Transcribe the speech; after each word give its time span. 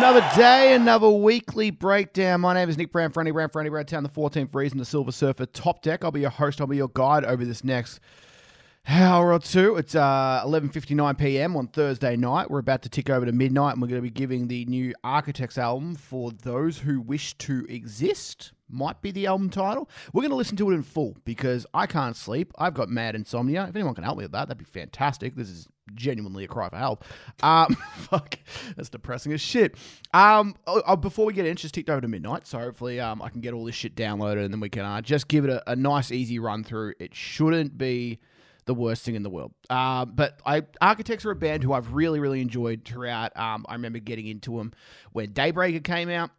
Another 0.00 0.26
day, 0.34 0.72
another 0.72 1.10
weekly 1.10 1.70
breakdown. 1.70 2.40
My 2.40 2.54
name 2.54 2.70
is 2.70 2.78
Nick 2.78 2.90
Brown, 2.90 3.12
Friendly 3.12 3.32
Brown, 3.32 3.50
Friendly 3.50 3.68
Brown 3.68 3.84
Town, 3.84 4.02
the 4.02 4.08
14th 4.08 4.54
reason, 4.54 4.78
the 4.78 4.86
Silver 4.86 5.12
Surfer 5.12 5.44
Top 5.44 5.82
Deck. 5.82 6.02
I'll 6.02 6.10
be 6.10 6.22
your 6.22 6.30
host, 6.30 6.58
I'll 6.58 6.66
be 6.66 6.78
your 6.78 6.88
guide 6.88 7.26
over 7.26 7.44
this 7.44 7.62
next 7.62 8.00
hour 8.88 9.30
or 9.30 9.38
two. 9.38 9.76
It's 9.76 9.94
uh, 9.94 10.42
11.59 10.46 11.18
p.m. 11.18 11.54
on 11.54 11.68
Thursday 11.68 12.16
night. 12.16 12.50
We're 12.50 12.60
about 12.60 12.80
to 12.84 12.88
tick 12.88 13.10
over 13.10 13.26
to 13.26 13.32
midnight, 13.32 13.74
and 13.74 13.82
we're 13.82 13.88
going 13.88 14.00
to 14.00 14.02
be 14.02 14.08
giving 14.08 14.48
the 14.48 14.64
new 14.64 14.94
Architects 15.04 15.58
album 15.58 15.94
for 15.96 16.30
those 16.30 16.78
who 16.78 17.02
wish 17.02 17.34
to 17.34 17.66
exist. 17.68 18.52
Might 18.70 19.02
be 19.02 19.10
the 19.10 19.26
album 19.26 19.50
title. 19.50 19.88
We're 20.12 20.22
going 20.22 20.30
to 20.30 20.36
listen 20.36 20.56
to 20.58 20.70
it 20.70 20.74
in 20.74 20.82
full 20.82 21.16
because 21.24 21.66
I 21.74 21.86
can't 21.86 22.16
sleep. 22.16 22.52
I've 22.58 22.74
got 22.74 22.88
mad 22.88 23.14
insomnia. 23.14 23.66
If 23.68 23.76
anyone 23.76 23.94
can 23.94 24.04
help 24.04 24.18
me 24.18 24.24
with 24.24 24.32
that, 24.32 24.48
that'd 24.48 24.58
be 24.58 24.64
fantastic. 24.64 25.34
This 25.34 25.48
is 25.48 25.68
genuinely 25.94 26.44
a 26.44 26.48
cry 26.48 26.68
for 26.68 26.76
help. 26.76 27.04
Um, 27.42 27.74
fuck, 27.96 28.38
that's 28.76 28.88
depressing 28.88 29.32
as 29.32 29.40
shit. 29.40 29.76
Um, 30.12 30.54
oh, 30.66 30.82
oh, 30.86 30.96
before 30.96 31.26
we 31.26 31.32
get 31.32 31.46
in, 31.46 31.56
just 31.56 31.74
ticked 31.74 31.90
over 31.90 32.00
to 32.00 32.08
midnight, 32.08 32.46
so 32.46 32.58
hopefully 32.58 33.00
um, 33.00 33.22
I 33.22 33.28
can 33.28 33.40
get 33.40 33.54
all 33.54 33.64
this 33.64 33.74
shit 33.74 33.96
downloaded 33.96 34.44
and 34.44 34.52
then 34.52 34.60
we 34.60 34.68
can 34.68 34.84
uh, 34.84 35.00
just 35.00 35.28
give 35.28 35.44
it 35.44 35.50
a, 35.50 35.72
a 35.72 35.76
nice, 35.76 36.12
easy 36.12 36.38
run 36.38 36.64
through. 36.64 36.94
It 36.98 37.14
shouldn't 37.14 37.76
be 37.76 38.20
the 38.66 38.74
worst 38.74 39.02
thing 39.02 39.14
in 39.14 39.22
the 39.22 39.30
world. 39.30 39.52
Uh, 39.68 40.04
but 40.04 40.40
I 40.46 40.62
Architects 40.80 41.24
are 41.24 41.30
a 41.30 41.36
band 41.36 41.64
who 41.64 41.72
I've 41.72 41.92
really, 41.92 42.20
really 42.20 42.40
enjoyed 42.40 42.84
throughout. 42.84 43.36
Um, 43.36 43.66
I 43.68 43.74
remember 43.74 43.98
getting 43.98 44.26
into 44.26 44.58
them 44.58 44.72
when 45.12 45.32
Daybreaker 45.32 45.82
came 45.82 46.08
out. 46.08 46.30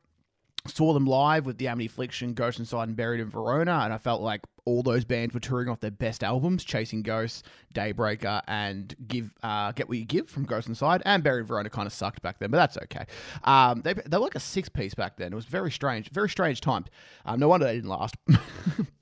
Saw 0.68 0.94
them 0.94 1.06
live 1.06 1.48
with 1.48 1.58
the 1.58 1.68
Amity 1.68 1.88
Affliction, 1.88 2.34
Ghost 2.34 2.60
Inside, 2.60 2.88
and 2.88 2.96
Buried 2.96 3.20
in 3.20 3.30
Verona, 3.30 3.82
and 3.84 3.92
I 3.92 3.98
felt 3.98 4.22
like 4.22 4.42
all 4.64 4.84
those 4.84 5.04
bands 5.04 5.34
were 5.34 5.40
touring 5.40 5.68
off 5.68 5.80
their 5.80 5.90
best 5.90 6.24
albums: 6.24 6.64
Chasing 6.64 7.02
Ghosts, 7.02 7.42
Daybreaker, 7.74 8.44
and 8.48 8.94
Give 9.08 9.34
uh, 9.42 9.72
Get 9.72 9.90
What 9.90 9.98
You 9.98 10.06
Give 10.06 10.30
from 10.30 10.46
Ghost 10.46 10.68
Inside, 10.68 11.02
and 11.04 11.24
Buried 11.24 11.42
in 11.42 11.46
Verona 11.48 11.70
kind 11.72 11.88
of 11.88 11.94
sucked 11.94 12.22
back 12.22 12.38
then, 12.38 12.52
but 12.52 12.58
that's 12.58 12.78
okay. 12.78 13.06
Um, 13.44 13.82
they, 13.82 13.94
they 13.94 14.18
were 14.18 14.24
like 14.24 14.36
a 14.36 14.40
six 14.40 14.70
piece 14.70 14.94
back 14.94 15.18
then. 15.18 15.34
It 15.34 15.36
was 15.36 15.46
very 15.46 15.72
strange, 15.72 16.12
very 16.12 16.30
strange 16.30 16.62
times. 16.62 16.88
Um, 17.26 17.40
no 17.40 17.48
wonder 17.48 17.66
they 17.66 17.76
didn't 17.76 17.90
last. 17.90 18.16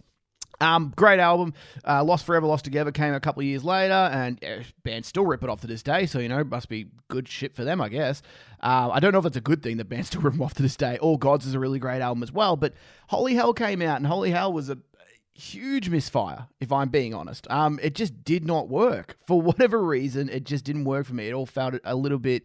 Um, 0.62 0.94
great 0.96 1.20
album. 1.20 1.54
Uh, 1.88 2.04
Lost 2.04 2.26
Forever, 2.26 2.46
Lost 2.46 2.66
Together 2.66 2.92
came 2.92 3.14
a 3.14 3.20
couple 3.20 3.42
of 3.42 3.46
years 3.46 3.64
later, 3.64 3.94
and 3.94 4.44
uh, 4.44 4.64
bands 4.84 5.08
still 5.08 5.26
rip 5.26 5.44
it 5.44 5.50
off 5.50 5.62
to 5.62 5.68
this 5.68 5.84
day. 5.84 6.06
So 6.06 6.20
you 6.20 6.28
know, 6.28 6.44
must 6.44 6.70
be 6.70 6.88
good 7.08 7.28
shit 7.28 7.56
for 7.56 7.64
them, 7.64 7.80
I 7.80 7.90
guess. 7.90 8.22
Uh, 8.62 8.90
I 8.92 9.00
don't 9.00 9.14
know 9.14 9.20
if 9.20 9.26
it's 9.26 9.38
a 9.38 9.42
good 9.42 9.64
thing 9.64 9.78
that 9.78 9.86
bands 9.86 10.08
still 10.10 10.22
rip 10.22 10.34
them 10.34 10.42
off 10.42 10.54
to 10.56 10.62
this 10.62 10.76
day. 10.76 10.98
All 10.98 11.18
Gods 11.18 11.46
is 11.46 11.54
a 11.54 11.60
really 11.60 11.80
great 11.80 12.02
album 12.02 12.24
as 12.24 12.32
well. 12.32 12.56
But 12.56 12.74
Holy 13.08 13.36
Hell 13.36 13.54
came 13.54 13.82
out, 13.82 13.98
and 13.98 14.08
Holy 14.08 14.32
Hell 14.32 14.52
was 14.52 14.70
a 14.70 14.78
huge 15.34 15.90
misfire, 15.90 16.48
if 16.60 16.72
I'm 16.72 16.90
being 16.90 17.14
honest. 17.14 17.50
Um, 17.50 17.80
it 17.82 17.96
just 17.96 18.24
did 18.24 18.46
not 18.46 18.68
work 18.68 19.18
for 19.26 19.42
whatever 19.42 19.82
reason. 19.84 20.30
It 20.30 20.44
just 20.44 20.66
didn't 20.66 20.84
work 20.84 21.06
for 21.06 21.14
me. 21.14 21.30
It 21.30 21.34
all 21.34 21.46
felt 21.46 21.76
a 21.84 21.96
little 21.96 22.20
bit. 22.20 22.44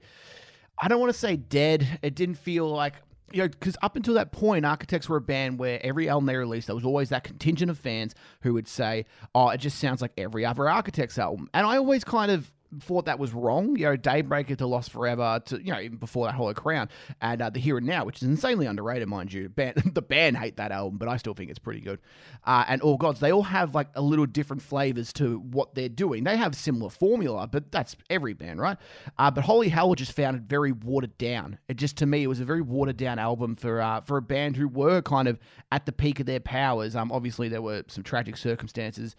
I 0.81 0.89
don't 0.89 1.01
want 1.01 1.13
to 1.13 1.19
say 1.19 1.37
dead. 1.37 1.99
It 2.03 2.15
didn't 2.15 2.37
feel 2.37 2.69
like 2.69 2.95
you 3.33 3.43
know, 3.43 3.49
because 3.49 3.77
up 3.83 3.97
until 3.97 4.15
that 4.15 4.33
point, 4.33 4.65
Architects 4.65 5.09
were 5.09 5.17
a 5.17 5.21
band 5.21 5.59
where 5.59 5.85
every 5.85 6.09
album 6.09 6.27
they 6.27 6.37
released, 6.37 6.67
there 6.67 6.77
was 6.77 6.85
always 6.85 7.09
that 7.09 7.25
contingent 7.25 7.71
of 7.71 7.79
fans 7.79 8.15
who 8.43 8.55
would 8.55 8.69
say, 8.69 9.07
"Oh, 9.35 9.49
it 9.49 9.59
just 9.59 9.79
sounds 9.79 10.03
like 10.03 10.13
every 10.17 10.45
other 10.45 10.69
Architects 10.69 11.19
album," 11.19 11.49
and 11.55 11.67
I 11.67 11.77
always 11.77 12.05
kind 12.05 12.31
of 12.31 12.53
thought 12.81 13.07
that 13.07 13.19
was 13.19 13.33
wrong. 13.33 13.77
You 13.77 13.87
know, 13.87 13.97
Daybreaker 13.97 14.57
to 14.59 14.67
Lost 14.67 14.91
Forever 14.91 15.41
to 15.47 15.63
you 15.63 15.73
know 15.73 15.81
even 15.81 15.99
before 15.99 16.27
that 16.27 16.35
Hollow 16.35 16.55
Crown 16.55 16.89
and 17.21 17.43
uh, 17.43 17.51
the 17.51 17.61
Here 17.61 17.79
and 17.79 17.87
Now, 17.87 18.05
which 18.05 18.17
is 18.17 18.29
insanely 18.29 18.67
underrated, 18.67 19.09
mind 19.09 19.33
you. 19.33 19.49
Band, 19.49 19.77
the 19.95 20.03
band 20.03 20.37
hate 20.37 20.57
that 20.57 20.73
album, 20.73 20.99
but 20.99 21.09
I 21.09 21.17
still 21.17 21.35
think 21.35 21.51
it's 21.51 21.59
pretty 21.59 21.81
good. 21.81 22.01
Uh, 22.45 22.65
and 22.69 22.83
All 22.83 22.97
Gods, 22.97 23.21
they 23.21 23.33
all 23.33 23.43
have 23.43 23.75
like 23.75 23.89
a 23.95 24.03
little 24.03 24.27
different 24.27 24.63
flavors 24.63 25.13
to 25.15 25.39
what 25.39 25.75
they're 25.75 25.89
doing. 25.89 26.25
They 26.25 26.37
have 26.37 26.55
similar 26.55 26.91
formula, 26.91 27.47
but 27.47 27.71
that's 27.71 27.97
every 28.11 28.33
band, 28.33 28.61
right? 28.61 28.77
Uh, 29.19 29.31
but 29.31 29.45
Holy 29.45 29.69
Hell 29.69 29.95
just 29.95 30.13
found 30.13 30.37
it 30.37 30.43
very 30.43 30.73
watered 30.73 31.17
down. 31.19 31.59
It 31.69 31.77
just 31.77 31.97
to 31.99 32.07
me, 32.07 32.23
it 32.23 32.27
was 32.27 32.41
a 32.41 32.45
very 32.45 32.63
watered 32.63 32.97
down 32.97 33.19
album 33.19 33.57
for 33.57 33.81
uh, 33.81 34.01
for 34.01 34.17
a 34.17 34.23
band 34.23 34.57
who 34.57 34.69
were 34.69 35.03
kind 35.03 35.29
of 35.29 35.39
at 35.73 35.87
the 35.87 35.93
peak 35.93 36.21
of 36.21 36.27
their 36.27 36.41
powers. 36.41 36.97
Um, 36.97 37.11
obviously 37.13 37.49
there 37.49 37.63
were 37.63 37.85
some 37.89 38.05
tragic 38.05 38.37
circumstances 38.37 39.17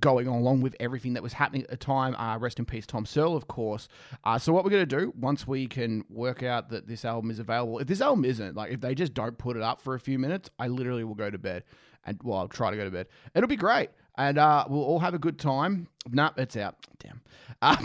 going 0.00 0.28
on 0.28 0.36
along 0.36 0.60
with 0.60 0.76
everything 0.80 1.14
that 1.14 1.22
was 1.22 1.34
happening 1.34 1.62
at 1.62 1.70
the 1.70 1.76
time. 1.76 2.14
Uh, 2.16 2.38
rest 2.38 2.58
in 2.58 2.64
peace 2.64 2.83
Tom 2.86 3.06
Searle, 3.06 3.36
of 3.36 3.48
course. 3.48 3.88
Uh, 4.24 4.38
so 4.38 4.52
what 4.52 4.64
we're 4.64 4.70
going 4.70 4.88
to 4.88 4.98
do 4.98 5.12
once 5.18 5.46
we 5.46 5.66
can 5.66 6.04
work 6.08 6.42
out 6.42 6.70
that 6.70 6.86
this 6.86 7.04
album 7.04 7.30
is 7.30 7.38
available, 7.38 7.78
if 7.78 7.86
this 7.86 8.00
album 8.00 8.24
isn't, 8.24 8.54
like 8.54 8.72
if 8.72 8.80
they 8.80 8.94
just 8.94 9.14
don't 9.14 9.36
put 9.38 9.56
it 9.56 9.62
up 9.62 9.80
for 9.80 9.94
a 9.94 10.00
few 10.00 10.18
minutes, 10.18 10.50
I 10.58 10.68
literally 10.68 11.04
will 11.04 11.14
go 11.14 11.30
to 11.30 11.38
bed. 11.38 11.64
And 12.06 12.18
well, 12.22 12.38
I'll 12.38 12.48
try 12.48 12.70
to 12.70 12.76
go 12.76 12.84
to 12.84 12.90
bed. 12.90 13.06
It'll 13.34 13.48
be 13.48 13.56
great. 13.56 13.90
And 14.16 14.38
uh, 14.38 14.66
we'll 14.68 14.82
all 14.82 15.00
have 15.00 15.14
a 15.14 15.18
good 15.18 15.38
time. 15.38 15.88
Nah, 16.10 16.30
it's 16.36 16.56
out. 16.56 16.76
Damn. 16.98 17.20
Uh, 17.60 17.76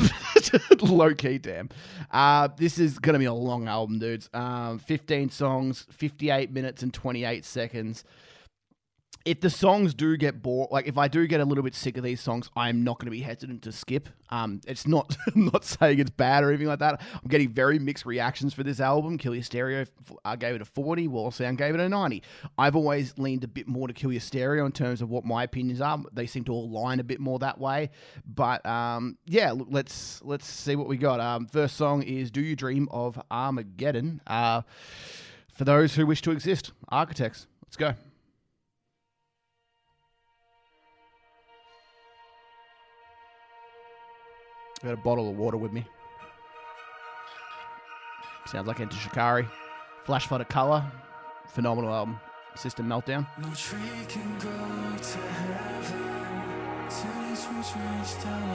low 0.81 1.13
key, 1.13 1.37
damn. 1.37 1.69
Uh, 2.11 2.49
this 2.55 2.77
is 2.77 2.99
going 2.99 3.13
to 3.13 3.19
be 3.19 3.25
a 3.25 3.33
long 3.33 3.67
album, 3.67 3.97
dudes. 3.97 4.29
Um, 4.33 4.77
15 4.79 5.29
songs, 5.29 5.87
58 5.91 6.51
minutes 6.51 6.83
and 6.83 6.93
28 6.93 7.45
seconds 7.45 8.03
if 9.25 9.41
the 9.41 9.49
songs 9.49 9.93
do 9.93 10.15
get 10.17 10.41
bored, 10.41 10.69
like 10.71 10.87
if 10.87 10.97
I 10.97 11.07
do 11.07 11.27
get 11.27 11.41
a 11.41 11.45
little 11.45 11.63
bit 11.63 11.75
sick 11.75 11.97
of 11.97 12.03
these 12.03 12.21
songs, 12.21 12.49
I'm 12.55 12.83
not 12.83 12.99
going 12.99 13.07
to 13.07 13.11
be 13.11 13.21
hesitant 13.21 13.63
to 13.63 13.71
skip. 13.71 14.09
Um, 14.29 14.61
it's 14.65 14.87
not, 14.87 15.15
I'm 15.35 15.45
not 15.45 15.65
saying 15.65 15.99
it's 15.99 16.09
bad 16.09 16.43
or 16.43 16.49
anything 16.49 16.67
like 16.67 16.79
that. 16.79 17.01
I'm 17.13 17.27
getting 17.27 17.49
very 17.49 17.79
mixed 17.79 18.05
reactions 18.05 18.53
for 18.53 18.63
this 18.63 18.79
album. 18.79 19.17
Kill 19.17 19.35
Your 19.35 19.43
Stereo, 19.43 19.85
I 20.23 20.35
gave 20.35 20.55
it 20.55 20.61
a 20.61 20.65
40. 20.65 21.07
Wall 21.09 21.31
Sound 21.31 21.57
gave 21.57 21.75
it 21.75 21.81
a 21.81 21.89
90. 21.89 22.23
I've 22.57 22.75
always 22.75 23.17
leaned 23.17 23.43
a 23.43 23.47
bit 23.47 23.67
more 23.67 23.87
to 23.87 23.93
Kill 23.93 24.11
Your 24.11 24.21
Stereo 24.21 24.65
in 24.65 24.71
terms 24.71 25.01
of 25.01 25.09
what 25.09 25.25
my 25.25 25.43
opinions 25.43 25.81
are. 25.81 26.01
They 26.13 26.25
seem 26.25 26.45
to 26.45 26.53
align 26.53 26.99
a 26.99 27.03
bit 27.03 27.19
more 27.19 27.39
that 27.39 27.59
way. 27.59 27.89
But 28.25 28.65
um, 28.65 29.17
yeah, 29.25 29.53
let's 29.53 30.21
let's 30.23 30.47
see 30.47 30.75
what 30.75 30.87
we 30.87 30.97
got. 30.97 31.19
Um, 31.19 31.47
first 31.47 31.75
song 31.75 32.03
is 32.03 32.31
"Do 32.31 32.41
You 32.41 32.55
Dream 32.55 32.87
of 32.91 33.19
Armageddon." 33.29 34.21
Uh, 34.25 34.61
for 35.51 35.65
those 35.65 35.95
who 35.95 36.05
wish 36.05 36.21
to 36.21 36.31
exist, 36.31 36.71
architects. 36.89 37.47
Let's 37.65 37.75
go. 37.75 37.93
I 44.81 44.87
got 44.87 44.93
a 44.93 44.97
bottle 44.97 45.29
of 45.29 45.35
water 45.35 45.57
with 45.57 45.73
me. 45.73 45.85
Sounds 48.45 48.67
like 48.67 48.79
Enter 48.79 48.95
Shikari. 48.95 49.47
Flash 50.05 50.27
flood 50.27 50.41
of 50.41 50.47
color. 50.47 50.83
Phenomenal 51.47 51.93
album. 51.93 52.19
System 52.55 52.87
meltdown. 52.87 53.27
No 53.37 53.49
tree 53.53 54.05
can 54.07 54.37
go 54.39 54.97
to 54.97 55.17
heaven 55.17 56.89
till 56.89 57.31
its 57.31 57.45
roots 57.47 57.73
reach 57.75 58.23
down 58.23 58.49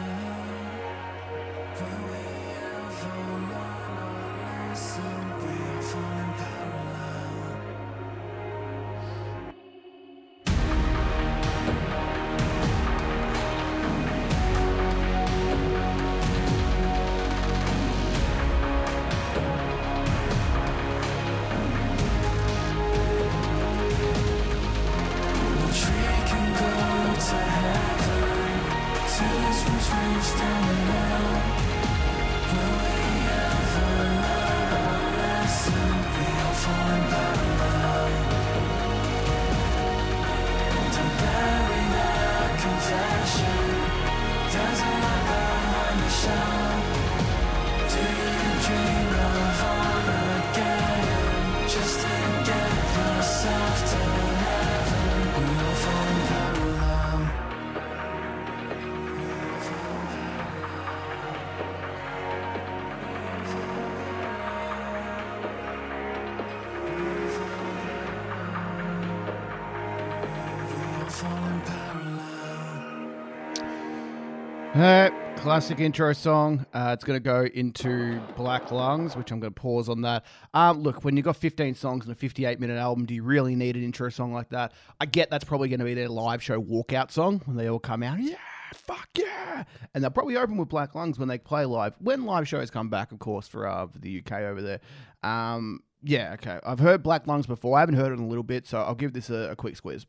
Uh, 74.75 75.09
classic 75.37 75.79
intro 75.79 76.13
song. 76.13 76.67
Uh, 76.75 76.91
it's 76.93 77.05
going 77.05 77.17
to 77.17 77.23
go 77.23 77.45
into 77.55 78.21
Black 78.37 78.73
Lungs, 78.73 79.15
which 79.15 79.31
I'm 79.31 79.39
going 79.39 79.55
to 79.55 79.61
pause 79.61 79.89
on 79.89 80.01
that. 80.01 80.25
Um, 80.53 80.81
look, 80.81 81.05
when 81.05 81.17
you've 81.17 81.25
got 81.25 81.37
15 81.37 81.77
songs 81.77 82.07
in 82.07 82.11
a 82.11 82.15
58 82.17 82.59
minute 82.59 82.77
album, 82.77 83.07
do 83.07 83.15
you 83.15 83.23
really 83.23 83.55
need 83.55 83.77
an 83.77 83.85
intro 83.85 84.09
song 84.09 84.33
like 84.33 84.49
that? 84.49 84.73
I 85.01 85.07
get 85.07 85.31
that's 85.31 85.45
probably 85.45 85.69
going 85.69 85.79
to 85.79 85.85
be 85.85 85.95
their 85.95 86.09
live 86.09 86.43
show 86.43 86.61
walkout 86.61 87.13
song 87.13 87.41
when 87.45 87.57
they 87.57 87.69
all 87.69 87.79
come 87.79 88.03
out. 88.03 88.19
Yeah, 88.19 88.35
fuck 88.75 89.09
yeah. 89.17 89.63
And 89.95 90.03
they'll 90.03 90.11
probably 90.11 90.37
open 90.37 90.57
with 90.57 90.71
Black 90.71 90.97
Lungs 90.97 91.21
when 91.21 91.29
they 91.29 91.39
play 91.39 91.65
live. 91.65 91.95
When 92.01 92.25
live 92.25 92.49
shows 92.49 92.69
come 92.69 92.89
back, 92.89 93.13
of 93.13 93.21
course, 93.21 93.47
for, 93.47 93.69
uh, 93.69 93.87
for 93.87 94.01
the 94.01 94.25
UK 94.27 94.41
over 94.41 94.61
there. 94.61 94.81
Um, 95.23 95.85
yeah, 96.03 96.33
okay. 96.33 96.59
I've 96.67 96.81
heard 96.81 97.05
Black 97.05 97.29
Lungs 97.29 97.47
before. 97.47 97.77
I 97.77 97.81
haven't 97.81 97.95
heard 97.95 98.11
it 98.11 98.15
in 98.17 98.25
a 98.25 98.29
little 98.29 98.43
bit, 98.43 98.67
so 98.67 98.81
I'll 98.81 98.97
give 98.97 99.13
this 99.13 99.31
a, 99.31 99.53
a 99.53 99.57
quick 99.57 99.77
squeeze. 99.77 100.05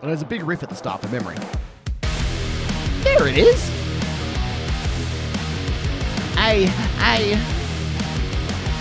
And 0.00 0.08
there's 0.08 0.22
a 0.22 0.26
big 0.26 0.44
riff 0.44 0.62
at 0.62 0.70
the 0.70 0.74
start 0.74 1.02
for 1.02 1.08
memory. 1.08 1.36
There 3.02 3.28
it 3.28 3.38
is. 3.38 3.68
Hey, 6.36 6.66
hey. 6.98 7.30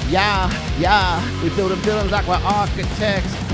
Yeah, 0.10 0.50
yeah. 0.80 1.44
We 1.44 1.50
build 1.56 1.72
a 1.72 1.76
buildings 1.78 2.12
like 2.12 2.28
we're 2.28 2.36
architects. 2.36 3.49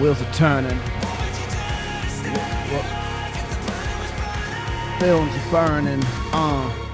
Wheels 0.00 0.22
are 0.22 0.32
turning. 0.32 0.78
Films 5.00 5.32
are 5.34 5.50
burning. 5.50 6.02
Uh. 6.32 6.84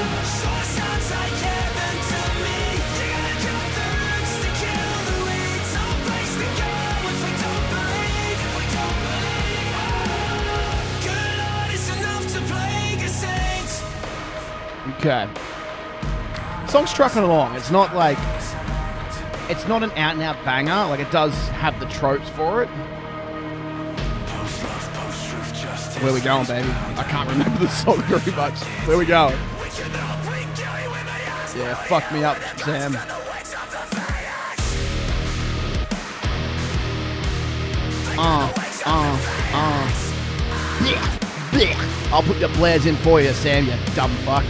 Okay. 15.06 15.28
Song's 16.66 16.94
trucking 16.94 17.22
along. 17.22 17.56
It's 17.56 17.70
not 17.70 17.94
like 17.94 18.16
it's 19.50 19.68
not 19.68 19.82
an 19.82 19.90
out 19.90 20.14
and 20.14 20.22
out 20.22 20.42
banger. 20.46 20.88
Like 20.88 20.98
it 20.98 21.10
does 21.10 21.34
have 21.48 21.78
the 21.78 21.84
tropes 21.86 22.26
for 22.30 22.62
it. 22.62 22.68
Where 26.00 26.14
we 26.14 26.22
going, 26.22 26.46
baby? 26.46 26.66
I 26.70 27.04
can't 27.06 27.28
remember 27.28 27.58
the 27.58 27.68
song 27.68 28.00
very 28.04 28.34
much. 28.34 28.58
Where 28.86 28.96
we 28.96 29.04
going? 29.04 29.36
Yeah, 31.54 31.74
fuck 31.86 32.10
me 32.10 32.24
up, 32.24 32.38
Sam. 32.60 32.96
Uh, 38.16 38.52
uh, 38.86 39.18
uh. 39.52 39.90
Blech, 40.78 41.20
blech. 41.50 42.10
I'll 42.10 42.22
put 42.22 42.40
the 42.40 42.48
blares 42.48 42.86
in 42.86 42.96
for 42.96 43.20
you, 43.20 43.34
Sam, 43.34 43.66
you 43.66 43.74
dumb 43.94 44.10
fuck. 44.24 44.44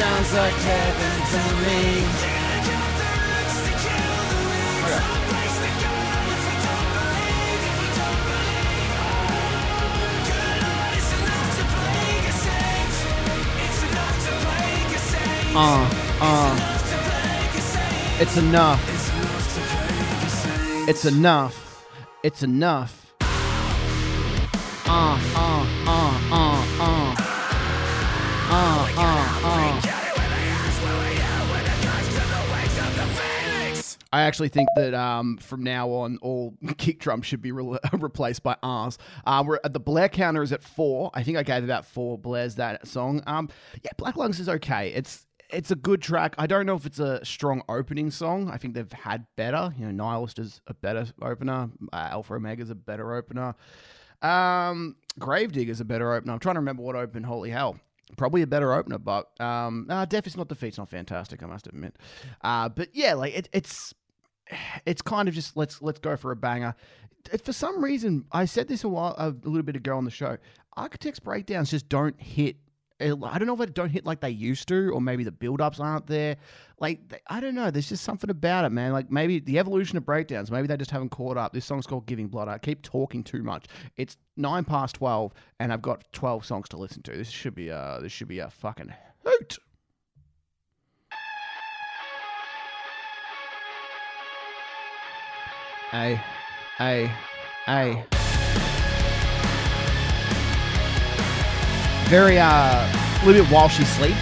Sounds 0.00 0.32
like 0.32 0.54
heaven 0.54 1.26
to 1.30 2.24
me. 2.24 2.29
Uh, 15.52 15.90
uh. 16.20 16.76
It's 18.20 18.36
enough. 18.36 18.80
It's 20.88 21.04
enough. 21.04 21.84
It's 22.22 22.42
enough. 22.44 23.12
Uh, 24.86 25.18
uh, 25.34 25.66
uh, 25.86 26.20
uh, 26.30 26.66
uh. 26.80 27.14
Uh, 28.52 28.88
uh, 28.96 29.40
uh. 29.44 29.96
I 34.12 34.22
actually 34.22 34.48
think 34.48 34.68
that 34.76 34.92
um, 34.94 35.36
from 35.38 35.62
now 35.62 35.88
on, 35.90 36.18
all 36.22 36.54
kick 36.78 37.00
drums 37.00 37.26
should 37.26 37.42
be 37.42 37.52
re- 37.52 37.78
replaced 37.92 38.42
by 38.42 38.56
R's. 38.62 38.98
Uh, 39.24 39.42
we're 39.46 39.58
at 39.64 39.72
the 39.72 39.80
Blair 39.80 40.08
counter 40.08 40.42
is 40.42 40.52
at 40.52 40.62
four. 40.62 41.10
I 41.14 41.22
think 41.22 41.38
I 41.38 41.42
gave 41.42 41.64
about 41.64 41.86
four 41.86 42.18
Blairs 42.18 42.56
that 42.56 42.86
song. 42.86 43.22
Um, 43.26 43.48
yeah, 43.82 43.90
Black 43.96 44.16
Lungs 44.16 44.40
is 44.40 44.48
okay. 44.48 44.92
It's 44.92 45.26
it's 45.52 45.70
a 45.70 45.76
good 45.76 46.02
track. 46.02 46.34
I 46.38 46.46
don't 46.46 46.66
know 46.66 46.74
if 46.74 46.86
it's 46.86 46.98
a 46.98 47.24
strong 47.24 47.62
opening 47.68 48.10
song. 48.10 48.50
I 48.50 48.56
think 48.56 48.74
they've 48.74 48.90
had 48.92 49.26
better. 49.36 49.72
You 49.78 49.86
know, 49.86 50.04
Nihilist 50.04 50.38
is 50.38 50.60
a 50.66 50.74
better 50.74 51.06
opener. 51.22 51.70
Uh, 51.92 52.08
Alpha 52.12 52.34
Omega 52.34 52.62
is 52.62 52.70
a 52.70 52.74
better 52.74 53.14
opener. 53.14 53.54
Um, 54.22 54.96
Gravedigger 55.18 55.70
is 55.70 55.80
a 55.80 55.84
better 55.84 56.12
opener. 56.12 56.32
I'm 56.32 56.38
trying 56.38 56.54
to 56.56 56.60
remember 56.60 56.82
what 56.82 56.96
opened 56.96 57.26
Holy 57.26 57.50
Hell. 57.50 57.78
Probably 58.16 58.42
a 58.42 58.46
better 58.46 58.72
opener, 58.72 58.98
but 58.98 59.40
um, 59.40 59.86
uh, 59.88 60.04
Death 60.04 60.26
is 60.26 60.36
not 60.36 60.48
defeat's 60.48 60.78
not 60.78 60.88
fantastic. 60.88 61.42
I 61.42 61.46
must 61.46 61.66
admit. 61.68 61.96
Uh, 62.42 62.68
but 62.68 62.88
yeah, 62.92 63.14
like 63.14 63.34
it, 63.34 63.48
it's 63.52 63.94
it's 64.84 65.00
kind 65.00 65.28
of 65.28 65.34
just 65.34 65.56
let's 65.56 65.80
let's 65.80 66.00
go 66.00 66.16
for 66.16 66.32
a 66.32 66.36
banger. 66.36 66.74
For 67.44 67.52
some 67.52 67.84
reason, 67.84 68.24
I 68.32 68.46
said 68.46 68.66
this 68.66 68.82
a 68.82 68.88
while 68.88 69.14
a 69.18 69.28
little 69.28 69.62
bit 69.62 69.76
ago 69.76 69.96
on 69.96 70.04
the 70.04 70.10
show. 70.10 70.38
Architects 70.76 71.20
breakdowns 71.20 71.70
just 71.70 71.88
don't 71.88 72.20
hit. 72.20 72.56
I 73.00 73.38
don't 73.38 73.46
know 73.46 73.54
if 73.54 73.58
they 73.58 73.66
don't 73.66 73.88
hit 73.88 74.04
like 74.04 74.20
they 74.20 74.30
used 74.30 74.68
to, 74.68 74.90
or 74.90 75.00
maybe 75.00 75.24
the 75.24 75.32
build-ups 75.32 75.80
aren't 75.80 76.06
there. 76.06 76.36
Like 76.78 77.22
I 77.28 77.40
don't 77.40 77.54
know. 77.54 77.70
There's 77.70 77.88
just 77.88 78.04
something 78.04 78.30
about 78.30 78.64
it, 78.64 78.70
man. 78.70 78.92
Like 78.92 79.10
maybe 79.10 79.38
the 79.40 79.58
evolution 79.58 79.96
of 79.96 80.04
breakdowns. 80.04 80.50
Maybe 80.50 80.66
they 80.66 80.76
just 80.76 80.90
haven't 80.90 81.10
caught 81.10 81.36
up. 81.36 81.52
This 81.52 81.64
song's 81.64 81.86
called 81.86 82.06
"Giving 82.06 82.28
Blood." 82.28 82.48
I 82.48 82.58
keep 82.58 82.82
talking 82.82 83.24
too 83.24 83.42
much. 83.42 83.66
It's 83.96 84.16
nine 84.36 84.64
past 84.64 84.96
twelve, 84.96 85.32
and 85.58 85.72
I've 85.72 85.82
got 85.82 86.04
twelve 86.12 86.44
songs 86.44 86.68
to 86.70 86.76
listen 86.76 87.02
to. 87.02 87.12
This 87.12 87.30
should 87.30 87.54
be 87.54 87.68
a 87.68 87.98
this 88.02 88.12
should 88.12 88.28
be 88.28 88.38
a 88.38 88.50
fucking 88.50 88.92
hoot. 89.24 89.58
Hey, 95.90 96.20
hey, 96.78 97.10
hey. 97.66 98.19
Very, 102.10 102.38
uh, 102.40 102.42
a 102.42 103.24
little 103.24 103.44
bit 103.44 103.52
while 103.52 103.68
she 103.68 103.84
sleeps. 103.84 104.18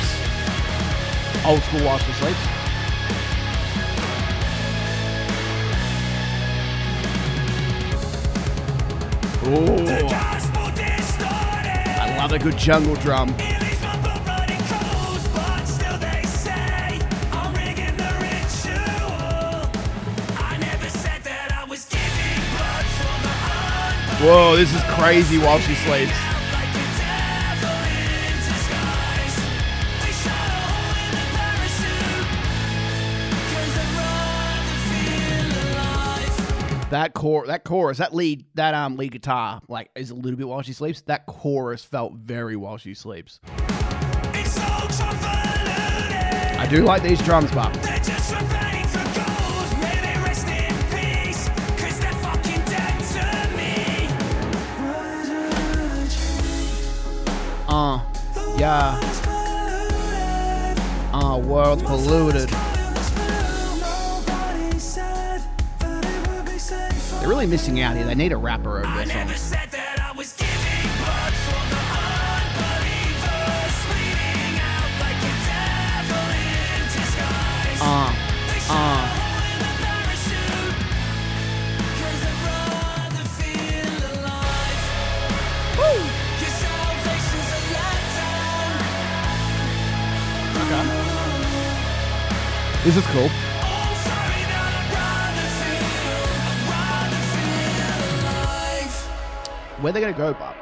Old 1.46 1.62
school 1.62 1.80
while 1.86 1.96
she 1.96 2.12
sleeps. 2.12 2.38
Ooh, 9.46 9.86
I 11.96 12.14
love 12.18 12.32
a 12.32 12.38
good 12.38 12.58
jungle 12.58 12.94
drum. 12.96 13.30
Whoa, 24.20 24.56
this 24.56 24.74
is 24.74 24.82
crazy 24.88 25.38
while 25.38 25.58
she 25.60 25.74
sleeps. 25.74 26.27
That 36.90 37.12
core, 37.12 37.46
that 37.46 37.64
chorus, 37.64 37.98
that 37.98 38.14
lead, 38.14 38.46
that 38.54 38.72
um 38.72 38.96
lead 38.96 39.12
guitar, 39.12 39.60
like 39.68 39.90
is 39.94 40.10
a 40.10 40.14
little 40.14 40.38
bit 40.38 40.48
while 40.48 40.62
she 40.62 40.72
sleeps. 40.72 41.02
That 41.02 41.26
chorus 41.26 41.84
felt 41.84 42.14
very 42.14 42.56
while 42.56 42.78
she 42.78 42.94
sleeps. 42.94 43.40
So. 43.44 44.62
I 46.58 46.66
do 46.70 46.82
like 46.82 47.02
these 47.02 47.22
drums, 47.22 47.50
but 47.52 47.76
uh, 57.68 58.00
yeah, 58.58 58.98
uh, 61.12 61.38
world's 61.44 61.82
polluted. 61.82 62.67
They're 67.28 67.36
really 67.36 67.46
missing 67.46 67.80
out 67.80 67.94
here. 67.94 68.06
They 68.06 68.14
need 68.14 68.32
a 68.32 68.38
rapper 68.38 68.78
over 68.78 68.86
I 68.86 69.04
their 69.04 69.06
never 69.14 69.36
songs. 69.36 69.40
said 69.40 69.70
that 69.72 70.00
I 70.00 70.16
was 70.16 70.32
where 99.80 99.92
they're 99.92 100.02
gonna 100.02 100.16
go, 100.16 100.34
but 100.34 100.56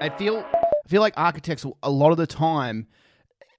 I 0.00 0.10
feel 0.16 0.38
I 0.38 0.88
feel 0.88 1.00
like 1.00 1.14
architects 1.16 1.66
a 1.82 1.90
lot 1.90 2.10
of 2.10 2.16
the 2.16 2.26
time 2.26 2.86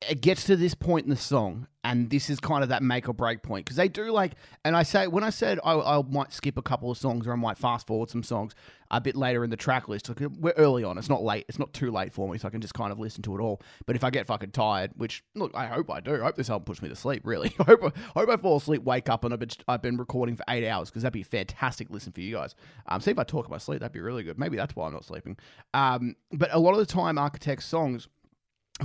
it 0.07 0.21
gets 0.21 0.45
to 0.45 0.55
this 0.55 0.75
point 0.75 1.05
in 1.05 1.09
the 1.09 1.15
song, 1.15 1.67
and 1.83 2.09
this 2.09 2.29
is 2.29 2.39
kind 2.39 2.61
of 2.61 2.69
that 2.69 2.83
make 2.83 3.09
or 3.09 3.13
break 3.13 3.41
point 3.41 3.65
because 3.65 3.77
they 3.77 3.87
do 3.87 4.11
like, 4.11 4.33
and 4.63 4.75
I 4.75 4.83
say 4.83 5.07
when 5.07 5.23
I 5.23 5.31
said 5.31 5.59
I, 5.63 5.73
I 5.73 6.01
might 6.07 6.31
skip 6.31 6.57
a 6.57 6.61
couple 6.61 6.91
of 6.91 6.97
songs 6.97 7.25
or 7.25 7.33
I 7.33 7.35
might 7.35 7.57
fast 7.57 7.87
forward 7.87 8.09
some 8.09 8.21
songs 8.21 8.53
a 8.91 9.01
bit 9.01 9.15
later 9.15 9.43
in 9.43 9.49
the 9.49 9.57
track 9.57 9.89
list. 9.89 10.07
Like, 10.07 10.19
we're 10.39 10.51
early 10.51 10.83
on; 10.83 10.99
it's 10.99 11.09
not 11.09 11.23
late, 11.23 11.45
it's 11.49 11.57
not 11.57 11.73
too 11.73 11.89
late 11.89 12.13
for 12.13 12.29
me, 12.29 12.37
so 12.37 12.47
I 12.47 12.51
can 12.51 12.61
just 12.61 12.75
kind 12.75 12.91
of 12.91 12.99
listen 12.99 13.23
to 13.23 13.35
it 13.37 13.41
all. 13.41 13.59
But 13.87 13.95
if 13.95 14.03
I 14.03 14.11
get 14.11 14.27
fucking 14.27 14.51
tired, 14.51 14.91
which 14.97 15.23
look, 15.33 15.51
I 15.55 15.65
hope 15.65 15.89
I 15.89 15.99
do. 15.99 16.15
I 16.15 16.25
hope 16.25 16.35
this 16.35 16.49
album 16.49 16.65
puts 16.65 16.81
me 16.83 16.89
to 16.89 16.95
sleep. 16.95 17.23
Really, 17.25 17.55
I 17.59 17.63
hope 17.63 17.83
I 17.83 18.19
hope 18.19 18.29
I 18.29 18.37
fall 18.37 18.57
asleep, 18.57 18.83
wake 18.83 19.09
up, 19.09 19.23
and 19.23 19.33
I've 19.33 19.39
been 19.39 19.49
I've 19.67 19.81
been 19.81 19.97
recording 19.97 20.35
for 20.35 20.43
eight 20.49 20.67
hours 20.67 20.89
because 20.89 21.01
that'd 21.01 21.13
be 21.13 21.21
a 21.21 21.25
fantastic 21.25 21.89
listen 21.89 22.11
for 22.11 22.21
you 22.21 22.35
guys. 22.35 22.53
Um, 22.85 23.01
see 23.01 23.11
if 23.11 23.17
I 23.17 23.23
talk 23.23 23.45
in 23.45 23.51
my 23.51 23.57
sleep, 23.57 23.79
that'd 23.79 23.93
be 23.93 24.01
really 24.01 24.23
good. 24.23 24.37
Maybe 24.37 24.57
that's 24.57 24.75
why 24.75 24.85
I'm 24.85 24.93
not 24.93 25.05
sleeping. 25.05 25.37
Um, 25.73 26.15
but 26.31 26.53
a 26.53 26.59
lot 26.59 26.73
of 26.73 26.77
the 26.77 26.85
time, 26.85 27.17
Architects 27.17 27.65
songs 27.65 28.07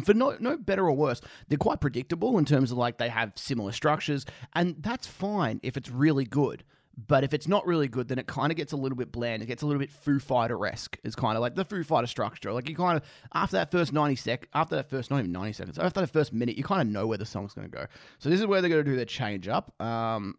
for 0.05 0.15
no 0.15 0.37
no 0.41 0.57
better 0.57 0.87
or 0.87 0.93
worse, 0.93 1.21
they're 1.49 1.59
quite 1.59 1.81
predictable 1.81 2.39
in 2.39 2.45
terms 2.45 2.73
of 2.73 2.79
like 2.79 2.99
they 2.99 3.09
have 3.09 3.33
similar 3.37 3.73
structures, 3.73 4.25
and 4.55 4.77
that's 4.81 5.07
fine 5.07 5.61
if 5.63 5.77
it's 5.77 5.91
really 5.91 6.25
good. 6.25 6.65
But 6.95 7.25
if 7.25 7.33
it's 7.33 7.49
not 7.49 7.67
really 7.67 7.89
good, 7.89 8.09
then 8.09 8.19
it 8.19 8.27
kind 8.27 8.53
of 8.53 8.57
gets 8.57 8.73
a 8.73 8.77
little 8.77 8.97
bit 8.97 9.11
bland. 9.11 9.43
It 9.43 9.47
gets 9.47 9.63
a 9.63 9.67
little 9.67 9.81
bit 9.81 9.91
Foo 9.91 10.19
Fighter 10.19 10.67
esque. 10.67 10.99
It's 11.03 11.17
kind 11.17 11.37
of 11.37 11.41
like 11.41 11.55
the 11.55 11.65
Foo 11.65 11.83
Fighter 11.83 12.07
structure. 12.07 12.53
Like 12.53 12.69
you 12.69 12.77
kind 12.77 12.99
of 12.99 13.03
after 13.33 13.57
that 13.57 13.71
first 13.71 13.95
ninety 13.95 14.15
sec, 14.15 14.47
after 14.53 14.77
that 14.77 14.91
first 14.91 15.11
not 15.11 15.19
even 15.19 15.33
ninety 15.33 15.55
seconds, 15.55 15.79
after 15.79 16.01
that 16.01 16.11
first 16.11 16.35
minute, 16.35 16.59
you 16.59 16.65
kind 16.65 16.83
of 16.83 16.87
know 16.89 17.07
where 17.07 17.17
the 17.17 17.25
song's 17.25 17.55
going 17.55 17.69
to 17.71 17.75
go. 17.75 17.87
So 18.19 18.29
this 18.29 18.41
is 18.41 18.47
where 18.47 18.61
they're 18.61 18.69
going 18.71 18.85
to 18.85 18.91
do 18.91 18.97
their 18.97 19.07
change 19.07 19.49
up. 19.49 19.73
Um, 19.81 20.37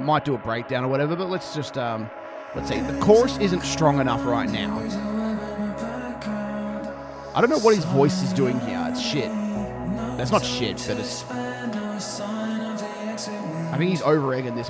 might 0.00 0.24
do 0.24 0.34
a 0.34 0.38
breakdown 0.38 0.84
or 0.84 0.88
whatever, 0.88 1.16
but 1.16 1.28
let's 1.28 1.54
just 1.54 1.76
um, 1.76 2.08
let's 2.54 2.68
see. 2.68 2.80
The 2.80 2.98
chorus 3.00 3.36
isn't 3.36 3.62
strong 3.62 4.00
enough 4.00 4.24
right 4.24 4.48
now. 4.48 5.17
I 7.38 7.40
don't 7.40 7.50
know 7.50 7.60
what 7.60 7.76
his 7.76 7.84
voice 7.84 8.20
is 8.20 8.32
doing 8.32 8.58
here. 8.58 8.84
It's 8.90 9.00
shit. 9.00 9.30
That's 10.16 10.32
not 10.32 10.44
shit, 10.44 10.84
but 10.88 10.98
it's. 10.98 11.22
I 11.30 11.68
think 13.78 13.90
he's 13.90 14.02
over 14.02 14.34
egging 14.34 14.56
this. 14.56 14.68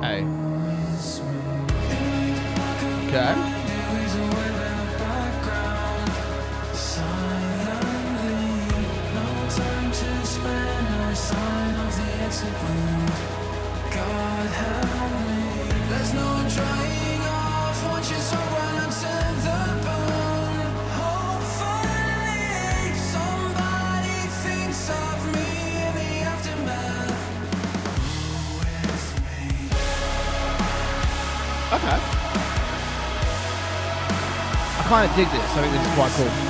Hey. 0.00 0.24
Okay. 3.06 3.49
Kind 34.90 35.08
of 35.08 35.16
dig 35.16 35.30
this. 35.30 35.56
I 35.56 35.62
think 35.62 35.72
this 35.72 35.86
is 35.86 35.94
quite 35.94 36.10
cool. 36.18 36.49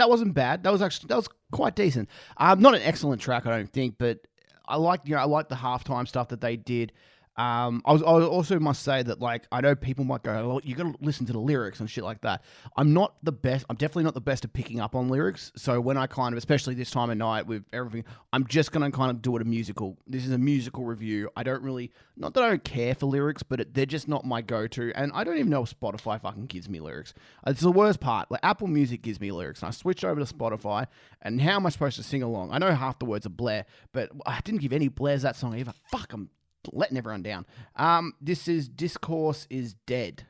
That 0.00 0.08
wasn't 0.08 0.32
bad. 0.32 0.62
That 0.62 0.72
was 0.72 0.80
actually 0.80 1.08
that 1.08 1.16
was 1.16 1.28
quite 1.52 1.76
decent. 1.76 2.08
Um, 2.38 2.60
not 2.60 2.74
an 2.74 2.80
excellent 2.82 3.20
track, 3.20 3.46
I 3.46 3.50
don't 3.50 3.70
think, 3.70 3.96
but 3.98 4.26
I 4.66 4.76
like 4.76 5.02
you 5.04 5.14
know 5.14 5.20
I 5.20 5.24
like 5.24 5.50
the 5.50 5.56
halftime 5.56 6.08
stuff 6.08 6.28
that 6.28 6.40
they 6.40 6.56
did. 6.56 6.92
Um, 7.40 7.80
I 7.86 7.92
was, 7.94 8.02
I 8.02 8.04
also 8.04 8.60
must 8.60 8.82
say 8.82 9.02
that 9.02 9.18
like 9.18 9.46
I 9.50 9.62
know 9.62 9.74
people 9.74 10.04
might 10.04 10.22
go, 10.22 10.60
you 10.62 10.74
got 10.74 10.82
to 10.82 10.94
listen 11.00 11.24
to 11.24 11.32
the 11.32 11.38
lyrics 11.38 11.80
and 11.80 11.88
shit 11.88 12.04
like 12.04 12.20
that. 12.20 12.44
I'm 12.76 12.92
not 12.92 13.14
the 13.22 13.32
best. 13.32 13.64
I'm 13.70 13.76
definitely 13.76 14.04
not 14.04 14.12
the 14.12 14.20
best 14.20 14.44
at 14.44 14.52
picking 14.52 14.78
up 14.78 14.94
on 14.94 15.08
lyrics. 15.08 15.50
So 15.56 15.80
when 15.80 15.96
I 15.96 16.06
kind 16.06 16.34
of, 16.34 16.36
especially 16.36 16.74
this 16.74 16.90
time 16.90 17.08
of 17.08 17.16
night 17.16 17.46
with 17.46 17.64
everything, 17.72 18.04
I'm 18.34 18.46
just 18.46 18.72
gonna 18.72 18.90
kind 18.90 19.10
of 19.10 19.22
do 19.22 19.34
it 19.36 19.40
a 19.40 19.46
musical. 19.46 19.96
This 20.06 20.26
is 20.26 20.32
a 20.32 20.38
musical 20.38 20.84
review. 20.84 21.30
I 21.34 21.42
don't 21.42 21.62
really, 21.62 21.92
not 22.14 22.34
that 22.34 22.44
I 22.44 22.48
don't 22.50 22.62
care 22.62 22.94
for 22.94 23.06
lyrics, 23.06 23.42
but 23.42 23.58
it, 23.58 23.72
they're 23.72 23.86
just 23.86 24.06
not 24.06 24.26
my 24.26 24.42
go-to. 24.42 24.92
And 24.94 25.10
I 25.14 25.24
don't 25.24 25.38
even 25.38 25.48
know 25.48 25.62
if 25.62 25.80
Spotify 25.80 26.20
fucking 26.20 26.44
gives 26.44 26.68
me 26.68 26.78
lyrics. 26.78 27.14
It's 27.46 27.62
the 27.62 27.72
worst 27.72 28.00
part. 28.00 28.30
Like 28.30 28.40
Apple 28.42 28.66
Music 28.66 29.00
gives 29.00 29.18
me 29.18 29.32
lyrics, 29.32 29.62
and 29.62 29.68
I 29.68 29.70
switched 29.70 30.04
over 30.04 30.22
to 30.22 30.30
Spotify. 30.30 30.88
And 31.22 31.40
how 31.40 31.56
am 31.56 31.64
I 31.64 31.70
supposed 31.70 31.96
to 31.96 32.02
sing 32.02 32.22
along? 32.22 32.52
I 32.52 32.58
know 32.58 32.74
half 32.74 32.98
the 32.98 33.06
words 33.06 33.24
are 33.24 33.30
Blair, 33.30 33.64
but 33.92 34.10
I 34.26 34.40
didn't 34.40 34.60
give 34.60 34.74
any 34.74 34.88
Blairs 34.88 35.22
that 35.22 35.36
song 35.36 35.56
either. 35.56 35.72
Fuck, 35.90 36.12
I'm 36.12 36.28
letting 36.72 36.96
everyone 36.96 37.22
down. 37.22 37.46
Um, 37.76 38.14
this 38.20 38.48
is 38.48 38.68
Discourse 38.68 39.46
is 39.50 39.74
Dead. 39.86 40.26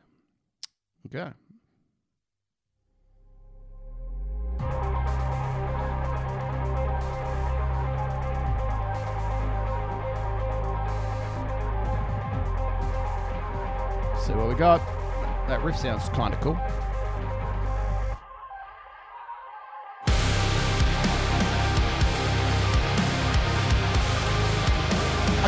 Okay. 1.06 1.30
See 14.25 14.32
what 14.34 14.49
we 14.49 14.54
got. 14.54 14.80
That 15.49 15.62
riff 15.64 15.76
sounds 15.76 16.08
kind 16.10 16.34
of 16.34 16.40
cool. 16.40 16.58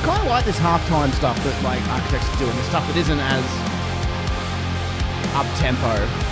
Kind 0.03 0.21
of 0.21 0.29
like 0.29 0.45
this 0.45 0.59
halftime 0.59 1.13
stuff 1.15 1.37
that 1.45 1.55
like 1.63 1.83
Architects 1.89 2.29
are 2.35 2.39
doing. 2.39 2.57
The 2.57 2.63
stuff 2.65 2.87
that 2.89 2.97
isn't 2.97 3.21
as 3.21 3.45
up 5.35 5.47
tempo. 5.59 6.32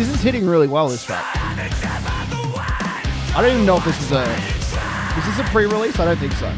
This 0.00 0.08
is 0.08 0.22
hitting 0.22 0.46
really 0.46 0.66
well. 0.66 0.88
This 0.88 1.04
track. 1.04 1.22
I 1.36 3.42
don't 3.42 3.52
even 3.52 3.66
know 3.66 3.76
if 3.76 3.84
this 3.84 4.00
is 4.00 4.12
a. 4.12 4.22
Is 4.22 5.26
this 5.26 5.38
a 5.38 5.44
pre-release? 5.50 6.00
I 6.00 6.06
don't 6.06 6.16
think 6.16 6.32
so. 6.32 6.50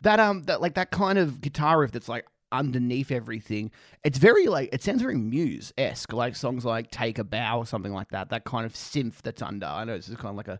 That 0.00 0.18
um, 0.18 0.44
that 0.44 0.62
like 0.62 0.72
that 0.76 0.90
kind 0.90 1.18
of 1.18 1.42
guitar 1.42 1.80
riff 1.80 1.92
that's 1.92 2.08
like 2.08 2.24
underneath 2.52 3.12
everything. 3.12 3.70
It's 4.02 4.16
very 4.16 4.46
like 4.46 4.70
it 4.72 4.82
sounds 4.82 5.02
very 5.02 5.18
Muse 5.18 5.74
esque, 5.76 6.14
like 6.14 6.36
songs 6.36 6.64
like 6.64 6.90
"Take 6.90 7.18
a 7.18 7.24
Bow" 7.24 7.58
or 7.58 7.66
something 7.66 7.92
like 7.92 8.12
that. 8.12 8.30
That 8.30 8.44
kind 8.44 8.64
of 8.64 8.72
synth 8.72 9.20
that's 9.20 9.42
under. 9.42 9.66
I 9.66 9.84
know 9.84 9.94
this 9.94 10.08
is 10.08 10.16
kind 10.16 10.30
of 10.30 10.36
like 10.36 10.48
a 10.48 10.58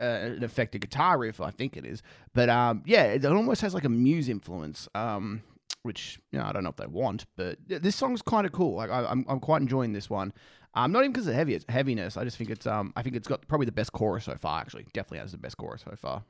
uh, 0.00 0.04
an 0.04 0.42
effective 0.42 0.80
guitar 0.80 1.18
riff. 1.18 1.40
I 1.40 1.50
think 1.50 1.76
it 1.76 1.84
is, 1.84 2.02
but 2.34 2.48
um, 2.48 2.82
yeah, 2.86 3.04
it 3.04 3.24
almost 3.24 3.60
has 3.62 3.74
like 3.74 3.84
a 3.84 3.88
Muse 3.88 4.28
influence. 4.28 4.88
Um, 4.94 5.42
which 5.82 6.18
you 6.32 6.38
know 6.38 6.44
I 6.44 6.52
don't 6.52 6.64
know 6.64 6.70
if 6.70 6.76
they 6.76 6.86
want, 6.86 7.24
but 7.36 7.58
th- 7.68 7.80
this 7.80 7.94
song's 7.96 8.20
kind 8.20 8.44
of 8.44 8.52
cool. 8.52 8.74
Like 8.74 8.90
I, 8.90 9.06
I'm 9.06 9.24
I'm 9.28 9.40
quite 9.40 9.62
enjoying 9.62 9.92
this 9.92 10.10
one. 10.10 10.32
Um, 10.74 10.92
not 10.92 11.00
even 11.00 11.12
because 11.12 11.26
of 11.26 11.34
heavy 11.34 11.54
it's 11.54 11.64
heaviness. 11.68 12.18
I 12.18 12.24
just 12.24 12.36
think 12.36 12.50
it's 12.50 12.66
um 12.66 12.92
I 12.96 13.02
think 13.02 13.16
it's 13.16 13.28
got 13.28 13.46
probably 13.48 13.64
the 13.64 13.72
best 13.72 13.92
chorus 13.92 14.24
so 14.24 14.34
far. 14.34 14.60
Actually, 14.60 14.86
definitely 14.92 15.18
has 15.20 15.32
the 15.32 15.38
best 15.38 15.56
chorus 15.56 15.84
so 15.84 15.96
far. 15.96 16.24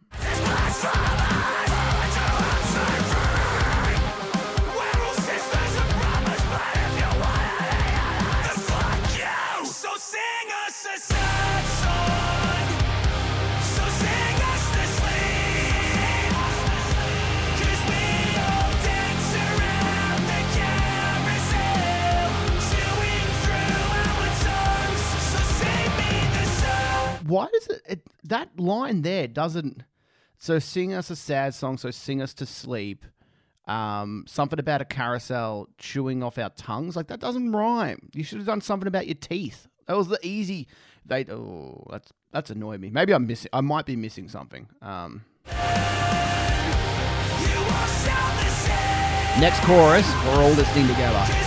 Why 27.26 27.49
does 27.52 27.67
it, 27.69 27.82
it 27.89 28.00
that 28.25 28.58
line 28.58 29.02
there 29.02 29.26
doesn't 29.26 29.84
so 30.39 30.58
sing 30.58 30.93
us 30.93 31.10
a 31.10 31.17
sad 31.17 31.54
song 31.54 31.76
so 31.78 31.91
sing 31.91 32.21
us 32.23 32.34
to 32.34 32.47
sleep 32.47 33.04
um 33.67 34.25
something 34.28 34.58
about 34.58 34.80
a 34.80 34.84
carousel 34.84 35.69
chewing 35.78 36.23
off 36.23 36.39
our 36.39 36.50
tongues 36.50 36.95
like 36.97 37.08
that 37.08 37.21
doesn't 37.21 37.52
rhyme. 37.52 38.10
You 38.15 38.23
should 38.23 38.39
have 38.39 38.47
done 38.47 38.60
something 38.60 38.86
about 38.86 39.06
your 39.06 39.17
teeth. 39.17 39.67
That 39.86 39.97
was 39.97 40.08
the 40.08 40.19
easy 40.23 40.69
they 41.04 41.25
oh 41.26 41.84
that's 41.91 42.12
that's 42.32 42.50
annoyed 42.50 42.80
me. 42.80 42.91
Maybe 42.91 43.12
i'm 43.12 43.26
missing 43.26 43.50
i 43.52 43.60
might 43.60 43.86
be 43.86 43.97
missing 43.97 44.28
something 44.28 44.69
um. 44.82 45.25
Next 49.41 49.60
chorus 49.65 50.10
we're 50.25 50.43
all 50.43 50.50
listening 50.52 50.86
together 50.86 51.46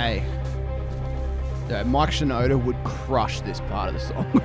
hey 0.00 0.24
yeah, 1.68 1.82
Mike 1.84 2.10
Shinoda 2.10 2.62
would 2.64 2.82
crush 2.82 3.42
this 3.42 3.60
part 3.60 3.90
of 3.90 3.94
the 3.94 4.00
song. 4.00 4.42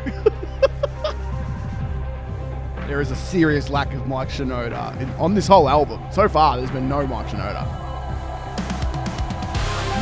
there 2.87 3.01
is 3.01 3.09
a 3.09 3.15
serious 3.15 3.71
lack 3.71 3.91
of 3.93 4.05
Mike 4.05 4.29
Shinoda 4.29 4.95
in, 5.01 5.09
on 5.11 5.33
this 5.33 5.47
whole 5.47 5.67
album. 5.67 6.03
So 6.11 6.29
far, 6.29 6.57
there's 6.57 6.69
been 6.69 6.87
no 6.87 7.07
Mike 7.07 7.25
Shinoda. 7.27 7.65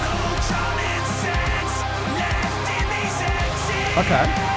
No 0.02 0.10
common 0.50 1.06
sense 1.22 1.80
left 2.18 2.68
in 2.76 2.86
these 2.92 3.22
empty 3.22 4.02
Okay. 4.02 4.53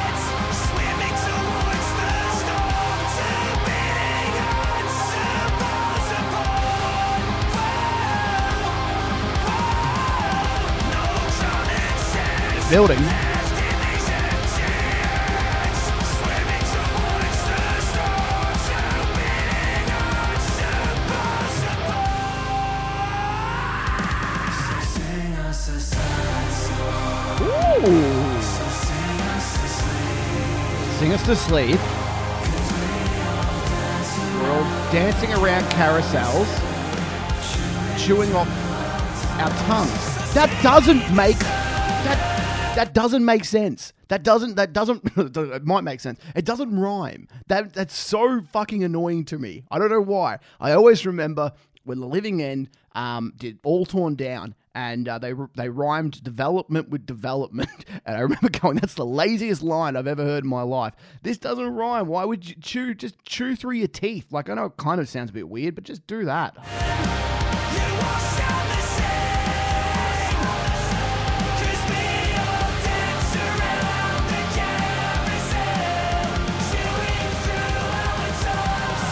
Ooh. 27.38 28.40
Sing 30.98 31.12
us 31.12 31.22
to 31.26 31.36
sleep. 31.36 31.78
We're 34.34 34.50
all 34.50 34.64
dancing 34.90 35.32
around 35.34 35.62
carousels, 35.70 36.48
chewing 37.96 38.34
off 38.34 38.48
our 39.38 39.50
tongues. 39.66 40.34
That 40.34 40.50
doesn't 40.64 41.14
make 41.14 41.38
that 41.38 42.35
that 42.76 42.92
doesn't 42.94 43.24
make 43.24 43.44
sense. 43.44 43.92
That 44.08 44.22
doesn't 44.22 44.54
that 44.56 44.72
doesn't 44.74 45.02
it 45.16 45.64
might 45.64 45.82
make 45.82 46.00
sense. 46.00 46.20
It 46.34 46.44
doesn't 46.44 46.78
rhyme. 46.78 47.28
That 47.48 47.72
that's 47.72 47.96
so 47.96 48.42
fucking 48.52 48.84
annoying 48.84 49.24
to 49.26 49.38
me. 49.38 49.64
I 49.70 49.78
don't 49.78 49.90
know 49.90 50.00
why. 50.00 50.38
I 50.60 50.72
always 50.72 51.04
remember 51.06 51.52
when 51.84 52.00
the 52.00 52.06
Living 52.06 52.42
End 52.42 52.68
um, 52.94 53.32
did 53.36 53.58
All 53.64 53.86
Torn 53.86 54.16
Down, 54.16 54.54
and 54.74 55.08
uh, 55.08 55.18
they 55.18 55.32
they 55.56 55.68
rhymed 55.68 56.22
development 56.22 56.90
with 56.90 57.06
development, 57.06 57.70
and 58.06 58.16
I 58.16 58.20
remember 58.20 58.50
going, 58.50 58.76
"That's 58.76 58.94
the 58.94 59.06
laziest 59.06 59.62
line 59.62 59.96
I've 59.96 60.06
ever 60.06 60.24
heard 60.24 60.44
in 60.44 60.50
my 60.50 60.62
life." 60.62 60.94
This 61.22 61.38
doesn't 61.38 61.74
rhyme. 61.74 62.06
Why 62.08 62.24
would 62.24 62.48
you 62.48 62.56
chew 62.60 62.94
just 62.94 63.24
chew 63.24 63.56
through 63.56 63.76
your 63.76 63.88
teeth? 63.88 64.32
Like 64.32 64.50
I 64.50 64.54
know 64.54 64.66
it 64.66 64.76
kind 64.76 65.00
of 65.00 65.08
sounds 65.08 65.30
a 65.30 65.32
bit 65.32 65.48
weird, 65.48 65.74
but 65.74 65.84
just 65.84 66.06
do 66.06 66.24
that. 66.26 67.25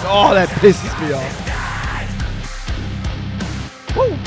Oh, 0.07 0.35
that 0.35 0.49
pisses 0.61 1.01
me 1.01 1.12
off. 1.14 1.40
Woo! 3.97 4.19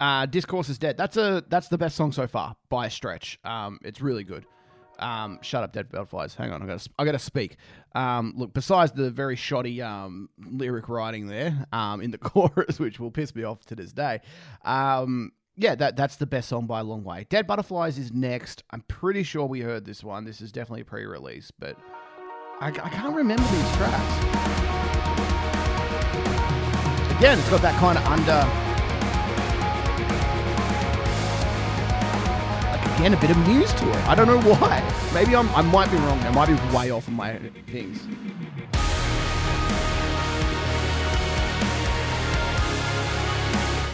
Uh, 0.00 0.26
Discourse 0.26 0.68
is 0.68 0.78
dead. 0.78 0.96
That's 0.96 1.16
a 1.16 1.44
that's 1.48 1.68
the 1.68 1.78
best 1.78 1.94
song 1.94 2.10
so 2.10 2.26
far 2.26 2.56
by 2.68 2.86
a 2.86 2.90
stretch. 2.90 3.38
Um, 3.44 3.78
it's 3.84 4.00
really 4.00 4.24
good. 4.24 4.44
Um, 5.02 5.40
shut 5.42 5.64
up, 5.64 5.72
dead 5.72 5.90
butterflies. 5.90 6.34
Hang 6.34 6.52
on, 6.52 6.62
I 6.62 6.66
gotta 6.66 6.88
I 6.98 7.04
gotta 7.04 7.18
speak. 7.18 7.56
Um, 7.94 8.34
look, 8.36 8.54
besides 8.54 8.92
the 8.92 9.10
very 9.10 9.36
shoddy 9.36 9.82
um, 9.82 10.28
lyric 10.38 10.88
writing 10.88 11.26
there 11.26 11.66
um, 11.72 12.00
in 12.00 12.12
the 12.12 12.18
chorus, 12.18 12.78
which 12.78 13.00
will 13.00 13.10
piss 13.10 13.34
me 13.34 13.42
off 13.42 13.64
to 13.66 13.74
this 13.74 13.92
day. 13.92 14.20
Um, 14.64 15.32
yeah, 15.56 15.74
that 15.74 15.96
that's 15.96 16.16
the 16.16 16.26
best 16.26 16.48
song 16.48 16.66
by 16.66 16.80
a 16.80 16.84
long 16.84 17.04
way. 17.04 17.26
Dead 17.28 17.46
Butterflies 17.46 17.98
is 17.98 18.12
next. 18.12 18.62
I'm 18.70 18.82
pretty 18.82 19.22
sure 19.22 19.46
we 19.46 19.60
heard 19.60 19.84
this 19.84 20.02
one. 20.02 20.24
This 20.24 20.40
is 20.40 20.52
definitely 20.52 20.82
a 20.82 20.86
pre-release, 20.86 21.50
but 21.50 21.76
I, 22.60 22.68
I 22.68 22.70
can't 22.70 23.14
remember 23.14 23.42
these 23.42 23.76
tracks. 23.76 24.42
Again, 27.18 27.38
it's 27.38 27.50
got 27.50 27.62
that 27.62 27.78
kind 27.78 27.98
of 27.98 28.04
under. 28.06 28.71
Again, 33.02 33.14
a 33.14 33.20
bit 33.20 33.30
of 33.30 33.36
to 33.36 33.90
it. 33.90 34.08
I 34.08 34.14
don't 34.14 34.28
know 34.28 34.40
why. 34.40 35.10
Maybe 35.12 35.34
I'm, 35.34 35.48
I 35.56 35.60
might 35.60 35.90
be 35.90 35.96
wrong. 35.96 36.20
I 36.20 36.30
might 36.30 36.46
be 36.46 36.54
way 36.76 36.92
off 36.92 37.08
on 37.08 37.14
my 37.14 37.36
things. 37.66 38.00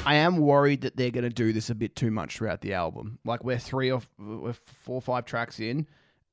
I 0.04 0.16
am 0.16 0.36
worried 0.36 0.82
that 0.82 0.98
they're 0.98 1.10
going 1.10 1.24
to 1.24 1.30
do 1.30 1.54
this 1.54 1.70
a 1.70 1.74
bit 1.74 1.96
too 1.96 2.10
much 2.10 2.36
throughout 2.36 2.60
the 2.60 2.74
album. 2.74 3.18
Like 3.24 3.42
we're 3.44 3.56
three 3.56 3.90
or 3.90 4.02
we're 4.18 4.52
four 4.52 4.96
or 4.96 5.00
five 5.00 5.24
tracks 5.24 5.58
in, 5.58 5.86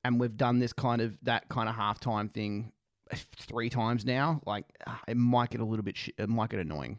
and 0.04 0.20
we've 0.20 0.36
done 0.36 0.58
this 0.58 0.74
kind 0.74 1.00
of 1.00 1.16
that 1.22 1.48
kind 1.48 1.70
of 1.70 1.74
halftime 1.74 2.30
thing 2.30 2.72
three 3.14 3.70
times 3.70 4.04
now. 4.04 4.42
Like 4.44 4.66
ah, 4.86 5.00
it 5.08 5.16
might 5.16 5.48
get 5.48 5.62
a 5.62 5.64
little 5.64 5.82
bit, 5.82 5.96
sh- 5.96 6.10
it 6.18 6.28
might 6.28 6.50
get 6.50 6.60
annoying. 6.60 6.98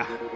Ah. 0.00 0.30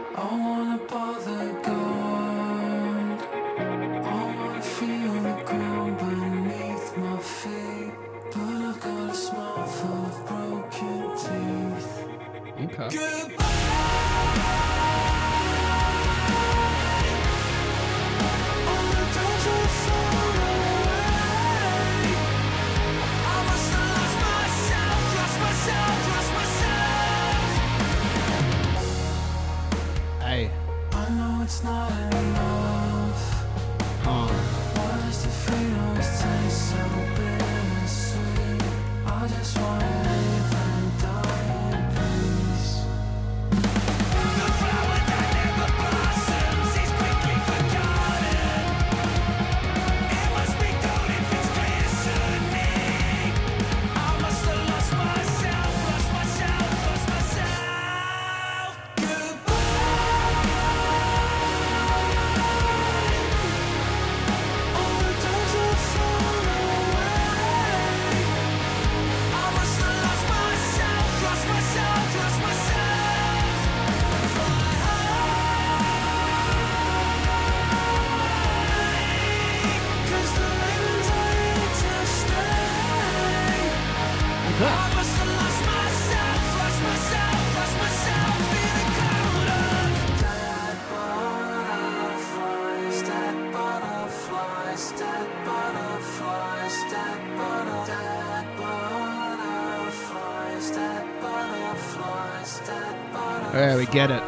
Get 103.94 104.10
it. 104.10 104.22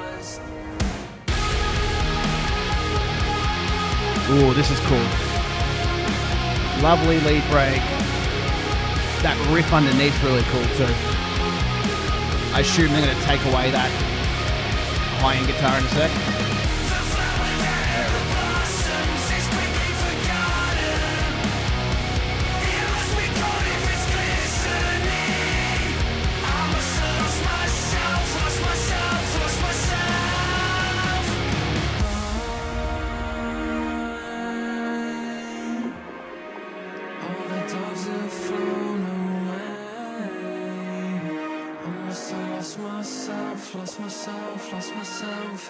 Ooh, 4.31 4.55
this 4.55 4.71
is 4.71 4.79
cool. 4.87 4.99
Lovely 6.83 7.19
lead 7.27 7.43
break. 7.51 7.83
That 9.27 9.37
riff 9.51 9.73
underneath 9.73 10.15
really 10.23 10.45
cool 10.55 10.63
too. 10.79 10.95
I 12.55 12.61
assume 12.61 12.93
they're 12.93 13.05
going 13.05 13.17
to 13.17 13.25
take 13.25 13.45
away 13.47 13.73
that 13.73 13.91
high 15.19 15.35
end 15.35 15.49
guitar 15.49 15.77
in 15.79 15.85
a 15.85 15.89
sec. 15.89 16.16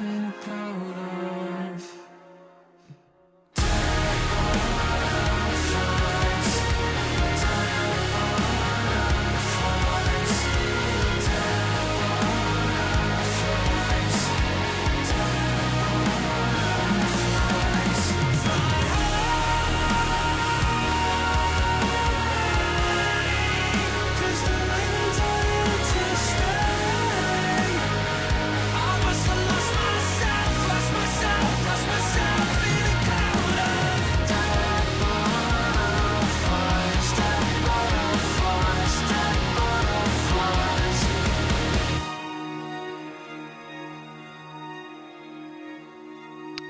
In 0.01 0.25
a 0.25 0.33
cloud 0.43 1.31
of. 1.31 1.36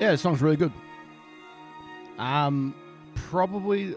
Yeah, 0.07 0.11
the 0.11 0.17
song's 0.17 0.41
really 0.41 0.55
good. 0.55 0.71
Um, 2.17 2.73
probably, 3.13 3.93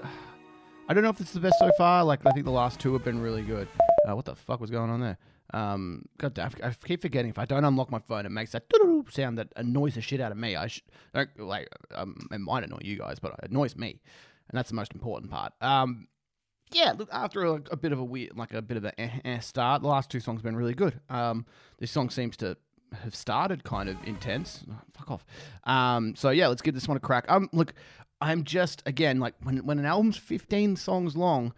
I 0.88 0.92
don't 0.92 1.05
know 1.05 1.11
if 1.11 1.20
it's 1.20 1.31
the 1.31 1.38
best 1.38 1.55
so 1.61 1.70
far. 1.79 2.03
Like 2.03 2.27
I 2.27 2.33
think 2.33 2.46
the 2.46 2.51
last 2.51 2.81
two 2.81 2.92
have 2.94 3.05
been 3.05 3.20
really 3.20 3.42
good. 3.42 3.68
Uh, 4.05 4.16
what 4.16 4.25
the 4.25 4.35
fuck 4.35 4.61
was 4.61 4.70
going 4.70 4.90
on 4.90 4.99
there? 4.99 5.18
Um, 5.55 6.07
God, 6.18 6.35
damn, 6.35 6.51
I 6.64 6.73
keep 6.85 7.01
forgetting 7.01 7.31
if 7.31 7.38
I 7.38 7.44
don't 7.44 7.64
unlock 7.64 7.92
my 7.92 8.01
phone, 8.01 8.27
it 8.27 8.31
makes 8.31 8.51
that 8.51 8.64
sound 9.11 9.38
that 9.38 9.53
annoys 9.55 9.94
the 9.94 10.01
shit 10.01 10.20
out 10.20 10.33
of 10.33 10.37
me. 10.37 10.57
I 10.57 10.66
should 10.66 10.83
don't 11.14 11.31
like 11.38 11.68
um, 11.94 12.27
it 12.33 12.40
might 12.40 12.64
annoy 12.64 12.81
you 12.83 12.99
guys, 12.99 13.20
but 13.20 13.37
it 13.44 13.51
annoys 13.53 13.77
me, 13.77 14.01
and 14.49 14.59
that's 14.59 14.70
the 14.70 14.75
most 14.75 14.92
important 14.92 15.31
part. 15.31 15.53
Um, 15.61 16.09
yeah, 16.73 16.92
look, 16.99 17.09
after 17.12 17.44
a, 17.44 17.62
a 17.70 17.77
bit 17.77 17.92
of 17.92 18.01
a 18.01 18.05
weird, 18.05 18.37
like 18.37 18.53
a 18.53 18.62
bit 18.62 18.79
of 18.79 18.85
a 18.85 19.01
eh, 19.01 19.11
eh 19.25 19.38
start, 19.38 19.83
the 19.83 19.88
last 19.88 20.11
two 20.11 20.18
songs 20.18 20.38
have 20.38 20.44
been 20.44 20.57
really 20.57 20.75
good. 20.75 21.01
Um, 21.09 21.46
this 21.79 21.92
song 21.92 22.11
seems 22.11 22.37
to 22.38 22.57
have 23.03 23.14
started 23.14 23.64
kind 23.64 23.88
of 23.88 23.96
intense. 24.05 24.64
Oh, 24.70 24.81
fuck 24.94 25.11
off. 25.11 25.26
Um, 25.64 26.14
so 26.14 26.31
yeah, 26.31 26.48
let's 26.48 26.62
give 26.62 26.74
this 26.74 26.88
one 26.88 26.96
a 26.96 27.00
crack. 27.00 27.24
Um, 27.29 27.48
look, 27.53 27.74
I'm 28.20 28.44
just 28.44 28.83
again 28.87 29.18
like 29.18 29.35
when 29.42 29.59
when 29.59 29.79
an 29.79 29.87
album's 29.87 30.16
15 30.16 30.76
songs 30.76 31.16
long, 31.16 31.55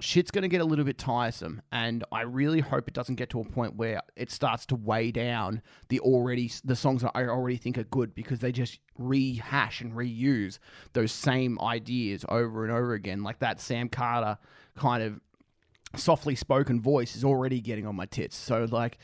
shit's 0.00 0.30
gonna 0.30 0.48
get 0.48 0.60
a 0.60 0.64
little 0.64 0.84
bit 0.84 0.98
tiresome, 0.98 1.62
and 1.72 2.04
I 2.12 2.22
really 2.22 2.60
hope 2.60 2.88
it 2.88 2.94
doesn't 2.94 3.16
get 3.16 3.30
to 3.30 3.40
a 3.40 3.44
point 3.44 3.76
where 3.76 4.00
it 4.16 4.30
starts 4.30 4.66
to 4.66 4.76
weigh 4.76 5.10
down 5.10 5.62
the 5.88 6.00
already 6.00 6.50
the 6.64 6.76
songs 6.76 7.02
that 7.02 7.12
I 7.14 7.24
already 7.24 7.56
think 7.56 7.78
are 7.78 7.84
good 7.84 8.14
because 8.14 8.40
they 8.40 8.52
just 8.52 8.78
rehash 8.98 9.80
and 9.80 9.92
reuse 9.92 10.58
those 10.92 11.12
same 11.12 11.60
ideas 11.60 12.24
over 12.28 12.64
and 12.64 12.72
over 12.72 12.94
again, 12.94 13.22
like 13.22 13.40
that 13.40 13.60
Sam 13.60 13.88
Carter 13.88 14.38
kind 14.76 15.02
of 15.02 15.20
softly 15.96 16.34
spoken 16.34 16.80
voice 16.80 17.16
is 17.16 17.24
already 17.24 17.60
getting 17.60 17.86
on 17.86 17.96
my 17.96 18.06
tits. 18.06 18.36
So 18.36 18.66
like, 18.70 18.98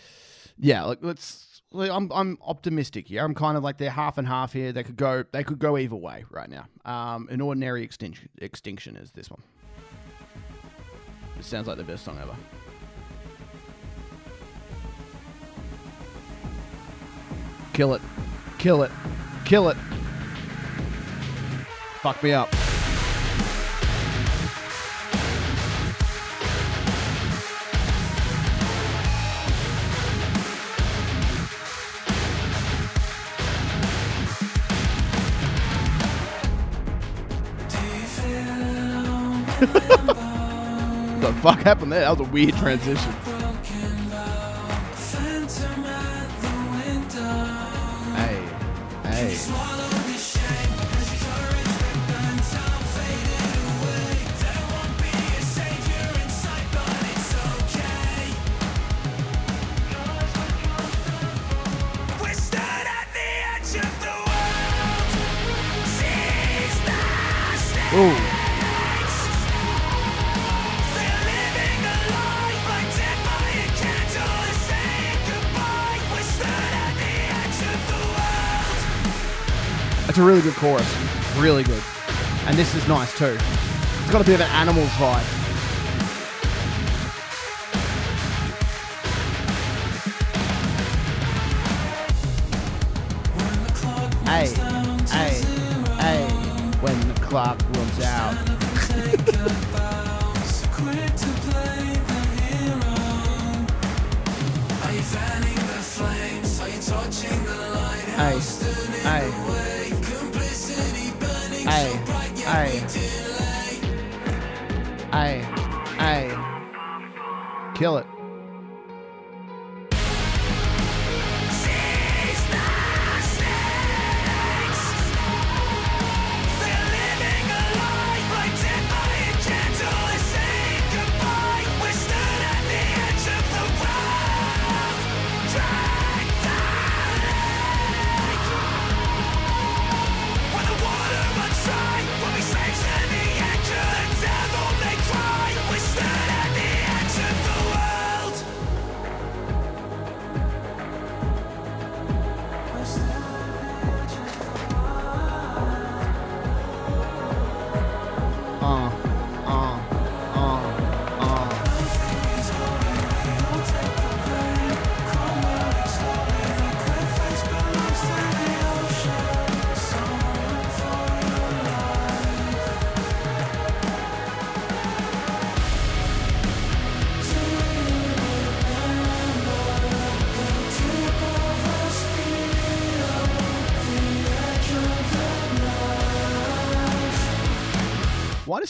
yeah, 0.58 0.84
like 0.84 0.98
let's. 1.02 1.46
I'm 1.72 2.10
I'm 2.12 2.38
optimistic 2.44 3.06
here. 3.08 3.24
I'm 3.24 3.34
kind 3.34 3.56
of 3.56 3.62
like 3.62 3.78
they're 3.78 3.90
half 3.90 4.18
and 4.18 4.26
half 4.26 4.52
here. 4.52 4.72
They 4.72 4.82
could 4.82 4.96
go 4.96 5.24
they 5.30 5.44
could 5.44 5.58
go 5.60 5.78
either 5.78 5.94
way 5.94 6.24
right 6.30 6.48
now. 6.50 6.66
Um, 6.84 7.28
an 7.30 7.40
ordinary 7.40 7.84
extinction 7.84 8.28
extinction 8.38 8.96
is 8.96 9.12
this 9.12 9.30
one. 9.30 9.42
It 11.38 11.44
sounds 11.44 11.68
like 11.68 11.76
the 11.76 11.84
best 11.84 12.04
song 12.04 12.18
ever. 12.20 12.36
Kill 17.72 17.94
it, 17.94 18.02
kill 18.58 18.82
it, 18.82 18.90
kill 19.44 19.68
it. 19.68 19.76
Fuck 22.02 22.22
me 22.22 22.32
up. 22.32 22.52
the 41.20 41.38
fuck 41.42 41.60
happened 41.60 41.92
there? 41.92 42.00
That 42.00 42.18
was 42.18 42.26
a 42.26 42.30
weird 42.30 42.54
transition. 42.56 43.12
Really 80.40 80.52
good 80.52 80.60
chorus. 80.60 81.36
Really 81.38 81.64
good. 81.64 81.82
And 82.46 82.56
this 82.56 82.74
is 82.74 82.86
nice 82.88 83.16
too. 83.16 83.36
It's 83.36 84.10
got 84.10 84.22
a 84.22 84.24
bit 84.24 84.36
of 84.36 84.40
an 84.40 84.50
animals 84.50 84.88
vibe. 84.90 85.39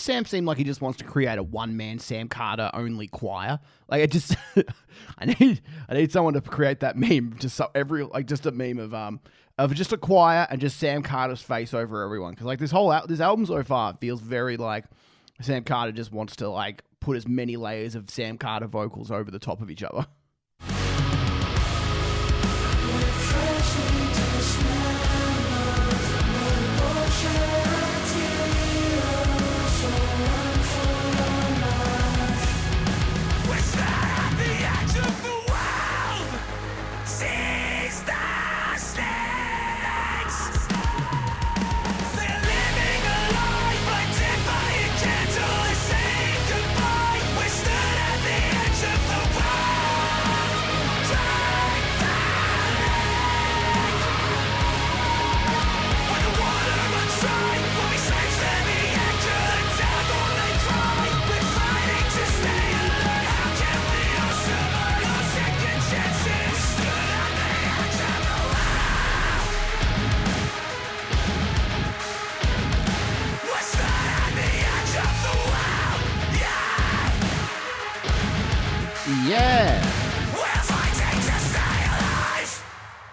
Does 0.01 0.07
Sam 0.07 0.25
seem 0.25 0.47
like 0.47 0.57
he 0.57 0.65
just 0.65 0.81
wants 0.81 0.99
to 0.99 1.05
create 1.05 1.39
a 1.39 1.43
one 1.43 1.77
man 1.77 1.99
Sam 1.99 2.29
Carter 2.29 2.71
only 2.73 3.07
choir? 3.07 3.61
Like 3.89 4.03
I 4.03 4.07
just 4.07 4.35
I 5.19 5.27
need 5.27 5.61
I 5.89 5.95
need 5.95 6.11
someone 6.11 6.33
to 6.35 6.41
create 6.41 6.81
that 6.81 6.97
meme 6.97 7.37
just 7.39 7.57
so 7.57 7.71
every 7.75 8.05
like 8.05 8.27
just 8.27 8.47
a 8.47 8.51
meme 8.51 8.79
of 8.79 8.95
um 8.95 9.21
of 9.59 9.75
just 9.75 9.93
a 9.93 9.99
choir 9.99 10.47
and 10.51 10.59
just 10.59 10.79
Sam 10.79 11.03
Carter's 11.03 11.43
face 11.43 11.75
over 11.75 12.03
everyone 12.03 12.33
because 12.33 12.47
like 12.47 12.59
this 12.59 12.71
whole 12.71 12.91
al- 12.91 13.07
this 13.07 13.21
album 13.21 13.45
so 13.45 13.63
far 13.63 13.95
feels 14.01 14.21
very 14.23 14.57
like 14.57 14.87
Sam 15.43 15.65
Carter 15.65 15.93
just 15.93 16.13
wants 16.13 16.35
to 16.37 16.49
like 16.49 16.83
put 17.01 17.17
as 17.19 17.29
many 17.29 17.57
layers 17.57 17.95
of 17.95 18.09
Sam 18.09 18.39
Carter 18.39 18.69
vocals 18.69 19.11
over 19.11 19.31
the 19.31 19.39
top 19.39 19.61
of 19.61 19.71
each 19.71 19.83
other. 19.83 20.07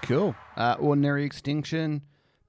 Cool. 0.07 0.35
Uh, 0.55 0.75
Ordinary 0.79 1.25
Extinction, 1.25 2.01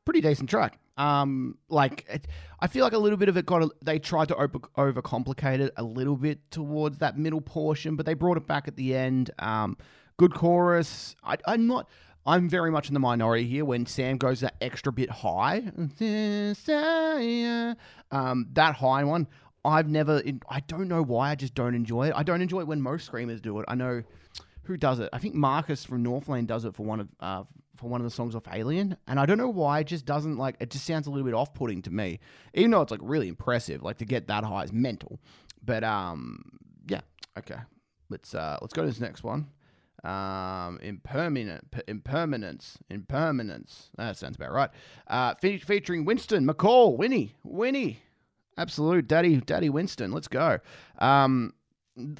pretty 0.04 0.20
decent 0.20 0.48
track. 0.48 0.78
Um, 0.96 1.58
like 1.68 2.04
it, 2.08 2.26
I 2.60 2.66
feel 2.66 2.84
like 2.84 2.92
a 2.92 2.98
little 2.98 3.16
bit 3.16 3.28
of 3.28 3.36
it 3.36 3.46
got. 3.46 3.62
A, 3.62 3.70
they 3.82 3.98
tried 3.98 4.28
to 4.28 4.36
over, 4.36 4.58
overcomplicate 4.76 5.60
it 5.60 5.72
a 5.76 5.82
little 5.82 6.16
bit 6.16 6.50
towards 6.50 6.98
that 6.98 7.16
middle 7.18 7.40
portion, 7.40 7.96
but 7.96 8.06
they 8.06 8.14
brought 8.14 8.36
it 8.36 8.46
back 8.46 8.68
at 8.68 8.76
the 8.76 8.94
end. 8.94 9.30
Um, 9.38 9.76
good 10.16 10.34
chorus. 10.34 11.16
I, 11.22 11.36
I'm 11.46 11.66
not. 11.66 11.88
I'm 12.26 12.48
very 12.48 12.70
much 12.70 12.88
in 12.88 12.94
the 12.94 13.00
minority 13.00 13.46
here 13.46 13.64
when 13.64 13.86
Sam 13.86 14.18
goes 14.18 14.40
that 14.40 14.56
extra 14.60 14.92
bit 14.92 15.10
high. 15.10 15.62
Um, 18.10 18.48
that 18.52 18.74
high 18.76 19.04
one. 19.04 19.28
I've 19.64 19.88
never. 19.88 20.22
I 20.48 20.60
don't 20.60 20.88
know 20.88 21.02
why. 21.02 21.30
I 21.30 21.34
just 21.34 21.54
don't 21.54 21.74
enjoy 21.74 22.08
it. 22.08 22.14
I 22.16 22.22
don't 22.22 22.42
enjoy 22.42 22.60
it 22.60 22.66
when 22.66 22.80
most 22.82 23.06
screamers 23.06 23.40
do 23.40 23.58
it. 23.60 23.64
I 23.68 23.74
know 23.74 24.02
who 24.68 24.76
does 24.76 25.00
it. 25.00 25.08
I 25.12 25.18
think 25.18 25.34
Marcus 25.34 25.84
from 25.84 26.04
Northlane 26.04 26.46
does 26.46 26.64
it 26.64 26.74
for 26.74 26.84
one 26.84 27.00
of 27.00 27.08
uh, 27.20 27.44
for 27.76 27.88
one 27.88 28.00
of 28.00 28.04
the 28.04 28.10
songs 28.10 28.34
off 28.34 28.42
Alien, 28.52 28.96
and 29.06 29.18
I 29.18 29.26
don't 29.26 29.38
know 29.38 29.48
why. 29.48 29.80
It 29.80 29.86
just 29.88 30.04
doesn't 30.04 30.36
like. 30.36 30.56
It 30.60 30.70
just 30.70 30.84
sounds 30.84 31.06
a 31.06 31.10
little 31.10 31.24
bit 31.24 31.34
off 31.34 31.54
putting 31.54 31.82
to 31.82 31.90
me, 31.90 32.20
even 32.54 32.70
though 32.70 32.82
it's 32.82 32.90
like 32.90 33.00
really 33.02 33.28
impressive. 33.28 33.82
Like 33.82 33.98
to 33.98 34.04
get 34.04 34.28
that 34.28 34.44
high 34.44 34.62
is 34.64 34.72
mental. 34.72 35.18
But 35.64 35.84
um, 35.84 36.58
yeah, 36.88 37.00
okay. 37.38 37.58
Let's 38.08 38.34
uh, 38.34 38.58
let's 38.60 38.72
go 38.74 38.82
to 38.82 38.88
this 38.88 39.00
next 39.00 39.22
one. 39.24 39.48
Um, 40.04 40.78
impermanent, 40.80 41.70
p- 41.72 41.82
impermanence, 41.88 42.78
impermanence. 42.88 43.90
That 43.96 44.16
sounds 44.16 44.36
about 44.36 44.52
right. 44.52 44.70
Uh, 45.08 45.34
fe- 45.34 45.58
featuring 45.58 46.04
Winston 46.04 46.46
McCall, 46.46 46.96
Winnie, 46.96 47.34
Winnie, 47.42 47.98
absolute 48.56 49.08
daddy, 49.08 49.40
daddy 49.40 49.68
Winston. 49.68 50.12
Let's 50.12 50.28
go. 50.28 50.60
Um, 51.00 51.52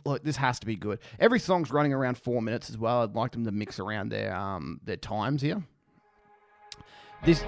look, 0.05 0.23
this 0.25 0.37
has 0.37 0.59
to 0.61 0.67
be 0.67 0.77
good. 0.77 0.99
Every 1.19 1.39
song's 1.39 1.71
running 1.71 1.93
around 1.93 2.19
four 2.19 2.43
minutes 2.43 2.71
as 2.71 2.79
well. 2.79 3.03
I'd 3.03 3.15
like 3.15 3.33
them 3.33 3.45
to 3.45 3.53
mix 3.53 3.79
around 3.79 4.11
their 4.11 4.35
um 4.35 4.81
their 4.85 4.97
times 4.97 5.43
here. 5.43 5.63
This, 7.25 7.45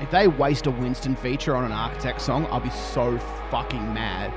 if 0.00 0.10
they 0.10 0.28
waste 0.28 0.66
a 0.66 0.70
Winston 0.70 1.14
feature 1.14 1.54
on 1.54 1.64
an 1.64 1.72
Architect 1.72 2.20
song, 2.22 2.46
I'll 2.50 2.60
be 2.60 2.70
so 2.70 3.18
fucking 3.50 3.92
mad. 3.92 4.32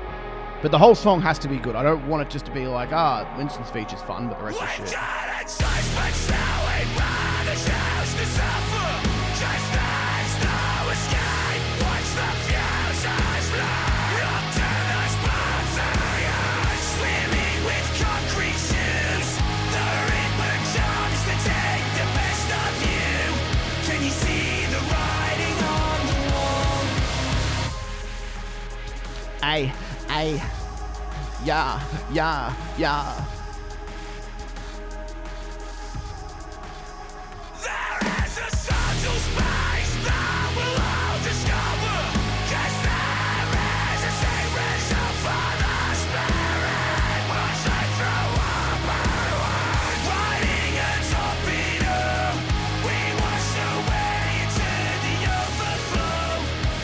But 0.60 0.70
the 0.70 0.78
whole 0.78 0.94
song 0.94 1.20
has 1.22 1.38
to 1.40 1.48
be 1.48 1.56
good. 1.56 1.74
I 1.74 1.82
don't 1.82 2.06
want 2.06 2.22
it 2.22 2.30
just 2.30 2.44
to 2.46 2.52
be 2.52 2.66
like, 2.66 2.92
ah, 2.92 3.32
Winston's 3.36 3.70
feature's 3.70 4.02
fun, 4.02 4.28
but 4.28 4.38
the 4.38 4.44
rest 4.44 4.62
of 4.62 4.68
shit. 4.68 4.94
Ay, 29.42 29.72
ay, 30.08 30.38
yeah, 31.44 31.82
yeah, 32.14 32.54
yeah. 32.78 33.26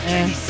There 0.09 0.48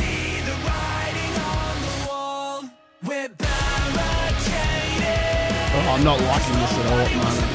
I'm 5.99 6.05
not 6.05 6.21
liking 6.21 6.55
this 6.55 6.73
at 6.79 6.87
all 6.87 6.99
at 7.01 7.11
the 7.11 7.17
moment. 7.17 7.55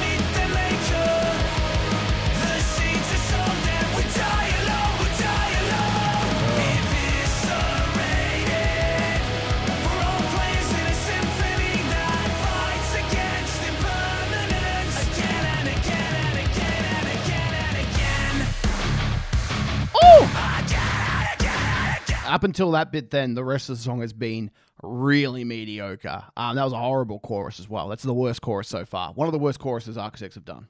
Up 22.26 22.44
until 22.44 22.72
that 22.72 22.92
bit, 22.92 23.12
then 23.12 23.36
the 23.36 23.44
rest 23.44 23.70
of 23.70 23.78
the 23.78 23.84
song 23.84 24.02
has 24.02 24.12
been 24.12 24.52
really 24.84 25.44
mediocre. 25.44 26.24
Um, 26.38 26.56
that 26.56 26.64
was 26.64 26.74
a 26.74 26.78
horrible 26.78 27.20
chorus 27.20 27.60
as 27.60 27.70
well. 27.70 27.88
That's 27.88 28.04
the 28.04 28.14
worst 28.14 28.42
chorus 28.42 28.68
so 28.68 28.86
far. 28.86 29.14
One 29.14 29.28
of 29.28 29.32
the 29.32 29.40
worst 29.40 29.60
choruses 29.60 29.98
Architects 29.98 30.36
have 30.36 30.46
done. 30.46 30.68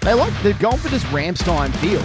They 0.00 0.12
like 0.12 0.32
they're 0.42 0.52
going 0.54 0.78
for 0.78 0.88
this 0.88 1.04
Rammstein 1.04 1.74
feel. 1.76 2.02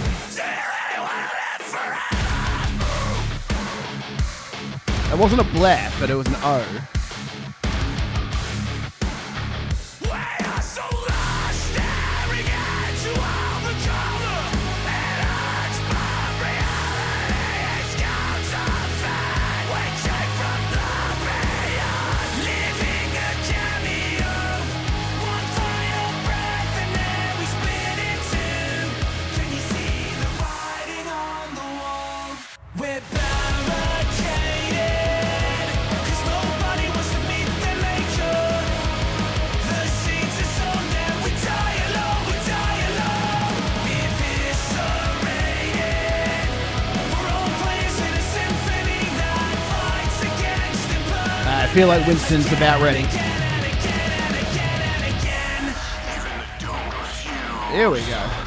It 5.12 5.18
wasn't 5.18 5.40
a 5.40 5.44
bleh, 5.44 6.00
but 6.00 6.08
it 6.08 6.14
was 6.14 6.26
an 6.28 6.36
O. 6.36 6.99
feel 51.72 51.86
like 51.86 52.04
Winston's 52.04 52.52
about 52.52 52.82
ready. 52.82 53.02
Here 57.72 57.88
we 57.88 58.00
go. 58.06 58.39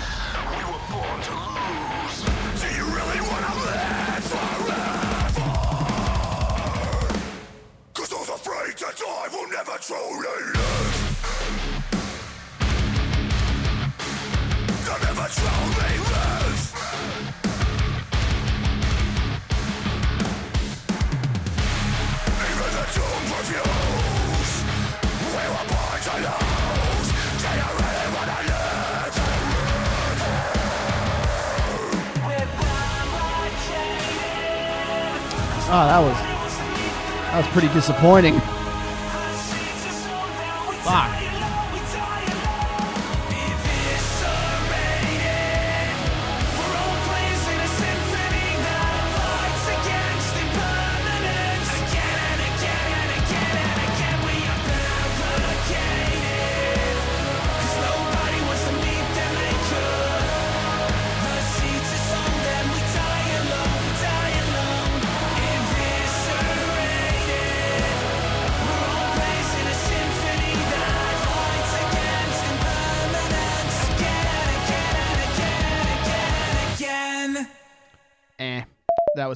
Pretty 37.54 37.72
disappointing. 37.72 38.42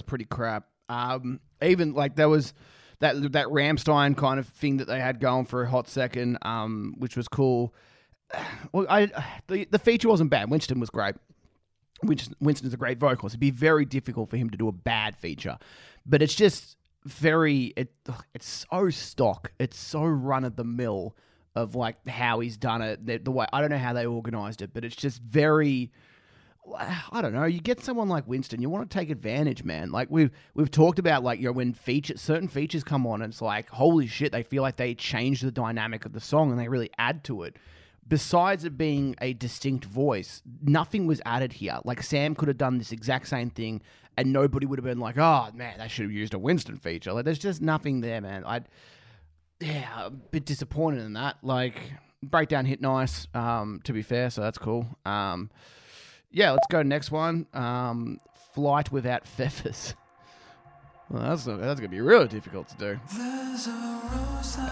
Pretty 0.08 0.26
crap. 0.26 0.66
Um, 0.90 1.40
even 1.62 1.94
like 1.94 2.16
there 2.16 2.30
was 2.30 2.54
that 3.00 3.34
that 3.34 3.48
Rammstein 3.48 4.18
kind 4.18 4.40
of 4.40 4.48
thing 4.48 4.78
that 4.78 4.88
they 4.88 5.00
had 5.00 5.20
going 5.20 5.46
for 5.46 5.64
a 5.64 5.70
hot 5.70 5.88
second, 5.88 6.40
um, 6.42 6.96
which 6.98 7.16
was 7.16 7.28
cool. 7.28 7.74
Well, 8.74 8.86
I 8.90 9.08
the 9.48 9.68
the 9.70 9.80
feature 9.80 10.10
wasn't 10.10 10.30
bad. 10.30 10.50
Winston 10.50 10.80
was 10.80 10.90
great. 10.90 11.16
Winston, 12.04 12.36
Winston's 12.40 12.74
a 12.74 12.78
great 12.78 13.00
vocalist. 13.00 13.34
It'd 13.34 13.40
be 13.40 13.52
very 13.52 13.86
difficult 13.86 14.30
for 14.30 14.38
him 14.38 14.50
to 14.50 14.58
do 14.58 14.68
a 14.68 14.72
bad 14.72 15.16
feature, 15.16 15.58
but 16.06 16.22
it's 16.22 16.36
just 16.36 16.78
very 17.06 17.74
it 17.78 17.94
it's 18.34 18.66
so 18.70 18.90
stock. 18.90 19.52
It's 19.60 19.80
so 19.80 20.04
run 20.04 20.44
of 20.44 20.56
the 20.56 20.64
mill 20.64 21.16
of 21.56 21.76
like 21.76 22.08
how 22.08 22.40
he's 22.40 22.58
done 22.58 22.82
it. 22.82 23.06
The, 23.06 23.18
the 23.18 23.32
way 23.32 23.48
I 23.52 23.62
don't 23.62 23.70
know 23.70 23.78
how 23.78 23.94
they 23.94 24.06
organized 24.06 24.62
it, 24.62 24.74
but 24.74 24.84
it's 24.84 24.96
just 24.96 25.22
very. 25.22 25.92
I 27.12 27.22
don't 27.22 27.34
know. 27.34 27.46
You 27.46 27.60
get 27.60 27.82
someone 27.82 28.10
like 28.10 28.28
Winston, 28.28 28.62
you 28.62 28.70
want 28.70 28.90
to 28.90 28.98
take 28.98 29.10
advantage, 29.10 29.64
man. 29.64 29.92
Like 29.92 30.10
we've 30.10 30.32
we've 30.54 30.72
talked 30.72 31.00
about, 31.00 31.24
like 31.24 31.40
you 31.40 31.46
know, 31.46 31.52
when 31.52 31.74
feature 31.74 32.18
certain 32.18 32.48
features 32.48 32.84
come 32.84 33.06
on, 33.08 33.22
it's 33.22 33.42
like 33.42 33.70
holy 33.70 34.08
shit, 34.08 34.32
they 34.32 34.44
feel 34.44 34.64
like 34.64 34.78
they 34.78 34.94
change 34.94 35.42
the 35.42 35.52
dynamic 35.52 36.06
of 36.06 36.14
the 36.14 36.20
song 36.20 36.52
and 36.52 36.60
they 36.60 36.68
really 36.68 36.92
add 36.98 37.24
to 37.26 37.44
it. 37.44 37.58
Besides 38.08 38.64
it 38.64 38.78
being 38.78 39.16
a 39.20 39.34
distinct 39.34 39.84
voice, 39.84 40.42
nothing 40.62 41.08
was 41.08 41.22
added 41.26 41.52
here. 41.54 41.80
Like 41.84 42.02
Sam 42.02 42.36
could 42.36 42.48
have 42.48 42.58
done 42.58 42.78
this 42.78 42.92
exact 42.94 43.28
same 43.28 43.50
thing, 43.50 43.82
and 44.18 44.32
nobody 44.32 44.66
would 44.66 44.80
have 44.80 44.86
been 44.86 45.00
like, 45.00 45.18
"Oh 45.18 45.50
man, 45.54 45.80
they 45.80 45.88
should 45.88 46.04
have 46.04 46.12
used 46.12 46.34
a 46.34 46.40
Winston 46.40 46.78
feature." 46.78 47.14
Like 47.14 47.26
there's 47.26 47.40
just 47.40 47.62
nothing 47.62 48.02
there, 48.02 48.22
man. 48.22 48.46
I, 48.46 48.62
yeah, 49.60 50.06
a 50.06 50.10
bit 50.10 50.46
disappointed 50.46 51.04
in 51.04 51.14
that. 51.14 51.38
Like 51.42 51.76
breakdown 52.24 52.66
hit 52.66 52.82
nice, 52.82 53.28
um, 53.34 53.82
to 53.84 53.94
be 53.94 54.02
fair, 54.02 54.30
so 54.30 54.42
that's 54.42 54.58
cool. 54.58 54.88
Um, 55.06 55.50
yeah, 56.32 56.52
let's 56.52 56.68
go 56.70 56.84
next 56.84 57.12
one. 57.12 57.48
Um, 57.54 58.20
Flight 58.54 58.92
without 58.92 59.28
feathers. 59.28 59.94
Well, 61.10 61.24
that's 61.24 61.46
that's 61.46 61.80
gonna 61.80 61.88
be 61.88 62.02
really 62.02 62.28
difficult 62.28 62.68
to 62.68 62.76
do. 62.76 63.00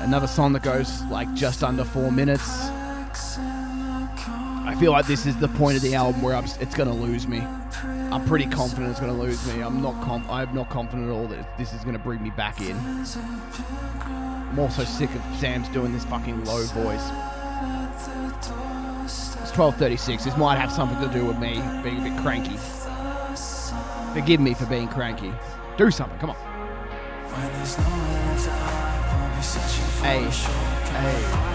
Another 0.02 0.28
song 0.28 0.52
that 0.52 0.64
goes 0.64 1.02
like 1.04 1.34
just 1.34 1.64
under 1.64 1.86
four 1.86 2.12
minutes. 2.12 2.68
I 4.68 4.76
feel 4.78 4.92
like 4.92 5.08
this 5.08 5.26
is 5.26 5.38
the 5.38 5.48
point 5.48 5.78
of 5.78 5.82
the 5.82 5.96
album 5.96 6.22
where 6.22 6.36
I'm, 6.36 6.44
it's 6.60 6.76
gonna 6.76 6.94
lose 6.94 7.26
me. 7.26 7.40
I'm 7.40 8.26
pretty 8.26 8.48
confident 8.48 8.90
it's 8.92 9.00
gonna 9.00 9.14
lose 9.14 9.48
me. 9.54 9.62
I'm 9.62 9.82
not 9.82 9.94
com- 10.04 10.30
I'm 10.30 10.54
not 10.54 10.70
confident 10.70 11.08
at 11.08 11.14
all 11.14 11.28
that 11.28 11.58
this 11.58 11.72
is 11.72 11.86
gonna 11.86 12.00
bring 12.00 12.22
me 12.22 12.32
back 12.32 12.60
in. 12.60 12.76
I'm 12.76 14.60
also 14.60 14.84
sick 14.84 15.10
of 15.16 15.22
Sam's 15.40 15.70
doing 15.70 15.94
this 15.94 16.04
fucking 16.04 16.44
low 16.44 16.64
voice. 16.66 17.12
It's 19.56 19.62
12:36. 19.62 20.26
This 20.26 20.36
might 20.36 20.58
have 20.58 20.70
something 20.70 21.00
to 21.00 21.08
do 21.18 21.26
with 21.26 21.40
me 21.40 21.62
being 21.82 22.00
a 22.00 22.10
bit 22.10 22.18
cranky. 22.22 22.58
Forgive 24.14 24.42
me 24.42 24.54
for 24.54 24.66
being 24.66 24.90
cranky. 24.90 25.32
Do 25.78 25.90
something. 25.92 26.20
Come 26.20 26.32
on. 26.32 26.36
Hey, 30.02 30.30
hey. 30.92 31.55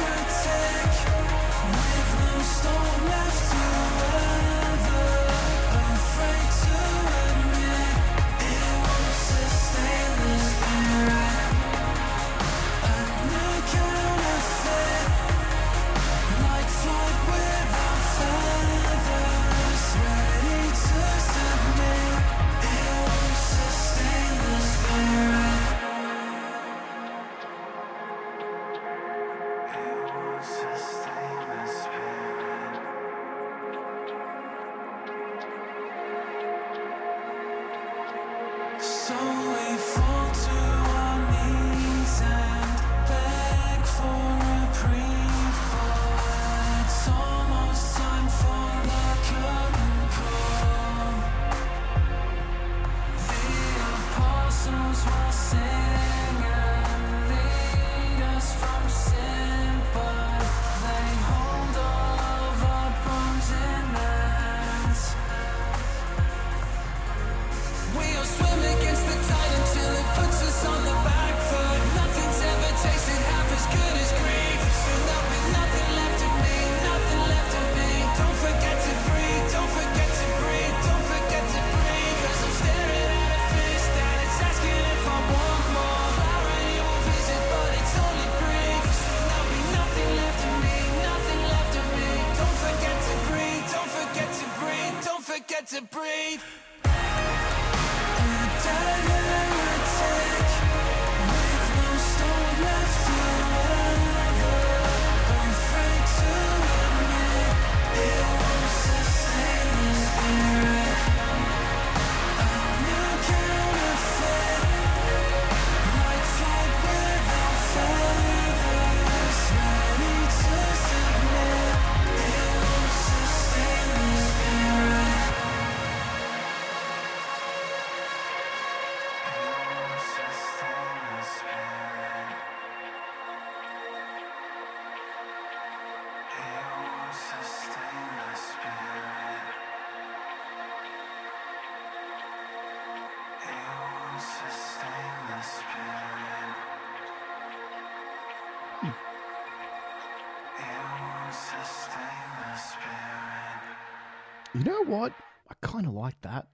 You 154.63 154.71
know 154.71 154.83
what? 154.83 155.11
I 155.49 155.53
kind 155.61 155.87
of 155.87 155.93
like 155.93 156.21
that. 156.21 156.47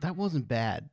That 0.00 0.16
wasn't 0.16 0.48
bad. 0.48 0.88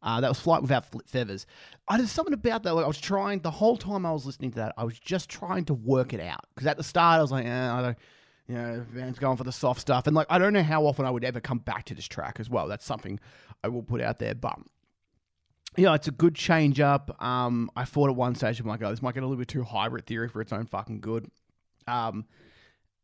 Uh, 0.00 0.20
that 0.20 0.28
was 0.28 0.38
Flight 0.38 0.62
Without 0.62 0.86
Feathers. 1.06 1.46
I 1.88 1.96
there's 1.96 2.12
something 2.12 2.34
about 2.34 2.62
that. 2.62 2.74
Like 2.74 2.84
I 2.84 2.88
was 2.88 3.00
trying 3.00 3.40
the 3.40 3.50
whole 3.50 3.76
time 3.76 4.06
I 4.06 4.12
was 4.12 4.24
listening 4.24 4.50
to 4.52 4.56
that. 4.58 4.74
I 4.76 4.84
was 4.84 4.98
just 4.98 5.28
trying 5.28 5.64
to 5.64 5.74
work 5.74 6.12
it 6.12 6.20
out 6.20 6.46
because 6.54 6.68
at 6.68 6.76
the 6.76 6.84
start 6.84 7.18
I 7.18 7.22
was 7.22 7.32
like, 7.32 7.46
eh, 7.46 7.72
I 7.72 7.82
don't, 7.82 7.98
you 8.46 8.54
know, 8.54 8.86
band's 8.94 9.18
going 9.18 9.36
for 9.36 9.44
the 9.44 9.50
soft 9.50 9.80
stuff, 9.80 10.06
and 10.06 10.14
like 10.14 10.26
I 10.30 10.38
don't 10.38 10.52
know 10.52 10.62
how 10.62 10.86
often 10.86 11.06
I 11.06 11.10
would 11.10 11.24
ever 11.24 11.40
come 11.40 11.58
back 11.58 11.86
to 11.86 11.94
this 11.94 12.06
track 12.06 12.36
as 12.38 12.48
well. 12.48 12.68
That's 12.68 12.84
something 12.84 13.18
I 13.64 13.68
will 13.68 13.82
put 13.82 14.00
out 14.00 14.18
there. 14.18 14.34
But 14.34 14.58
yeah, 15.76 15.94
it's 15.94 16.06
a 16.06 16.12
good 16.12 16.36
change 16.36 16.78
up. 16.78 17.20
Um, 17.20 17.70
I 17.74 17.84
thought 17.84 18.10
at 18.10 18.16
one 18.16 18.34
stage, 18.36 18.60
I'm 18.60 18.66
like, 18.66 18.82
oh, 18.82 18.90
this 18.90 19.02
might 19.02 19.14
get 19.14 19.24
a 19.24 19.26
little 19.26 19.38
bit 19.38 19.48
too 19.48 19.64
hybrid 19.64 20.06
theory 20.06 20.28
for 20.28 20.40
its 20.40 20.52
own 20.52 20.66
fucking 20.66 21.00
good. 21.00 21.30
Um, 21.88 22.26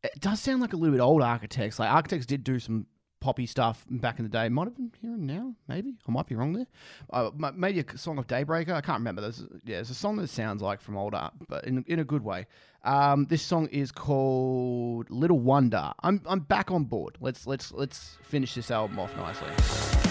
it 0.03 0.19
does 0.19 0.39
sound 0.39 0.61
like 0.61 0.73
a 0.73 0.77
little 0.77 0.95
bit 0.95 1.01
old 1.01 1.21
Architects. 1.21 1.79
Like 1.79 1.91
Architects 1.91 2.25
did 2.25 2.43
do 2.43 2.59
some 2.59 2.87
poppy 3.19 3.45
stuff 3.45 3.85
back 3.89 4.19
in 4.19 4.25
the 4.25 4.29
day. 4.29 4.49
Might 4.49 4.65
have 4.65 4.75
been 4.75 4.91
here 4.99 5.11
and 5.11 5.27
now, 5.27 5.53
maybe. 5.67 5.93
I 6.07 6.11
might 6.11 6.27
be 6.27 6.35
wrong 6.35 6.53
there. 6.53 6.67
Uh, 7.11 7.29
maybe 7.55 7.79
a 7.79 7.97
song 7.97 8.17
of 8.17 8.27
Daybreaker. 8.27 8.73
I 8.73 8.81
can't 8.81 8.99
remember. 8.99 9.21
There's 9.21 9.45
yeah, 9.63 9.77
it's 9.77 9.89
a 9.89 9.95
song 9.95 10.17
that 10.17 10.29
sounds 10.29 10.61
like 10.61 10.81
from 10.81 10.97
old 10.97 11.13
art, 11.13 11.33
but 11.47 11.65
in 11.65 11.85
in 11.87 11.99
a 11.99 12.03
good 12.03 12.23
way. 12.23 12.47
Um, 12.83 13.25
this 13.25 13.43
song 13.43 13.67
is 13.67 13.91
called 13.91 15.09
Little 15.09 15.39
Wonder. 15.39 15.93
I'm 16.01 16.21
I'm 16.25 16.39
back 16.39 16.71
on 16.71 16.85
board. 16.85 17.17
Let's 17.21 17.47
let's 17.47 17.71
let's 17.71 18.17
finish 18.23 18.55
this 18.55 18.71
album 18.71 18.99
off 18.99 19.15
nicely. 19.15 20.10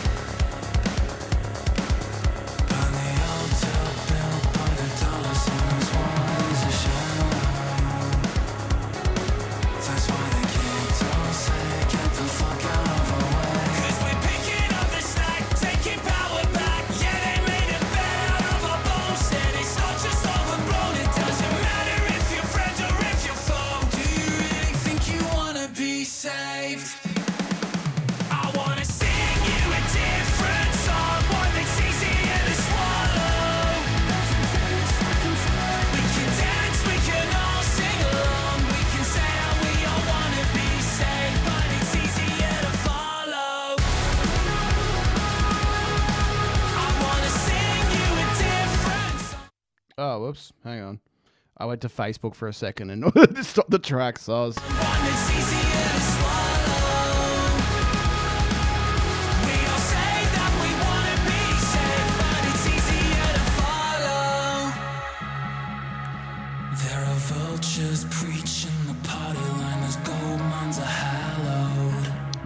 I 51.61 51.67
went 51.67 51.83
to 51.83 51.91
Facebook 51.91 52.35
for 52.35 52.49
a 52.49 52.55
second 52.55 52.89
and 52.91 53.05
stopped 53.47 53.71
the 53.71 53.79
track, 53.79 54.19
so 54.19 54.35
I 54.35 54.47
was. 54.47 55.60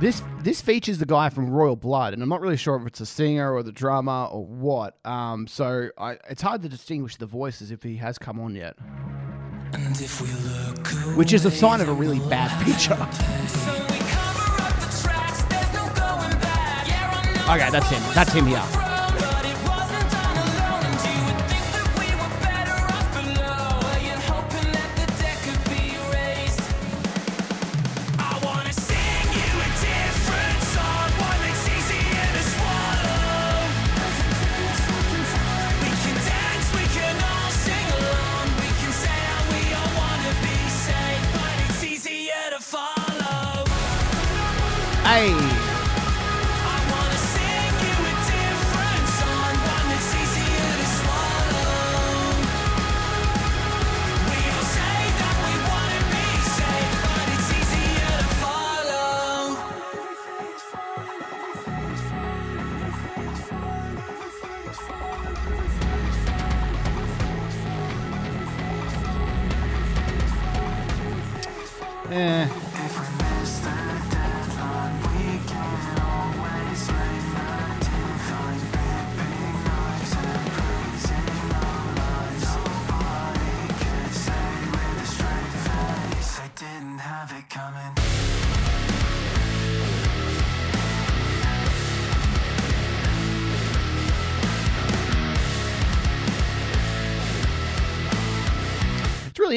This 0.04 0.22
this 0.42 0.60
features 0.60 0.98
the 0.98 1.06
guy 1.06 1.30
from 1.30 1.48
Royal 1.48 1.76
Blood, 1.76 2.12
and 2.12 2.22
I'm 2.22 2.28
not 2.28 2.42
really 2.42 2.58
sure 2.58 2.76
if 2.76 2.86
it's 2.86 3.00
a 3.00 3.06
singer 3.06 3.54
or 3.54 3.62
the 3.62 3.72
drummer 3.72 4.26
or 4.26 4.44
what. 4.44 4.98
Um, 5.02 5.46
so 5.46 5.88
I, 5.96 6.18
it's 6.28 6.42
hard 6.42 6.60
to 6.60 6.68
distinguish 6.68 7.16
the 7.16 7.24
voices 7.24 7.70
if 7.70 7.82
he 7.82 7.96
has 7.96 8.18
come 8.18 8.38
on 8.38 8.54
yet, 8.54 8.76
And 9.72 9.98
if 9.98 10.20
we 10.20 10.28
look 10.28 11.16
which 11.16 11.32
is 11.32 11.46
a 11.46 11.50
sign 11.50 11.80
of 11.80 11.88
a 11.88 11.94
really 11.94 12.18
bad 12.28 12.50
feature. 12.66 12.98
So 13.48 13.72
no. 13.72 13.94
Yeah, 16.86 17.54
Okay, 17.54 17.70
that's 17.70 17.88
him. 17.88 18.02
That's 18.14 18.30
him 18.34 18.44
here. 18.44 18.83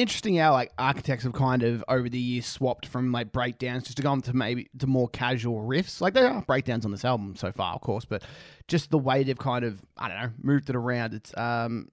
Interesting 0.08 0.36
how 0.36 0.52
like 0.52 0.72
architects 0.78 1.24
have 1.24 1.34
kind 1.34 1.62
of 1.62 1.84
over 1.86 2.08
the 2.08 2.18
years 2.18 2.46
swapped 2.46 2.86
from 2.86 3.12
like 3.12 3.30
breakdowns 3.30 3.84
just 3.84 3.98
to 3.98 4.02
go 4.02 4.10
on 4.10 4.22
to 4.22 4.34
maybe 4.34 4.66
to 4.78 4.86
more 4.86 5.06
casual 5.06 5.62
riffs. 5.62 6.00
Like 6.00 6.14
there 6.14 6.26
are 6.26 6.40
breakdowns 6.40 6.86
on 6.86 6.92
this 6.92 7.04
album 7.04 7.36
so 7.36 7.52
far, 7.52 7.74
of 7.74 7.82
course, 7.82 8.06
but 8.06 8.22
just 8.68 8.90
the 8.90 8.96
way 8.96 9.22
they've 9.22 9.38
kind 9.38 9.66
of 9.66 9.82
I 9.98 10.08
don't 10.08 10.18
know 10.18 10.30
moved 10.40 10.70
it 10.70 10.76
around. 10.76 11.12
It's 11.12 11.36
um, 11.36 11.90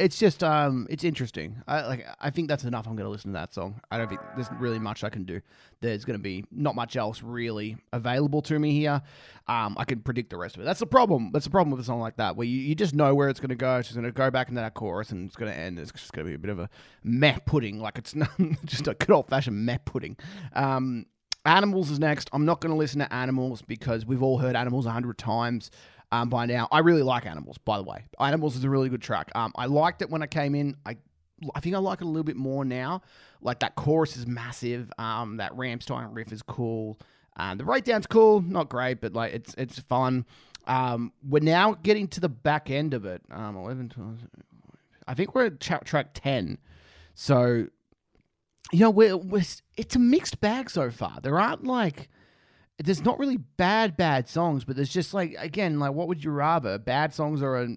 it's 0.00 0.18
just 0.18 0.42
um, 0.42 0.86
it's 0.88 1.04
interesting. 1.04 1.62
I 1.68 1.86
like 1.86 2.06
I 2.18 2.30
think 2.30 2.48
that's 2.48 2.64
enough. 2.64 2.86
I'm 2.86 2.96
to 3.04 3.10
listen 3.10 3.32
to 3.32 3.38
that 3.38 3.52
song. 3.52 3.80
I 3.90 3.98
don't 3.98 4.08
think 4.08 4.22
there's 4.34 4.48
really 4.58 4.78
much 4.78 5.04
I 5.04 5.10
can 5.10 5.24
do. 5.24 5.42
There's 5.80 6.06
to 6.18 6.22
be 6.22 6.44
not 6.50 6.74
much 6.74 6.96
else 6.96 7.22
really 7.22 7.76
available 7.92 8.40
to 8.42 8.58
me 8.58 8.72
here. 8.72 9.02
Um, 9.46 9.76
I 9.78 9.84
can 9.84 10.00
predict 10.00 10.30
the 10.30 10.38
rest 10.38 10.56
of 10.56 10.62
it. 10.62 10.64
That's 10.64 10.80
the 10.80 10.86
problem. 10.86 11.30
That's 11.32 11.44
the 11.44 11.50
problem 11.50 11.70
with 11.70 11.80
a 11.80 11.84
song 11.84 12.00
like 12.00 12.16
that, 12.16 12.34
where 12.34 12.46
you, 12.46 12.58
you 12.58 12.74
just 12.74 12.94
know 12.94 13.14
where 13.14 13.28
it's 13.28 13.40
to 13.50 13.54
go. 13.54 13.78
It's 13.78 13.92
to 13.92 14.10
go 14.10 14.30
back 14.30 14.48
into 14.48 14.60
that 14.60 14.72
chorus, 14.72 15.10
and 15.10 15.26
it's 15.26 15.36
to 15.52 15.58
end. 15.58 15.78
It's 15.78 15.92
just 15.92 16.12
to 16.14 16.24
be 16.24 16.34
a 16.34 16.38
bit 16.38 16.50
of 16.50 16.58
a 16.58 16.70
meh 17.04 17.38
pudding, 17.44 17.78
like 17.78 17.98
it's 17.98 18.14
not 18.14 18.30
just 18.64 18.88
a 18.88 18.94
good 18.94 19.10
old 19.10 19.28
fashioned 19.28 19.66
meh 19.66 19.78
pudding. 19.84 20.16
Um, 20.54 21.06
Animals 21.46 21.90
is 21.90 21.98
next. 21.98 22.28
I'm 22.34 22.44
not 22.44 22.60
going 22.60 22.70
to 22.70 22.76
listen 22.76 22.98
to 23.00 23.10
Animals 23.12 23.62
because 23.62 24.04
we've 24.04 24.22
all 24.22 24.38
heard 24.38 24.56
Animals 24.56 24.84
a 24.84 24.90
hundred 24.90 25.16
times 25.16 25.70
um, 26.12 26.28
by 26.28 26.46
now. 26.46 26.68
I 26.70 26.80
really 26.80 27.02
like 27.02 27.26
Animals, 27.26 27.58
by 27.58 27.78
the 27.78 27.84
way. 27.84 28.04
Animals 28.18 28.56
is 28.56 28.64
a 28.64 28.70
really 28.70 28.88
good 28.88 29.02
track. 29.02 29.30
Um, 29.34 29.52
I 29.56 29.66
liked 29.66 30.02
it 30.02 30.10
when 30.10 30.22
I 30.22 30.26
came 30.26 30.54
in. 30.54 30.76
I 30.84 30.96
I 31.54 31.60
think 31.60 31.74
I 31.74 31.78
like 31.78 32.00
it 32.00 32.04
a 32.04 32.08
little 32.08 32.24
bit 32.24 32.36
more 32.36 32.64
now. 32.64 33.02
Like 33.40 33.60
that 33.60 33.74
chorus 33.74 34.16
is 34.16 34.26
massive. 34.26 34.92
Um, 34.98 35.38
that 35.38 35.52
Rammstein 35.56 36.08
riff 36.14 36.32
is 36.32 36.42
cool. 36.42 36.98
Um, 37.36 37.56
the 37.56 37.64
breakdown's 37.64 38.06
cool, 38.06 38.42
not 38.42 38.68
great, 38.68 39.00
but 39.00 39.14
like 39.14 39.32
it's 39.32 39.54
it's 39.56 39.78
fun. 39.78 40.26
Um, 40.66 41.12
we're 41.26 41.42
now 41.42 41.74
getting 41.82 42.08
to 42.08 42.20
the 42.20 42.28
back 42.28 42.70
end 42.70 42.92
of 42.92 43.06
it. 43.06 43.22
Um, 43.30 43.56
11, 43.56 43.88
12, 43.88 44.18
I 45.08 45.14
think 45.14 45.34
we're 45.34 45.46
at 45.46 45.58
tra- 45.60 45.82
track 45.82 46.10
ten. 46.12 46.58
So, 47.14 47.66
you 48.72 48.80
know, 48.80 48.90
we're, 48.90 49.16
we're 49.16 49.42
it's 49.76 49.96
a 49.96 49.98
mixed 49.98 50.40
bag 50.40 50.70
so 50.70 50.90
far. 50.90 51.18
There 51.22 51.40
aren't 51.40 51.64
like 51.64 52.08
there's 52.84 53.04
not 53.04 53.18
really 53.18 53.36
bad 53.36 53.96
bad 53.96 54.28
songs, 54.28 54.64
but 54.64 54.76
there's 54.76 54.88
just 54.88 55.14
like 55.14 55.34
again, 55.38 55.78
like 55.78 55.92
what 55.92 56.08
would 56.08 56.24
you 56.24 56.30
rather? 56.30 56.78
Bad 56.78 57.12
songs 57.14 57.42
or 57.42 57.56
a, 57.56 57.68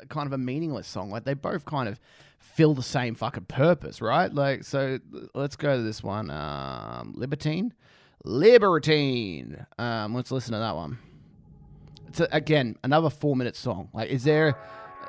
a 0.00 0.06
kind 0.06 0.26
of 0.26 0.32
a 0.32 0.38
meaningless 0.38 0.86
song? 0.86 1.10
Like 1.10 1.24
they 1.24 1.34
both 1.34 1.64
kind 1.64 1.88
of 1.88 2.00
fill 2.38 2.74
the 2.74 2.82
same 2.82 3.14
fucking 3.14 3.44
purpose, 3.46 4.00
right? 4.00 4.32
Like 4.32 4.64
so 4.64 4.98
let's 5.34 5.56
go 5.56 5.76
to 5.76 5.82
this 5.82 6.02
one. 6.02 6.30
Um 6.30 7.14
Libertine. 7.16 7.74
Libertine. 8.24 9.66
Um 9.78 10.14
let's 10.14 10.30
listen 10.30 10.52
to 10.52 10.58
that 10.58 10.74
one. 10.76 10.98
It's 12.08 12.20
a, 12.20 12.28
again 12.32 12.76
another 12.82 13.10
4 13.10 13.36
minute 13.36 13.56
song. 13.56 13.88
Like 13.92 14.10
is 14.10 14.24
there 14.24 14.56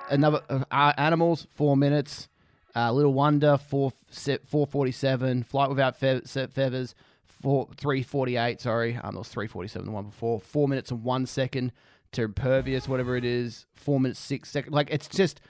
another 0.09 0.41
uh, 0.69 0.93
animals 0.97 1.47
4 1.55 1.75
minutes 1.75 2.27
uh, 2.75 2.91
Little 2.91 3.13
Wonder, 3.13 3.57
four 3.57 3.91
four 4.45 4.67
forty 4.67 4.91
seven. 4.91 5.43
Flight 5.43 5.69
Without 5.69 5.95
Fe- 5.95 6.21
Feathers, 6.21 6.95
four 7.41 7.69
three 7.77 8.03
forty 8.03 8.37
eight. 8.37 8.61
Sorry, 8.61 8.95
um, 9.03 9.13
that 9.13 9.19
was 9.19 9.29
three 9.29 9.47
forty 9.47 9.67
seven. 9.67 9.87
The 9.87 9.91
one 9.91 10.05
before. 10.05 10.39
Four 10.39 10.67
minutes 10.67 10.91
and 10.91 11.03
one 11.03 11.25
second. 11.25 11.71
to 12.13 12.23
impervious, 12.23 12.87
whatever 12.87 13.15
it 13.15 13.25
is, 13.25 13.65
four 13.73 13.99
minutes 13.99 14.19
six 14.19 14.49
seconds. 14.49 14.73
Like 14.73 14.89
it's 14.91 15.07
just. 15.07 15.41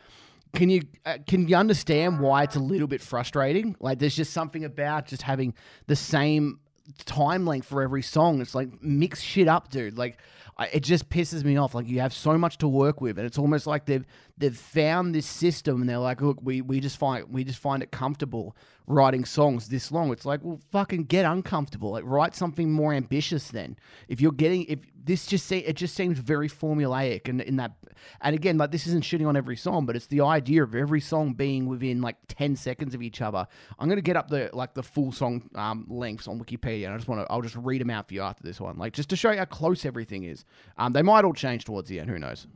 Can 0.54 0.70
you 0.70 0.82
uh, 1.06 1.18
can 1.28 1.48
you 1.48 1.56
understand 1.56 2.20
why 2.20 2.44
it's 2.44 2.58
a 2.58 2.60
little 2.60 2.88
bit 2.88 3.02
frustrating? 3.02 3.74
Like 3.80 4.00
there's 4.00 4.16
just 4.16 4.34
something 4.34 4.66
about 4.66 5.06
just 5.06 5.22
having 5.22 5.54
the 5.88 5.96
same 5.96 6.60
time 7.06 7.46
length 7.46 7.68
for 7.68 7.82
every 7.82 8.02
song. 8.02 8.42
It's 8.42 8.54
like 8.54 8.68
mix 8.84 9.22
shit 9.22 9.48
up, 9.48 9.70
dude. 9.70 9.98
Like 9.98 10.18
I, 10.58 10.66
it 10.68 10.82
just 10.82 11.10
pisses 11.10 11.46
me 11.46 11.56
off. 11.56 11.74
Like 11.74 11.88
you 11.88 12.02
have 12.02 12.14
so 12.14 12.38
much 12.38 12.58
to 12.58 12.68
work 12.68 13.00
with, 13.00 13.18
and 13.18 13.26
it's 13.26 13.38
almost 13.38 13.66
like 13.66 13.86
they've 13.86 14.06
they've 14.42 14.58
found 14.58 15.16
this 15.16 15.26
system, 15.26 15.80
and 15.82 15.90
they're 15.90 15.98
like, 16.00 16.22
look, 16.22 16.40
we 16.42 16.62
we 16.62 16.80
just 16.80 16.98
find 16.98 17.26
we 17.30 17.44
just 17.44 17.60
find 17.60 17.82
it 17.82 17.92
comfortable 17.92 18.56
writing 18.88 19.24
songs 19.24 19.70
this 19.70 19.92
long. 19.92 20.12
It's 20.12 20.26
like, 20.26 20.42
well, 20.44 20.60
fucking 20.72 21.06
get 21.06 21.24
uncomfortable. 21.24 21.92
Like 21.92 22.04
write 22.06 22.36
something 22.36 22.72
more 22.72 22.94
ambitious. 22.94 23.50
Then 23.50 23.78
if 24.10 24.20
you're 24.20 24.32
getting 24.32 24.66
if 24.66 24.80
this 25.04 25.26
just 25.26 25.46
say 25.46 25.60
it 25.60 25.76
just 25.76 25.96
seems 25.96 26.20
very 26.20 26.50
formulaic, 26.50 27.30
and 27.30 27.40
in 27.42 27.56
that, 27.58 27.74
and 28.20 28.36
again, 28.36 28.58
like 28.58 28.72
this 28.72 28.88
isn't 28.88 29.04
shitting 29.04 29.28
on 29.28 29.38
every 29.38 29.56
song, 29.56 29.86
but 29.86 29.96
it's 29.96 30.08
the 30.08 30.22
idea 30.22 30.64
of 30.64 30.76
every 30.76 31.02
song 31.02 31.34
being 31.34 31.68
within 31.68 32.02
like 32.02 32.18
ten 32.28 32.56
seconds 32.56 32.94
of 32.94 33.02
each 33.02 33.22
other. 33.22 33.48
I'm 33.80 33.88
gonna 33.88 34.02
get 34.02 34.18
up 34.18 34.28
the 34.28 34.50
like 34.54 34.74
the 34.74 34.84
full 34.84 35.12
song 35.12 35.50
um, 35.56 35.86
lengths 35.88 36.28
on 36.28 36.40
Wikipedia, 36.40 36.86
and 36.86 36.94
I 36.94 36.98
just 36.98 37.08
want 37.08 37.26
to 37.26 37.32
I'll 37.32 37.42
just 37.42 37.56
read 37.56 37.82
them 37.82 37.90
out 37.90 38.08
for 38.08 38.16
you 38.16 38.22
after 38.22 38.44
this 38.44 38.60
one, 38.60 38.78
like 38.78 38.94
just 38.94 39.10
to 39.10 39.16
show 39.16 39.32
you 39.32 39.38
how 39.38 39.46
close 39.46 39.86
everything 39.86 40.24
is. 40.24 40.46
Um, 40.78 40.94
they 40.94 41.04
might 41.04 41.24
all 41.24 41.34
change 41.34 41.66
towards 41.66 41.88
the 41.88 42.00
end. 42.00 42.10
Who 42.10 42.20
knows? 42.20 42.48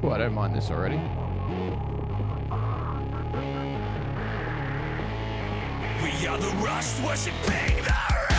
Oh, 0.00 0.10
I 0.10 0.18
don't 0.18 0.32
mind 0.32 0.54
this 0.54 0.70
already. 0.70 0.96
We 6.02 6.26
are 6.26 6.38
the 6.38 6.54
rust 6.62 7.02
the 7.02 8.37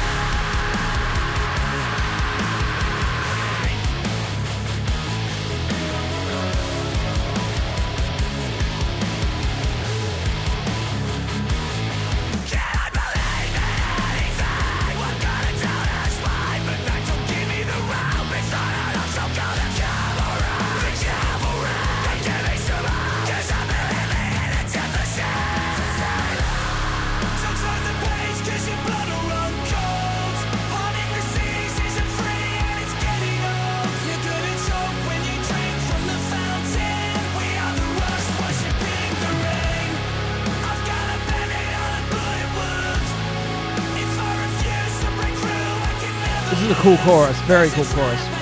cool 46.89 46.97
chorus, 47.05 47.39
very 47.41 47.69
cool 47.69 47.85
chorus. 47.85 48.38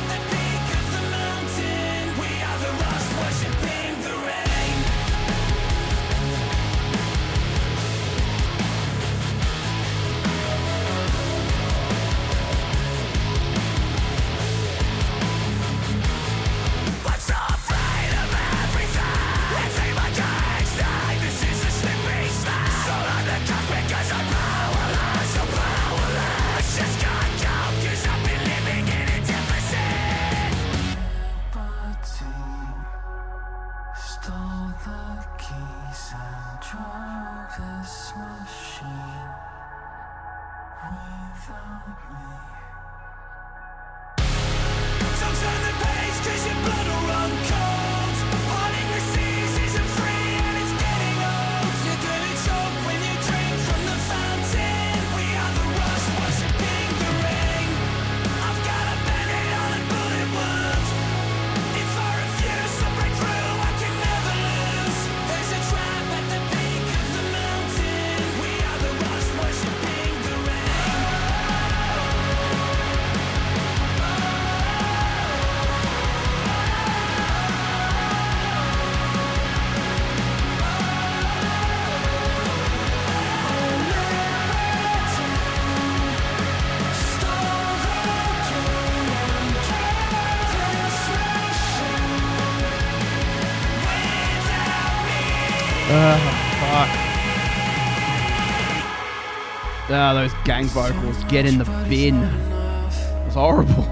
Gang 100.58 100.68
vocals 100.70 101.24
get 101.26 101.46
in 101.46 101.60
the 101.60 101.66
bin. 101.88 102.16
It 102.16 103.26
was 103.26 103.36
horrible. 103.36 103.84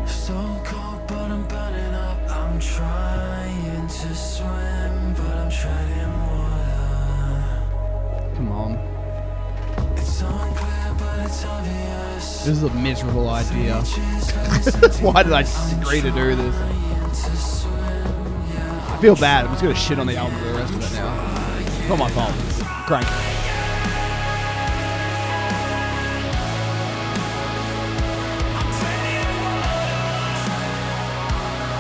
Come 8.34 8.52
on. 8.52 8.80
This 12.46 12.48
is 12.48 12.64
a 12.64 12.70
miserable 12.74 13.30
idea. 13.30 13.82
Why 15.02 15.22
did 15.22 15.34
I 15.34 15.42
agree 15.80 16.02
to 16.02 16.12
do 16.12 16.36
this? 16.36 16.56
I 18.88 18.98
feel 19.02 19.16
bad. 19.16 19.46
I'm 19.46 19.52
just 19.52 19.62
gonna 19.62 19.76
shit 19.76 20.00
on 20.00 20.08
the 20.08 20.16
album 20.16 20.40
for 20.40 20.46
the 20.46 20.54
rest 20.54 20.74
of 20.74 20.84
it 20.84 20.96
now. 20.96 21.90
Not 21.90 22.00
my 22.00 22.10
fault. 22.10 22.34
Crank. 22.88 23.35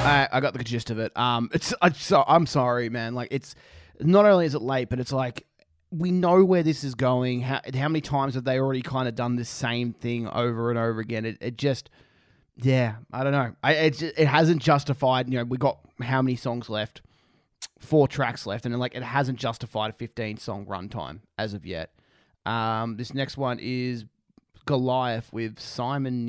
I, 0.05 0.27
I 0.31 0.39
got 0.39 0.53
the 0.53 0.63
gist 0.63 0.89
of 0.89 0.99
it. 0.99 1.15
Um, 1.17 1.49
it's 1.53 1.73
I, 1.81 1.91
so 1.91 2.23
I'm 2.27 2.45
sorry, 2.45 2.89
man. 2.89 3.15
Like 3.15 3.29
it's 3.31 3.55
not 3.99 4.25
only 4.25 4.45
is 4.45 4.55
it 4.55 4.61
late, 4.61 4.89
but 4.89 4.99
it's 4.99 5.11
like 5.11 5.45
we 5.91 6.11
know 6.11 6.43
where 6.43 6.63
this 6.63 6.83
is 6.83 6.95
going. 6.95 7.41
How, 7.41 7.61
how 7.73 7.87
many 7.87 8.01
times 8.01 8.35
have 8.35 8.43
they 8.43 8.59
already 8.59 8.81
kind 8.81 9.07
of 9.07 9.15
done 9.15 9.35
this 9.35 9.49
same 9.49 9.93
thing 9.93 10.27
over 10.27 10.69
and 10.69 10.79
over 10.79 10.99
again? 10.99 11.25
It, 11.25 11.37
it 11.39 11.57
just, 11.57 11.89
yeah, 12.57 12.95
I 13.11 13.23
don't 13.23 13.31
know. 13.31 13.55
I 13.63 13.73
it, 13.73 14.01
it 14.01 14.27
hasn't 14.27 14.61
justified. 14.61 15.29
You 15.29 15.39
know, 15.39 15.45
we 15.45 15.57
got 15.57 15.79
how 16.01 16.21
many 16.21 16.35
songs 16.35 16.69
left? 16.69 17.01
Four 17.79 18.07
tracks 18.07 18.45
left, 18.45 18.65
and 18.65 18.77
like 18.79 18.95
it 18.95 19.03
hasn't 19.03 19.39
justified 19.39 19.91
a 19.91 19.93
15 19.93 20.37
song 20.37 20.65
runtime 20.65 21.19
as 21.37 21.53
of 21.53 21.65
yet. 21.65 21.91
Um, 22.45 22.97
this 22.97 23.13
next 23.13 23.37
one 23.37 23.59
is 23.59 24.05
Goliath 24.65 25.31
with 25.33 25.59
Simon 25.59 26.25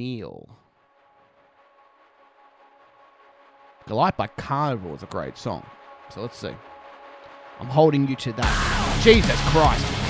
Neil. 3.86 3.96
Goliath 3.96 4.16
by 4.16 4.26
Carnival 4.28 4.94
is 4.94 5.02
a 5.02 5.06
great 5.06 5.36
song. 5.36 5.64
So 6.10 6.22
let's 6.22 6.36
see. 6.38 6.54
I'm 7.60 7.66
holding 7.68 8.06
you 8.06 8.16
to 8.16 8.32
that. 8.34 9.00
Jesus 9.02 9.40
Christ. 9.50 10.05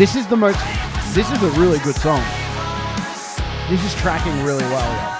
This 0.00 0.16
is 0.16 0.26
the 0.28 0.36
most. 0.36 0.58
This 1.14 1.30
is 1.30 1.42
a 1.42 1.50
really 1.60 1.78
good 1.80 1.94
song. 1.94 2.24
This 3.68 3.84
is 3.84 3.94
tracking 3.96 4.42
really 4.42 4.64
well. 4.64 5.19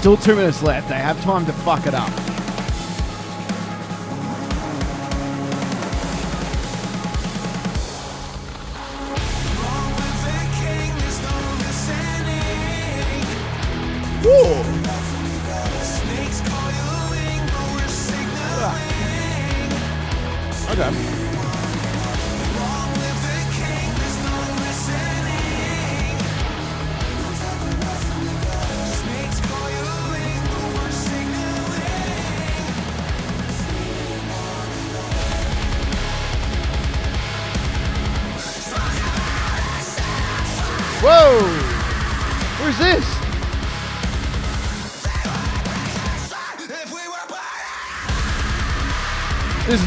Still 0.00 0.16
two 0.16 0.34
minutes 0.34 0.62
left. 0.62 0.88
They 0.88 0.94
have 0.94 1.20
time 1.20 1.44
to 1.44 1.52
fuck 1.52 1.86
it 1.86 1.92
up. 1.92 2.29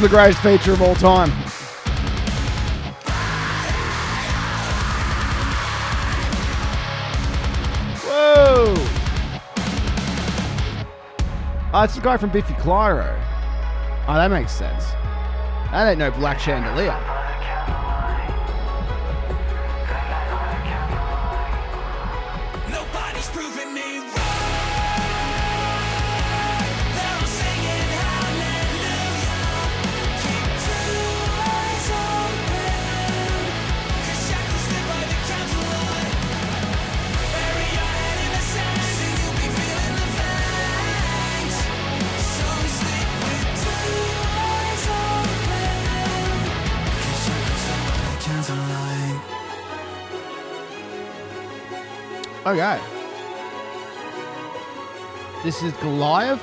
The 0.04 0.10
greatest 0.10 0.41
feature 0.41 0.74
of 0.74 0.82
all 0.82 0.95
time. 0.95 1.30
Whoa! 8.01 8.74
Oh, 11.74 11.84
it's 11.84 11.95
the 11.95 12.01
guy 12.01 12.18
from 12.18 12.32
Biffy 12.32 12.54
Clyro. 12.56 13.18
Oh, 14.06 14.16
that 14.16 14.30
makes 14.30 14.51
sense. 14.51 14.84
That 15.72 15.88
ain't 15.88 15.99
no 15.99 16.12
Black 16.12 16.38
Chandelier. 16.38 17.12
Okay. 52.46 52.82
This 55.46 55.64
is 55.64 55.72
Goliath. 55.78 56.41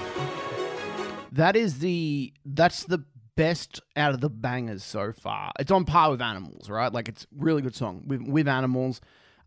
That 1.32 1.56
is 1.56 1.80
the 1.80 2.32
that's 2.46 2.84
the 2.84 3.04
best 3.36 3.82
out 3.96 4.14
of 4.14 4.22
the 4.22 4.30
bangers 4.30 4.82
so 4.82 5.12
far. 5.12 5.52
It's 5.58 5.70
on 5.70 5.84
par 5.84 6.10
with 6.10 6.22
Animals, 6.22 6.70
right? 6.70 6.90
Like 6.90 7.08
it's 7.08 7.26
really 7.36 7.60
good 7.60 7.74
song 7.74 8.04
with 8.06 8.22
with 8.22 8.48
Animals. 8.48 9.02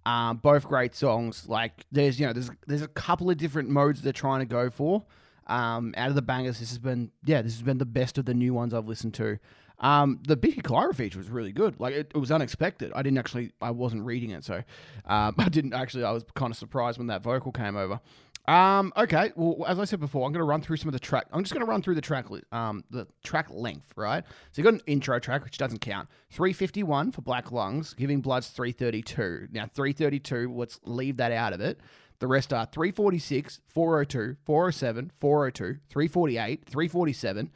Um, 0.05 0.37
both 0.37 0.67
great 0.67 0.93
songs. 0.93 1.49
Like 1.49 1.85
there's 1.91 2.19
you 2.19 2.27
know 2.27 2.33
there's 2.33 2.51
there's 2.67 2.83
a 2.83 2.87
couple 2.87 3.31
of 3.31 3.37
different 3.37 3.69
modes 3.69 4.03
they're 4.03 4.13
trying 4.13 4.41
to 4.41 4.45
go 4.45 4.69
for. 4.69 5.03
Um, 5.47 5.95
out 5.97 6.09
of 6.09 6.15
the 6.15 6.21
bangers, 6.21 6.59
this 6.59 6.69
has 6.69 6.77
been 6.77 7.09
yeah 7.25 7.41
this 7.41 7.53
has 7.53 7.63
been 7.63 7.79
the 7.79 7.85
best 7.85 8.19
of 8.19 8.25
the 8.25 8.33
new 8.35 8.53
ones 8.53 8.75
I've 8.75 8.87
listened 8.87 9.15
to. 9.15 9.39
Um, 9.83 10.19
the 10.25 10.37
Biffy 10.37 10.61
Clyro 10.61 10.95
feature 10.95 11.19
was 11.19 11.29
really 11.29 11.51
good. 11.51 11.79
Like 11.79 11.93
it, 11.93 12.11
it 12.15 12.17
was 12.17 12.31
unexpected. 12.31 12.91
I 12.95 13.03
didn't 13.03 13.19
actually, 13.19 13.51
I 13.61 13.71
wasn't 13.71 14.03
reading 14.03 14.31
it, 14.31 14.43
so 14.43 14.63
um, 15.05 15.35
I 15.37 15.49
didn't 15.49 15.73
actually. 15.73 16.05
I 16.05 16.11
was 16.11 16.23
kind 16.35 16.51
of 16.51 16.57
surprised 16.57 16.97
when 16.97 17.07
that 17.07 17.21
vocal 17.21 17.51
came 17.51 17.75
over. 17.75 17.99
Um, 18.45 18.91
okay, 18.97 19.31
well, 19.35 19.65
as 19.67 19.79
I 19.79 19.85
said 19.85 20.01
before, 20.01 20.25
I'm 20.25 20.33
going 20.33 20.41
to 20.41 20.45
run 20.45 20.61
through 20.61 20.77
some 20.77 20.89
of 20.89 20.93
the 20.93 20.99
track. 20.99 21.27
I'm 21.31 21.43
just 21.43 21.53
going 21.53 21.65
to 21.65 21.69
run 21.69 21.81
through 21.81 21.95
the 21.95 22.01
track, 22.01 22.25
um, 22.51 22.83
the 22.89 23.07
track 23.23 23.47
length, 23.49 23.93
right? 23.95 24.23
So 24.51 24.61
you 24.61 24.63
got 24.63 24.73
an 24.73 24.81
intro 24.85 25.17
track, 25.19 25.45
which 25.45 25.57
doesn't 25.57 25.79
count. 25.79 26.09
351 26.31 27.13
for 27.13 27.21
Black 27.21 27.53
Lungs, 27.53 27.93
Giving 27.93 28.19
Blood's 28.19 28.49
332. 28.49 29.47
Now 29.51 29.67
332, 29.73 30.53
let's 30.53 30.79
leave 30.83 31.17
that 31.17 31.31
out 31.31 31.53
of 31.53 31.61
it. 31.61 31.79
The 32.19 32.27
rest 32.27 32.53
are 32.53 32.65
346, 32.65 33.61
402, 33.67 34.37
407, 34.45 35.11
402, 35.15 35.79
348, 35.89 36.65
347, 36.65 37.45
th- 37.45 37.53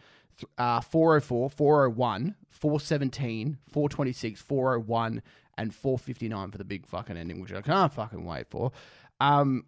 uh, 0.58 0.82
404, 0.82 1.50
401, 1.50 2.36
417, 2.50 3.58
426, 3.70 4.42
401, 4.42 5.22
and 5.58 5.74
459 5.74 6.52
for 6.52 6.58
the 6.58 6.64
big 6.64 6.86
fucking 6.86 7.18
ending, 7.18 7.42
which 7.42 7.54
I 7.54 7.62
can't 7.62 7.92
fucking 7.92 8.26
wait 8.26 8.50
for. 8.50 8.72
Um, 9.20 9.66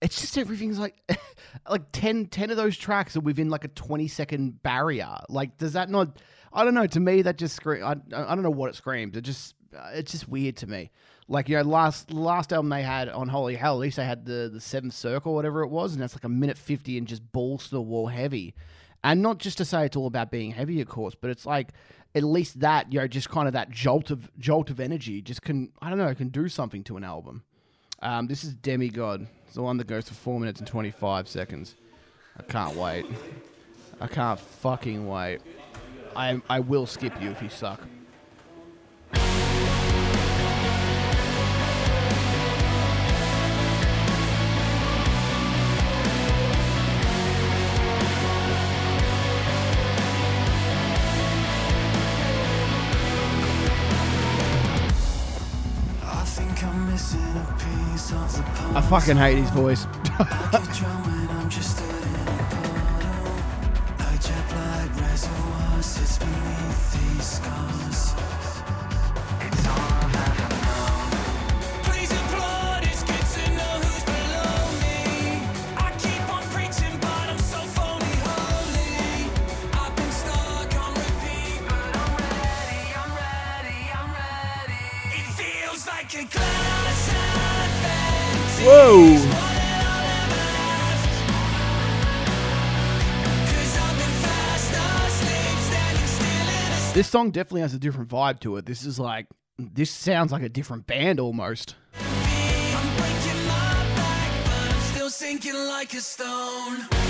it's 0.00 0.20
just 0.20 0.36
everything's 0.36 0.78
like 0.78 0.96
like 1.68 1.92
10, 1.92 2.26
10 2.26 2.50
of 2.50 2.56
those 2.56 2.76
tracks 2.76 3.16
are 3.16 3.20
within 3.20 3.48
like 3.48 3.64
a 3.64 3.68
20 3.68 4.08
second 4.08 4.62
barrier 4.62 5.16
like 5.28 5.56
does 5.58 5.74
that 5.74 5.88
not 5.88 6.18
i 6.52 6.64
don't 6.64 6.74
know 6.74 6.86
to 6.86 6.98
me 6.98 7.22
that 7.22 7.38
just 7.38 7.54
screams. 7.54 7.84
I, 7.84 7.92
I 8.12 8.34
don't 8.34 8.42
know 8.42 8.50
what 8.50 8.68
it 8.68 8.74
screams 8.74 9.16
it 9.16 9.20
just 9.20 9.54
uh, 9.76 9.90
it's 9.94 10.10
just 10.10 10.28
weird 10.28 10.56
to 10.58 10.66
me 10.66 10.90
like 11.28 11.48
you 11.48 11.56
know 11.56 11.62
last 11.62 12.10
last 12.10 12.52
album 12.52 12.68
they 12.68 12.82
had 12.82 13.08
on 13.08 13.28
holy 13.28 13.54
hell 13.54 13.74
at 13.74 13.80
least 13.80 13.96
they 13.96 14.04
had 14.04 14.24
the 14.24 14.50
the 14.52 14.60
seventh 14.60 14.94
circle 14.94 15.34
whatever 15.34 15.62
it 15.62 15.68
was 15.68 15.92
and 15.92 16.02
that's 16.02 16.14
like 16.14 16.24
a 16.24 16.28
minute 16.28 16.58
50 16.58 16.98
and 16.98 17.06
just 17.06 17.32
balls 17.32 17.64
to 17.64 17.70
the 17.70 17.80
wall 17.80 18.08
heavy 18.08 18.54
and 19.04 19.22
not 19.22 19.38
just 19.38 19.58
to 19.58 19.64
say 19.64 19.86
it's 19.86 19.96
all 19.96 20.06
about 20.06 20.30
being 20.30 20.50
heavy 20.50 20.80
of 20.80 20.88
course 20.88 21.14
but 21.14 21.30
it's 21.30 21.46
like 21.46 21.68
at 22.14 22.22
least 22.22 22.60
that 22.60 22.92
you 22.92 22.98
know 22.98 23.06
just 23.06 23.30
kind 23.30 23.46
of 23.46 23.54
that 23.54 23.70
jolt 23.70 24.10
of 24.10 24.30
jolt 24.38 24.68
of 24.68 24.80
energy 24.80 25.22
just 25.22 25.42
can 25.42 25.70
i 25.80 25.88
don't 25.88 25.98
know 25.98 26.14
can 26.14 26.28
do 26.28 26.48
something 26.48 26.82
to 26.84 26.96
an 26.96 27.04
album 27.04 27.42
um, 28.02 28.26
this 28.26 28.42
is 28.42 28.52
Demigod. 28.54 29.28
It's 29.46 29.54
the 29.54 29.62
one 29.62 29.76
that 29.76 29.86
goes 29.86 30.08
for 30.08 30.14
four 30.14 30.40
minutes 30.40 30.58
and 30.58 30.66
25 30.66 31.28
seconds. 31.28 31.76
I 32.36 32.42
can't 32.42 32.74
wait. 32.74 33.06
I 34.00 34.08
can't 34.08 34.40
fucking 34.40 35.06
wait. 35.06 35.38
I, 36.16 36.42
I 36.50 36.58
will 36.60 36.86
skip 36.86 37.20
you 37.22 37.30
if 37.30 37.40
you 37.40 37.48
suck. 37.48 37.80
I 58.74 58.80
fucking 58.80 59.16
hate 59.16 59.36
his 59.38 59.50
voice. 59.50 59.86
a 88.72 89.42
This 96.94 97.08
song 97.08 97.30
definitely 97.30 97.62
has 97.62 97.72
a 97.72 97.78
different 97.78 98.10
vibe 98.10 98.40
to 98.40 98.56
it. 98.58 98.66
This 98.66 98.84
is 98.84 98.98
like, 98.98 99.26
this 99.58 99.90
sounds 99.90 100.30
like 100.30 100.42
a 100.42 100.48
different 100.48 100.86
band 100.86 101.20
almost. 101.20 101.74
Back, 101.98 102.22
like 105.54 107.01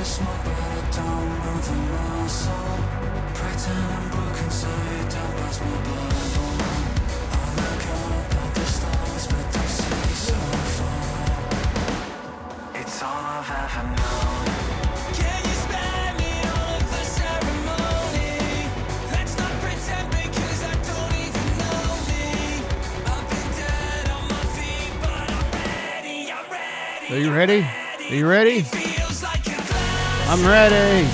the 0.00 0.06
smoke, 0.06 0.44
but 0.44 0.56
I 0.56 0.80
don't 0.96 1.28
move 1.44 1.68
a 1.68 1.76
muscle. 1.92 2.78
Pretend 3.34 3.88
I'm 3.96 4.06
broken 4.08 4.50
so 4.50 4.68
you 4.68 5.04
don't 5.12 5.32
bust 5.36 5.60
my 5.60 5.76
bubble. 5.86 6.56
I 7.36 7.44
look 7.60 7.84
up 8.00 8.34
at 8.40 8.50
the 8.54 8.66
stars, 8.76 9.24
but 9.30 9.46
they 9.52 9.68
see 9.76 10.14
so 10.28 10.38
far. 10.76 11.20
It's 12.80 12.96
all 13.02 13.24
I've 13.36 13.50
ever 13.62 13.84
known. 14.00 14.44
Can 15.20 15.38
you 15.48 15.56
spare 15.64 16.12
me 16.20 16.32
all 16.48 16.72
of 16.80 16.84
the 16.94 17.04
ceremony? 17.18 18.40
Let's 19.12 19.34
not 19.36 19.54
pretend 19.64 20.06
because 20.16 20.60
I 20.64 20.74
don't 20.88 21.14
even 21.26 21.48
know 21.60 21.84
me. 22.08 22.24
I've 23.12 23.26
been 23.32 23.50
dead 23.60 24.06
on 24.16 24.24
my 24.32 24.44
feet, 24.56 24.92
but 25.04 25.28
I'm 25.36 25.48
ready. 25.60 26.18
I'm 26.32 26.46
ready. 26.56 27.08
Are 27.14 27.20
you 27.20 27.30
ready? 27.36 27.60
Are 28.08 28.16
you 28.16 28.26
ready? 28.26 28.89
I'm 30.32 30.46
ready. 30.46 31.08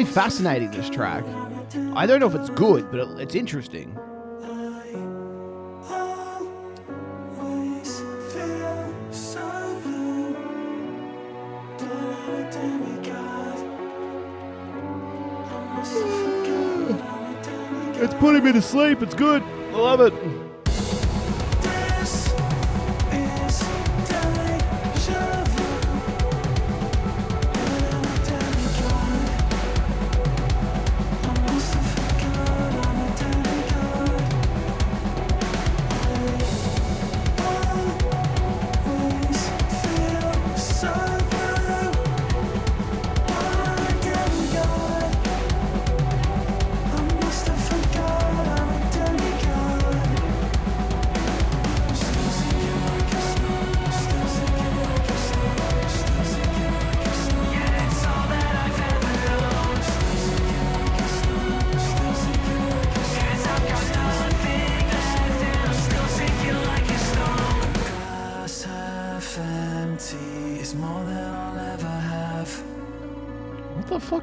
really 0.00 0.12
fascinating, 0.12 0.70
this 0.70 0.88
track. 0.88 1.24
I 1.94 2.06
don't 2.06 2.20
know 2.20 2.26
if 2.26 2.34
it's 2.34 2.48
good, 2.50 2.90
but 2.90 3.00
it- 3.00 3.20
it's 3.20 3.34
interesting. 3.34 3.96
It's 18.02 18.14
putting 18.14 18.42
me 18.42 18.52
to 18.52 18.62
sleep. 18.62 19.02
It's 19.02 19.14
good. 19.14 19.42
I 19.42 19.76
love 19.76 20.00
it. 20.00 20.14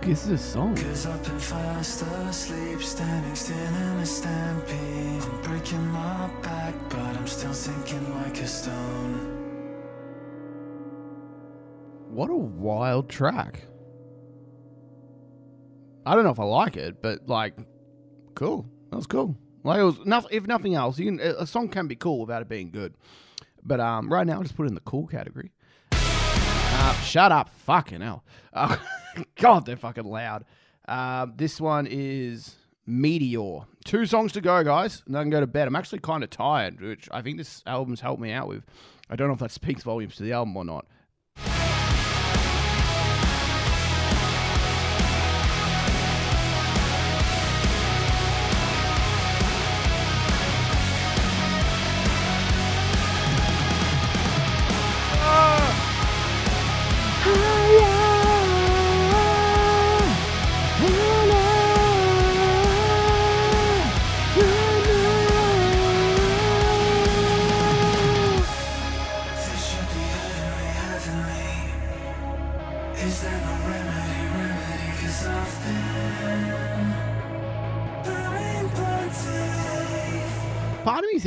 Fuck 0.07 0.13
is 0.13 0.25
this 0.25 0.41
song? 0.53 0.73
Cause 0.73 1.05
I've 1.05 1.21
been 1.21 1.37
fast 1.37 2.01
asleep, 2.01 2.81
standing 2.81 3.35
still 3.35 3.57
in 3.57 3.99
a 3.99 4.05
stampede. 4.05 5.21
I'm 5.21 5.41
breaking 5.41 5.85
my 5.87 6.29
back, 6.41 6.73
but 6.87 6.99
I'm 6.99 7.27
still 7.27 7.53
sinking 7.53 8.15
like 8.15 8.39
a 8.39 8.47
stone. 8.47 9.35
What 12.09 12.29
a 12.29 12.35
wild 12.37 13.09
track. 13.09 13.63
I 16.05 16.15
don't 16.15 16.23
know 16.23 16.29
if 16.29 16.39
I 16.39 16.45
like 16.45 16.77
it, 16.77 17.01
but 17.01 17.27
like, 17.27 17.57
cool. 18.33 18.65
That 18.91 18.95
was 18.95 19.07
cool. 19.07 19.35
Like 19.65 19.81
it 19.81 19.83
was 19.83 20.05
nothing. 20.05 20.29
If 20.31 20.47
nothing 20.47 20.73
else, 20.73 20.97
you 20.97 21.07
can, 21.07 21.19
a 21.19 21.45
song 21.45 21.67
can 21.67 21.87
be 21.87 21.97
cool 21.97 22.21
without 22.21 22.41
it 22.41 22.47
being 22.47 22.71
good. 22.71 22.93
But 23.61 23.81
um, 23.81 24.07
right 24.07 24.25
now, 24.25 24.35
I'll 24.35 24.43
just 24.43 24.55
put 24.55 24.67
it 24.67 24.69
in 24.69 24.75
the 24.75 24.79
cool 24.79 25.05
category. 25.05 25.51
Uh, 26.79 26.93
shut 27.01 27.31
up, 27.31 27.49
fucking 27.49 28.01
hell. 28.01 28.23
Uh, 28.53 28.77
God, 29.35 29.65
they're 29.65 29.75
fucking 29.75 30.05
loud. 30.05 30.45
Uh, 30.87 31.25
this 31.35 31.59
one 31.59 31.87
is 31.89 32.55
Meteor. 32.85 33.61
Two 33.83 34.05
songs 34.05 34.31
to 34.33 34.41
go, 34.41 34.63
guys, 34.63 35.01
and 35.07 35.17
I 35.17 35.21
can 35.23 35.31
go 35.31 35.39
to 35.39 35.47
bed. 35.47 35.67
I'm 35.67 35.75
actually 35.75 35.99
kind 35.99 36.23
of 36.23 36.29
tired, 36.29 36.79
which 36.79 37.09
I 37.11 37.21
think 37.21 37.37
this 37.37 37.63
album's 37.65 37.99
helped 38.01 38.21
me 38.21 38.31
out 38.31 38.47
with. 38.47 38.63
I 39.09 39.15
don't 39.15 39.27
know 39.27 39.33
if 39.33 39.39
that 39.39 39.51
speaks 39.61 39.83
volumes 39.83 40.15
to 40.17 40.23
the 40.23 40.33
album 40.33 40.55
or 40.55 40.63
not. 40.65 40.85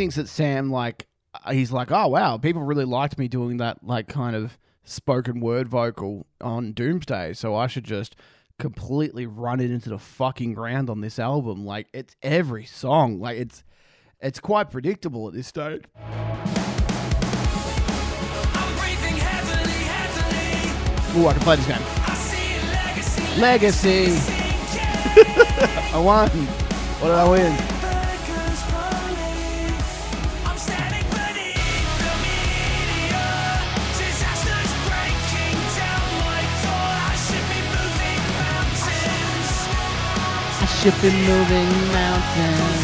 Thinks 0.01 0.17
that 0.17 0.29
Sam 0.31 0.71
like 0.71 1.09
uh, 1.45 1.53
he's 1.53 1.73
like, 1.73 1.93
oh 1.93 2.09
wow, 2.09 2.39
people 2.39 2.63
really 2.63 2.87
liked 2.87 3.19
me 3.19 3.29
doing 3.29 3.59
that 3.59 3.85
like 3.85 4.09
kind 4.09 4.35
of 4.35 4.59
spoken 4.83 5.41
word 5.41 5.69
vocal 5.69 6.27
on 6.41 6.73
Doomsday, 6.73 7.35
so 7.35 7.55
I 7.55 7.67
should 7.67 7.85
just 7.85 8.17
completely 8.59 9.27
run 9.27 9.61
it 9.61 9.71
into 9.71 9.91
the 9.91 9.99
fucking 9.99 10.55
ground 10.55 10.89
on 10.89 11.03
this 11.03 11.19
album. 11.19 11.67
Like 11.67 11.89
it's 11.93 12.17
every 12.23 12.65
song, 12.65 13.21
like 13.21 13.37
it's 13.37 13.63
it's 14.21 14.41
quite 14.41 14.71
predictable 14.71 15.29
at 15.29 15.35
this 15.35 15.49
stage. 15.49 15.85
I'm 15.99 16.47
breathing 18.79 19.19
heavily, 19.19 19.83
heavily. 19.85 21.21
Ooh, 21.21 21.29
I 21.29 21.35
can 21.35 21.43
play 21.43 21.57
this 21.57 21.67
game. 21.67 21.77
I 21.79 22.15
legacy. 23.39 23.39
Legacy. 23.39 24.15
I 25.93 26.01
won. 26.03 26.31
What 26.31 27.09
did 27.09 27.17
I 27.17 27.29
win? 27.29 27.80
I 40.81 40.83
should 40.83 41.03
be 41.03 41.11
moving 41.11 41.69
mountains. 41.93 42.81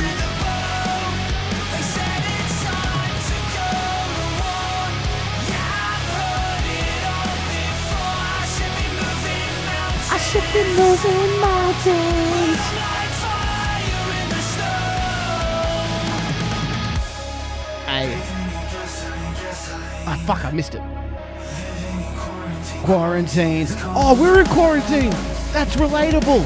I 10.13 10.19
should 10.19 10.49
be 10.53 10.63
moving 10.77 11.41
mountains. 11.41 12.61
Hey. 17.87 18.13
Ah, 20.05 20.23
fuck, 20.27 20.45
I 20.45 20.51
missed 20.51 20.75
it. 20.75 20.83
Quarantine. 22.85 23.67
Oh, 23.97 24.15
we're 24.21 24.41
in 24.41 24.47
quarantine. 24.49 25.13
That's 25.55 25.77
relatable. 25.77 26.45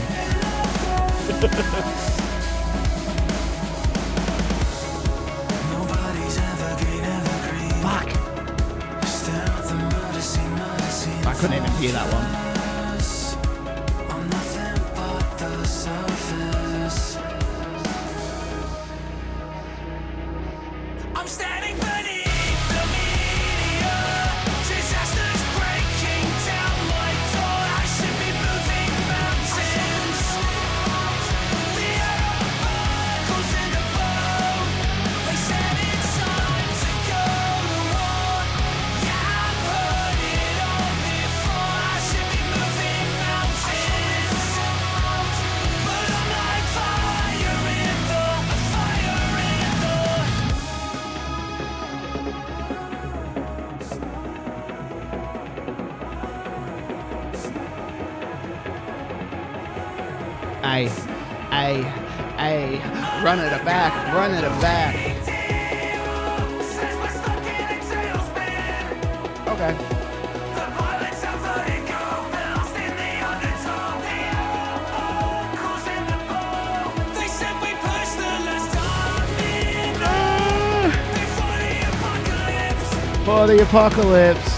Apocalypse. 83.70 84.49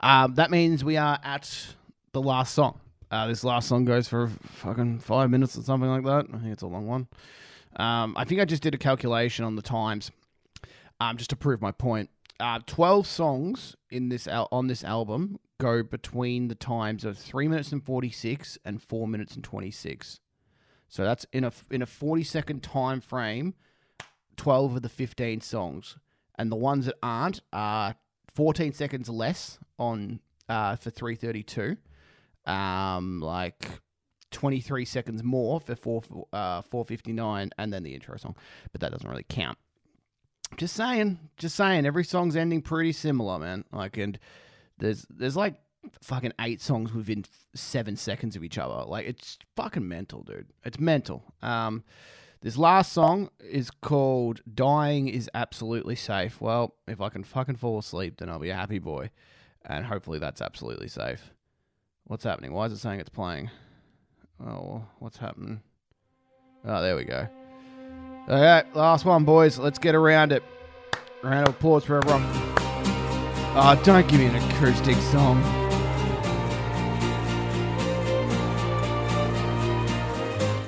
Um, 0.00 0.34
that 0.34 0.50
means 0.50 0.84
we 0.84 0.96
are 0.96 1.18
at 1.22 1.66
the 2.12 2.20
last 2.22 2.54
song. 2.54 2.80
Uh, 3.10 3.26
this 3.28 3.44
last 3.44 3.68
song 3.68 3.84
goes 3.84 4.08
for 4.08 4.28
fucking 4.28 4.98
five 5.00 5.30
minutes 5.30 5.56
or 5.56 5.62
something 5.62 5.88
like 5.88 6.04
that. 6.04 6.26
I 6.34 6.38
think 6.38 6.52
it's 6.52 6.62
a 6.62 6.66
long 6.66 6.86
one. 6.86 7.08
Um, 7.76 8.14
I 8.16 8.24
think 8.24 8.40
I 8.40 8.44
just 8.44 8.62
did 8.62 8.74
a 8.74 8.78
calculation 8.78 9.44
on 9.44 9.56
the 9.56 9.62
times, 9.62 10.10
um, 11.00 11.16
just 11.16 11.30
to 11.30 11.36
prove 11.36 11.60
my 11.60 11.72
point. 11.72 12.10
Uh, 12.40 12.60
Twelve 12.66 13.06
songs 13.06 13.76
in 13.90 14.08
this 14.08 14.26
al- 14.26 14.48
on 14.52 14.66
this 14.66 14.82
album 14.84 15.38
go 15.58 15.82
between 15.82 16.48
the 16.48 16.54
times 16.54 17.04
of 17.04 17.16
three 17.16 17.48
minutes 17.48 17.72
and 17.72 17.82
forty 17.82 18.10
six 18.10 18.58
and 18.64 18.82
four 18.82 19.06
minutes 19.08 19.34
and 19.34 19.44
twenty 19.44 19.70
six. 19.70 20.20
So 20.88 21.04
that's 21.04 21.26
in 21.32 21.44
a 21.44 21.52
in 21.70 21.80
a 21.82 21.86
forty 21.86 22.24
second 22.24 22.62
time 22.62 23.00
frame. 23.00 23.54
12 24.36 24.76
of 24.76 24.82
the 24.82 24.88
15 24.90 25.40
songs 25.40 25.96
and 26.38 26.52
the 26.52 26.56
ones 26.56 26.84
that 26.84 26.96
aren't 27.02 27.40
are 27.52 27.94
14 28.36 28.72
seconds 28.72 29.08
less 29.08 29.58
on 29.78 30.20
uh, 30.48 30.76
for 30.76 30.90
332 30.90 31.76
um 32.46 33.20
like 33.20 33.68
23 34.30 34.84
seconds 34.84 35.22
more 35.24 35.60
for 35.60 35.74
4 35.74 36.02
uh 36.32 36.62
459 36.62 37.50
and 37.58 37.72
then 37.72 37.82
the 37.82 37.94
intro 37.94 38.16
song. 38.16 38.36
But 38.70 38.80
that 38.82 38.92
doesn't 38.92 39.08
really 39.08 39.26
count. 39.28 39.58
Just 40.56 40.76
saying 40.76 41.18
just 41.36 41.56
saying 41.56 41.86
every 41.86 42.04
song's 42.04 42.36
ending 42.36 42.62
pretty 42.62 42.92
similar 42.92 43.38
man. 43.38 43.64
Like 43.72 43.96
and 43.96 44.18
there's 44.78 45.06
there's 45.10 45.36
like 45.36 45.54
fucking 46.02 46.32
eight 46.40 46.60
songs 46.60 46.92
within 46.92 47.24
seven 47.54 47.96
seconds 47.96 48.36
of 48.36 48.44
each 48.44 48.58
other. 48.58 48.84
Like 48.84 49.06
it's 49.06 49.38
fucking 49.56 49.88
mental 49.88 50.22
dude. 50.22 50.52
It's 50.64 50.78
mental. 50.78 51.24
Um 51.42 51.82
this 52.46 52.56
last 52.56 52.92
song 52.92 53.28
is 53.40 53.72
called 53.82 54.40
Dying 54.54 55.08
is 55.08 55.28
Absolutely 55.34 55.96
Safe. 55.96 56.40
Well, 56.40 56.76
if 56.86 57.00
I 57.00 57.08
can 57.08 57.24
fucking 57.24 57.56
fall 57.56 57.76
asleep, 57.76 58.18
then 58.18 58.28
I'll 58.28 58.38
be 58.38 58.50
a 58.50 58.54
happy 58.54 58.78
boy. 58.78 59.10
And 59.64 59.84
hopefully 59.84 60.20
that's 60.20 60.40
absolutely 60.40 60.86
safe. 60.86 61.32
What's 62.04 62.22
happening? 62.22 62.52
Why 62.52 62.66
is 62.66 62.72
it 62.72 62.78
saying 62.78 63.00
it's 63.00 63.08
playing? 63.08 63.50
Oh, 64.40 64.84
what's 65.00 65.16
happening? 65.16 65.60
Oh, 66.64 66.80
there 66.82 66.94
we 66.94 67.02
go. 67.02 67.26
All 68.28 68.40
right, 68.40 68.76
last 68.76 69.04
one, 69.04 69.24
boys. 69.24 69.58
Let's 69.58 69.80
get 69.80 69.96
around 69.96 70.30
it. 70.30 70.44
Round 71.24 71.48
of 71.48 71.56
applause 71.56 71.84
for 71.84 71.96
everyone. 71.96 72.22
Oh, 73.58 73.80
don't 73.82 74.06
give 74.06 74.20
me 74.20 74.26
an 74.26 74.36
acoustic 74.36 74.94
song. 74.98 75.65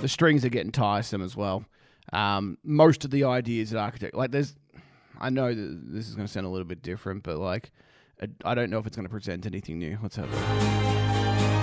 The 0.09 0.12
strings 0.12 0.42
are 0.42 0.48
getting 0.48 0.72
tiresome 0.72 1.20
as 1.20 1.36
well. 1.36 1.66
Um, 2.14 2.56
most 2.64 3.04
of 3.04 3.11
the 3.11 3.24
ideas 3.24 3.74
at 3.74 3.78
architect, 3.78 4.14
like 4.14 4.30
there's, 4.30 4.54
I 5.20 5.28
know 5.28 5.52
that 5.52 5.92
this 5.92 6.09
is 6.09 6.14
going 6.14 6.26
to 6.26 6.32
sound 6.32 6.46
a 6.46 6.48
little 6.48 6.64
bit 6.66 6.80
different, 6.80 7.22
but 7.24 7.36
like 7.36 7.70
I- 8.22 8.52
I 8.52 8.54
don't 8.54 8.70
know 8.70 8.78
if 8.78 8.86
it's 8.86 8.96
going 8.96 9.04
to 9.06 9.11
present 9.11 9.44
anything 9.44 9.78
new. 9.78 9.98
Let's 10.02 10.16
have 10.16 10.32
a 10.32 11.57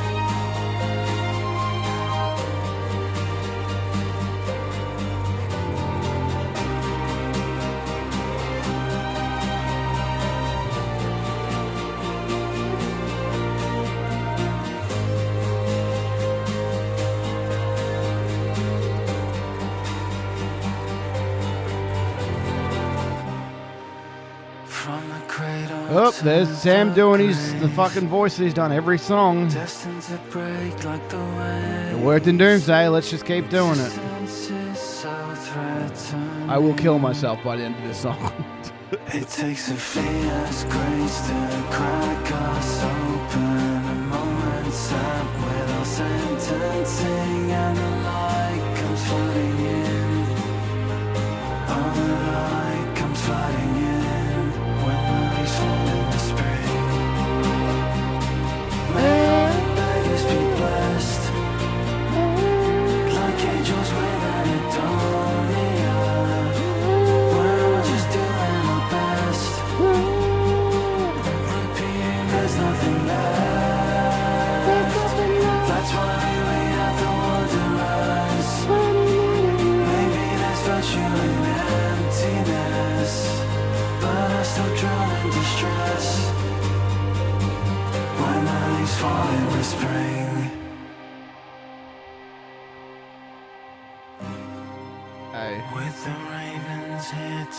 there's 26.25 26.49
Sam 26.57 26.91
doing 26.93 27.19
his 27.19 27.53
the 27.61 27.69
fucking 27.69 28.07
voice 28.07 28.35
he's 28.35 28.53
done 28.53 28.71
every 28.71 28.97
song. 28.97 29.47
Destined 29.47 30.01
to 30.03 30.17
break 30.31 30.73
It 30.83 31.97
worked 31.99 32.25
in 32.25 32.37
Doomsday. 32.37 32.87
Let's 32.87 33.11
just 33.11 33.25
keep 33.25 33.47
doing 33.49 33.79
it. 33.79 33.93
Distances 34.23 34.79
so 34.79 35.35
threatening. 35.35 36.49
I 36.49 36.57
will 36.57 36.73
kill 36.73 36.97
myself 36.97 37.43
by 37.43 37.57
the 37.57 37.63
end 37.63 37.75
of 37.75 37.83
this 37.83 37.99
song. 37.99 38.33
It 39.07 39.27
takes 39.27 39.71
a 39.71 39.75
fierce 39.75 40.63
grace 40.63 41.27
to 41.27 41.65
crack 41.71 42.31
us 42.31 42.83
open. 42.83 43.85
A 43.85 43.95
moment 44.09 44.73
sat 44.73 45.25
with 45.41 45.71
our 45.71 45.85
sentencing, 45.85 47.51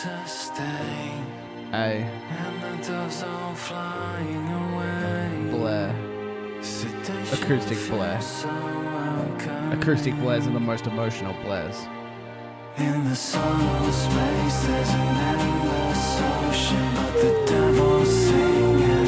to 0.01 0.27
stay. 0.27 1.11
hey, 1.71 2.07
And 2.29 2.61
the 2.61 2.87
doves 2.87 3.23
all 3.23 3.55
flying 3.55 4.47
away. 4.47 5.49
Blair. 5.49 5.95
Acoustic 7.33 7.77
Blair. 7.89 8.21
so. 8.21 8.49
Acoustic 9.71 10.15
Blairs 10.19 10.45
are 10.45 10.51
the 10.51 10.59
most 10.59 10.85
emotional 10.85 11.33
Blairs. 11.41 11.87
In 12.77 13.03
the 13.05 13.15
subtle 13.15 13.91
space, 13.91 14.59
there's 14.67 14.89
an 14.89 15.17
endless 15.31 16.21
ocean, 16.21 16.93
but 16.95 17.13
the 17.13 17.45
devil's 17.47 18.09
singing 18.09 19.06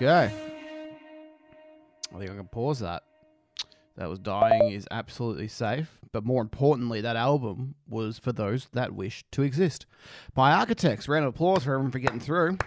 Okay. 0.00 0.32
I 2.14 2.18
think 2.18 2.30
I 2.30 2.36
can 2.36 2.46
pause 2.46 2.78
that. 2.78 3.02
That 3.96 4.08
was 4.08 4.20
dying 4.20 4.70
is 4.70 4.86
absolutely 4.92 5.48
safe, 5.48 5.98
but 6.12 6.24
more 6.24 6.40
importantly, 6.40 7.00
that 7.00 7.16
album 7.16 7.74
was 7.88 8.16
for 8.16 8.30
those 8.30 8.68
that 8.74 8.94
wish 8.94 9.24
to 9.32 9.42
exist. 9.42 9.86
By 10.34 10.52
Architects. 10.52 11.08
Round 11.08 11.24
of 11.24 11.34
applause 11.34 11.64
for 11.64 11.72
everyone 11.72 11.90
for 11.90 11.98
getting 11.98 12.20
through. 12.20 12.58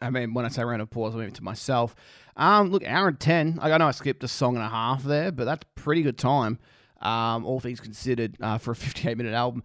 I 0.00 0.08
mean, 0.08 0.32
when 0.32 0.46
I 0.46 0.48
say 0.48 0.64
round 0.64 0.80
of 0.80 0.88
applause, 0.88 1.14
I 1.14 1.18
mean 1.18 1.32
to 1.32 1.44
myself. 1.44 1.94
Um, 2.38 2.70
look, 2.70 2.82
hour 2.86 3.08
and 3.08 3.20
ten. 3.20 3.56
Like, 3.56 3.74
I 3.74 3.76
know 3.76 3.88
I 3.88 3.90
skipped 3.90 4.24
a 4.24 4.28
song 4.28 4.56
and 4.56 4.64
a 4.64 4.70
half 4.70 5.02
there, 5.02 5.30
but 5.32 5.44
that's 5.44 5.66
pretty 5.74 6.00
good 6.00 6.16
time. 6.16 6.58
Um, 7.02 7.44
all 7.44 7.60
things 7.60 7.78
considered, 7.78 8.36
uh, 8.40 8.56
for 8.56 8.70
a 8.70 8.76
58 8.76 9.18
minute 9.18 9.34
album. 9.34 9.64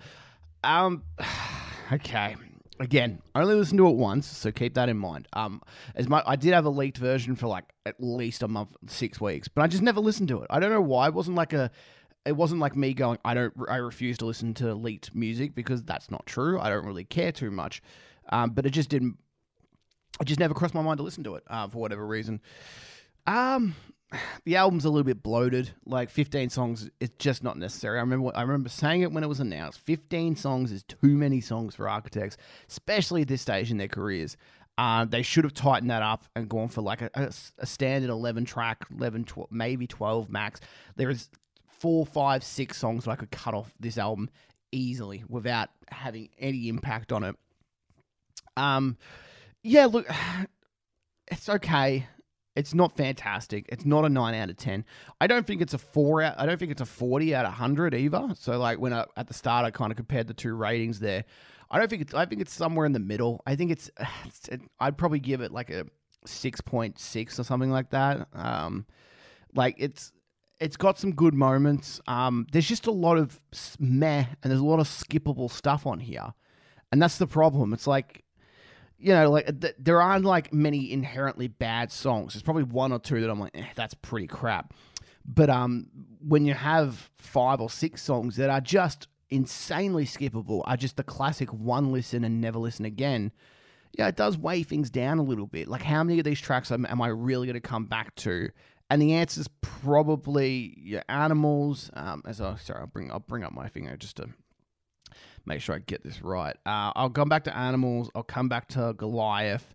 Um, 0.66 1.04
okay. 1.94 2.36
Again, 2.82 3.22
I 3.36 3.42
only 3.44 3.54
listened 3.54 3.78
to 3.78 3.88
it 3.90 3.96
once, 3.96 4.26
so 4.26 4.52
keep 4.52 4.74
that 4.74 4.90
in 4.90 4.98
mind. 4.98 5.28
Um, 5.34 5.62
as 5.94 6.10
my 6.10 6.24
I 6.26 6.36
did 6.36 6.54
have 6.54 6.66
a 6.66 6.70
leaked 6.70 6.98
version 6.98 7.36
for 7.36 7.46
like 7.46 7.66
at 7.86 7.94
least 8.00 8.42
a 8.42 8.48
month, 8.48 8.76
six 8.88 9.22
weeks, 9.22 9.48
but 9.48 9.62
I 9.62 9.68
just 9.68 9.84
never 9.84 10.00
listened 10.00 10.30
to 10.30 10.42
it. 10.42 10.48
I 10.50 10.60
don't 10.60 10.72
know 10.72 10.82
why. 10.82 11.06
It 11.06 11.14
wasn't 11.14 11.38
like 11.38 11.54
a, 11.54 11.70
it 12.26 12.32
wasn't 12.32 12.60
like 12.60 12.76
me 12.76 12.96
going. 12.96 13.20
I 13.24 13.36
don't. 13.36 13.54
I 13.70 13.76
refuse 13.76 14.18
to 14.18 14.26
listen 14.26 14.56
to 14.56 14.74
leaked 14.74 15.14
music 15.14 15.54
because 15.54 15.84
that's 15.84 16.10
not 16.10 16.26
true. 16.26 16.60
I 16.60 16.70
don't 16.70 16.84
really 16.84 17.04
care 17.04 17.32
too 17.32 17.52
much. 17.52 17.84
Um, 18.30 18.50
but 18.50 18.66
it 18.66 18.72
just 18.72 18.90
didn't. 18.90 19.20
It 20.20 20.26
just 20.26 20.40
never 20.40 20.56
crossed 20.56 20.74
my 20.74 20.82
mind 20.82 20.98
to 20.98 21.04
listen 21.04 21.24
to 21.26 21.36
it 21.36 21.44
uh, 21.52 21.68
for 21.68 21.78
whatever 21.78 22.04
reason. 22.08 22.42
Um, 23.28 23.76
the 24.46 24.56
album's 24.56 24.86
a 24.86 24.90
little 24.90 25.04
bit 25.06 25.24
bloated. 25.24 25.72
Like 25.86 26.10
15 26.10 26.50
songs, 26.50 26.90
it's 27.00 27.14
just 27.18 27.44
not 27.44 27.58
necessary. 27.58 27.98
I 27.98 28.02
remember 28.02 28.32
I 28.36 28.42
remember 28.42 28.70
saying 28.70 29.02
it 29.02 29.12
when 29.12 29.24
it 29.24 29.28
was 29.28 29.40
announced. 29.40 29.80
15 29.82 30.36
songs 30.36 30.72
is 30.72 30.84
too 30.84 30.98
many 31.16 31.42
songs 31.42 31.76
for 31.76 31.88
Architects, 31.90 32.38
especially 32.70 33.22
at 33.24 33.28
this 33.28 33.42
stage 33.42 33.72
in 33.72 33.78
their 33.78 33.88
careers. 33.88 34.38
Uh, 34.78 35.06
they 35.06 35.22
should 35.22 35.44
have 35.44 35.54
tightened 35.54 35.92
that 35.92 36.02
up 36.02 36.24
and 36.36 36.50
gone 36.50 36.70
for 36.70 36.82
like 36.82 37.02
a, 37.02 37.10
a- 37.14 37.32
a 37.60 37.66
standard 37.66 38.10
11 38.10 38.46
track, 38.46 38.86
11, 38.98 39.26
12, 39.26 39.52
maybe 39.52 39.86
12 39.86 40.30
max. 40.30 40.60
There 40.96 41.10
is 41.10 41.30
four, 41.80 42.06
five, 42.06 42.44
six 42.44 42.78
songs 42.78 43.06
that 43.06 43.12
I 43.12 43.16
could 43.16 43.32
cut 43.32 43.54
off 43.54 43.74
this 43.80 43.98
album 43.98 44.30
easily 44.72 45.24
without 45.28 45.70
having 45.90 46.30
any 46.40 46.70
impact 46.70 47.12
on 47.12 47.24
it. 47.24 47.36
Um, 48.58 48.98
yeah, 49.64 49.86
look, 49.86 50.08
it's 51.28 51.50
okay. 51.50 52.08
It's 52.56 52.74
not 52.74 52.96
fantastic. 52.98 53.66
It's 53.70 53.86
not 53.86 54.04
a 54.04 54.10
nine 54.10 54.36
out 54.36 54.50
of 54.50 54.58
ten. 54.58 54.84
I 55.22 55.28
don't 55.28 55.48
think 55.48 55.62
it's 55.62 55.74
a 55.74 55.78
four 55.78 56.22
out. 56.22 56.36
I 56.38 56.46
don't 56.46 56.58
think 56.58 56.72
it's 56.72 56.82
a 56.82 56.86
forty 56.86 57.34
out 57.34 57.46
of 57.46 57.54
hundred 57.54 57.94
either. 57.94 58.30
So 58.36 58.58
like 58.58 58.80
when 58.80 58.94
I, 58.94 59.06
at 59.16 59.28
the 59.28 59.34
start, 59.34 59.66
I 59.66 59.72
kind 59.72 59.92
of 59.92 59.98
compared 59.98 60.28
the 60.28 60.34
two 60.34 60.54
ratings 60.54 61.00
there. 61.00 61.24
I 61.70 61.80
don't 61.80 61.90
think 61.90 62.02
it's. 62.02 62.14
I 62.14 62.26
think 62.26 62.42
it's 62.42 62.54
somewhere 62.54 62.86
in 62.86 62.92
the 62.92 63.00
middle. 63.00 63.42
I 63.46 63.56
think 63.56 63.72
it's. 63.72 63.90
it's 64.26 64.48
it, 64.50 64.62
I'd 64.80 64.98
probably 64.98 65.20
give 65.20 65.42
it 65.42 65.52
like 65.52 65.70
a 65.70 65.86
six 66.26 66.60
point 66.62 67.00
six 67.00 67.40
or 67.40 67.44
something 67.44 67.72
like 67.72 67.92
that. 67.92 68.28
Um, 68.34 68.86
like 69.56 69.76
it's 69.78 70.12
it's 70.60 70.78
got 70.78 71.00
some 71.00 71.14
good 71.14 71.34
moments. 71.34 72.02
Um, 72.08 72.46
there's 72.52 72.68
just 72.68 72.86
a 72.86 72.92
lot 72.92 73.18
of 73.18 73.40
meh, 73.80 74.26
and 74.44 74.52
there's 74.52 74.60
a 74.60 74.66
lot 74.66 74.80
of 74.80 74.88
skippable 74.88 75.50
stuff 75.50 75.88
on 75.88 76.00
here, 76.00 76.34
and 76.92 77.02
that's 77.02 77.18
the 77.18 77.28
problem. 77.28 77.74
It's 77.74 77.88
like 77.88 78.24
you 79.02 79.14
know, 79.14 79.32
like 79.32 79.60
th- 79.60 79.76
there 79.80 80.02
aren't 80.02 80.26
like 80.26 80.54
many 80.54 80.92
inherently 80.92 81.48
bad 81.48 81.92
songs. 81.92 82.34
There's 82.34 82.44
probably 82.44 82.64
one 82.64 82.92
or 82.92 83.00
two 83.00 83.20
that 83.20 83.30
I'm 83.30 83.40
like, 83.40 83.58
eh, 83.58 83.66
that's 83.76 83.96
pretty 83.96 84.28
crap. 84.28 84.74
But 85.26 85.50
um, 85.50 85.88
when 86.20 86.46
you 86.46 86.54
have 86.54 87.10
five 87.18 87.62
or 87.62 87.70
six 87.70 88.04
songs 88.04 88.36
that 88.36 88.50
are 88.50 88.62
just 88.62 89.08
insanely 89.30 90.06
skippable, 90.06 90.62
are 90.66 90.78
just 90.78 90.98
the 90.98 91.04
classic 91.04 91.52
one 91.52 91.92
listen 91.92 92.24
and 92.24 92.40
never 92.40 92.60
listen 92.60 92.86
again. 92.86 93.32
Yeah, 93.98 94.08
it 94.08 94.16
does 94.16 94.38
weigh 94.38 94.64
things 94.64 94.90
down 94.90 95.18
a 95.18 95.24
little 95.24 95.48
bit. 95.48 95.68
Like, 95.68 95.82
how 95.82 96.04
many 96.04 96.20
of 96.20 96.26
these 96.26 96.40
tracks 96.40 96.72
am, 96.72 96.86
am 96.86 97.02
I 97.02 97.08
really 97.08 97.48
going 97.48 97.56
to 97.56 97.60
come 97.60 97.86
back 97.86 98.16
to? 98.18 98.50
And 98.90 99.02
the 99.02 99.14
answer 99.14 99.42
is 99.42 99.48
probably 99.62 100.78
your 100.78 101.02
animals. 101.10 101.90
Um, 101.94 102.22
as 102.26 102.40
I 102.40 102.56
sorry, 102.56 102.82
I'll 102.82 102.88
bring 102.88 103.12
I'll 103.12 103.20
bring 103.20 103.44
up 103.44 103.54
my 103.54 103.68
finger 103.68 103.96
just 103.98 104.18
to 104.18 104.30
make 105.46 105.62
sure 105.62 105.76
I 105.76 105.80
get 105.80 106.04
this 106.04 106.22
right. 106.22 106.56
Uh, 106.66 106.92
I'll 106.96 107.10
come 107.10 107.30
back 107.30 107.44
to 107.46 107.56
animals. 107.56 108.10
I'll 108.16 108.24
come 108.24 108.50
back 108.50 108.68
to 108.70 108.94
Goliath. 108.98 109.74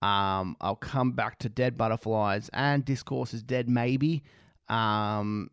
Um, 0.00 0.56
I'll 0.60 0.76
come 0.76 1.12
back 1.12 1.38
to 1.40 1.48
dead 1.48 1.76
butterflies 1.76 2.50
and 2.52 2.84
discourse 2.84 3.34
is 3.34 3.42
dead. 3.42 3.68
Maybe. 3.68 4.22
Um, 4.68 5.50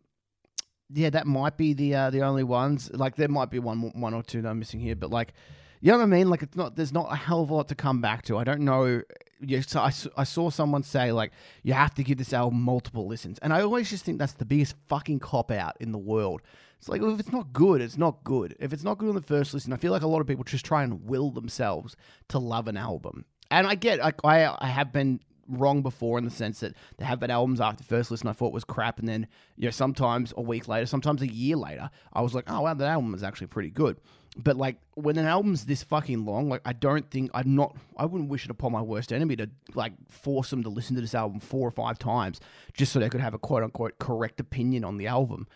yeah, 0.92 1.10
that 1.10 1.26
might 1.26 1.56
be 1.56 1.72
the 1.72 1.94
uh, 1.94 2.10
the 2.10 2.22
only 2.22 2.44
ones. 2.44 2.90
Like 2.92 3.16
there 3.16 3.28
might 3.28 3.50
be 3.50 3.58
one 3.58 3.90
one 3.94 4.14
or 4.14 4.22
two 4.22 4.42
that 4.42 4.48
I'm 4.48 4.58
missing 4.58 4.80
here, 4.80 4.94
but 4.94 5.10
like, 5.10 5.32
you 5.80 5.90
know 5.90 5.98
what 5.98 6.04
I 6.04 6.06
mean? 6.06 6.30
Like 6.30 6.42
it's 6.42 6.56
not 6.56 6.76
there's 6.76 6.92
not 6.92 7.12
a 7.12 7.16
hell 7.16 7.42
of 7.42 7.50
a 7.50 7.54
lot 7.54 7.68
to 7.68 7.74
come 7.74 8.00
back 8.00 8.22
to. 8.26 8.38
I 8.38 8.44
don't 8.44 8.60
know. 8.60 9.02
Yeah, 9.40 9.60
so 9.60 9.80
I, 9.80 9.92
I 10.16 10.24
saw 10.24 10.48
someone 10.48 10.82
say 10.82 11.12
like 11.12 11.32
you 11.62 11.74
have 11.74 11.94
to 11.94 12.04
give 12.04 12.18
this 12.18 12.32
album 12.32 12.62
multiple 12.62 13.06
listens, 13.06 13.38
and 13.40 13.52
I 13.52 13.62
always 13.62 13.90
just 13.90 14.04
think 14.04 14.18
that's 14.18 14.34
the 14.34 14.44
biggest 14.44 14.76
fucking 14.86 15.18
cop 15.18 15.50
out 15.50 15.76
in 15.80 15.92
the 15.92 15.98
world. 15.98 16.40
It's 16.78 16.88
like 16.88 17.02
if 17.02 17.20
it's 17.20 17.32
not 17.32 17.52
good, 17.52 17.80
it's 17.80 17.96
not 17.96 18.22
good. 18.24 18.56
If 18.60 18.72
it's 18.72 18.84
not 18.84 18.98
good 18.98 19.08
on 19.08 19.14
the 19.14 19.22
first 19.22 19.54
listen, 19.54 19.72
I 19.72 19.76
feel 19.76 19.92
like 19.92 20.02
a 20.02 20.06
lot 20.06 20.20
of 20.20 20.26
people 20.26 20.44
just 20.44 20.64
try 20.64 20.82
and 20.82 21.04
will 21.06 21.30
themselves 21.30 21.96
to 22.28 22.38
love 22.38 22.68
an 22.68 22.76
album. 22.76 23.24
And 23.50 23.66
I 23.66 23.74
get 23.74 24.00
like 24.00 24.24
I 24.24 24.54
I 24.58 24.68
have 24.68 24.92
been 24.92 25.20
wrong 25.48 25.82
before 25.82 26.18
in 26.18 26.24
the 26.24 26.30
sense 26.30 26.60
that 26.60 26.74
there 26.98 27.06
have 27.06 27.20
been 27.20 27.30
albums 27.30 27.60
after 27.60 27.84
first 27.84 28.10
listen 28.10 28.28
I 28.28 28.32
thought 28.32 28.52
was 28.52 28.64
crap, 28.64 28.98
and 28.98 29.08
then 29.08 29.26
you 29.56 29.64
know 29.64 29.70
sometimes 29.70 30.32
a 30.36 30.42
week 30.42 30.68
later, 30.68 30.86
sometimes 30.86 31.22
a 31.22 31.32
year 31.32 31.56
later, 31.56 31.90
I 32.12 32.20
was 32.22 32.34
like, 32.34 32.44
oh 32.48 32.62
wow, 32.62 32.74
that 32.74 32.88
album 32.88 33.14
is 33.14 33.22
actually 33.22 33.48
pretty 33.48 33.70
good. 33.70 33.96
But 34.36 34.56
like 34.56 34.76
when 34.94 35.16
an 35.16 35.26
album's 35.26 35.64
this 35.64 35.82
fucking 35.82 36.26
long, 36.26 36.48
like 36.48 36.60
I 36.64 36.74
don't 36.74 37.10
think 37.10 37.30
I'm 37.32 37.54
not, 37.54 37.74
I 37.96 38.04
wouldn't 38.04 38.28
wish 38.28 38.44
it 38.44 38.50
upon 38.50 38.72
my 38.72 38.82
worst 38.82 39.12
enemy 39.12 39.36
to 39.36 39.48
like 39.74 39.94
force 40.10 40.50
them 40.50 40.62
to 40.64 40.68
listen 40.68 40.94
to 40.96 41.00
this 41.00 41.14
album 41.14 41.40
four 41.40 41.66
or 41.66 41.70
five 41.70 41.98
times 41.98 42.40
just 42.74 42.92
so 42.92 43.00
they 43.00 43.08
could 43.08 43.22
have 43.22 43.34
a 43.34 43.38
quote 43.38 43.62
unquote 43.62 43.98
correct 43.98 44.38
opinion 44.40 44.84
on 44.84 44.98
the 44.98 45.06
album. 45.06 45.46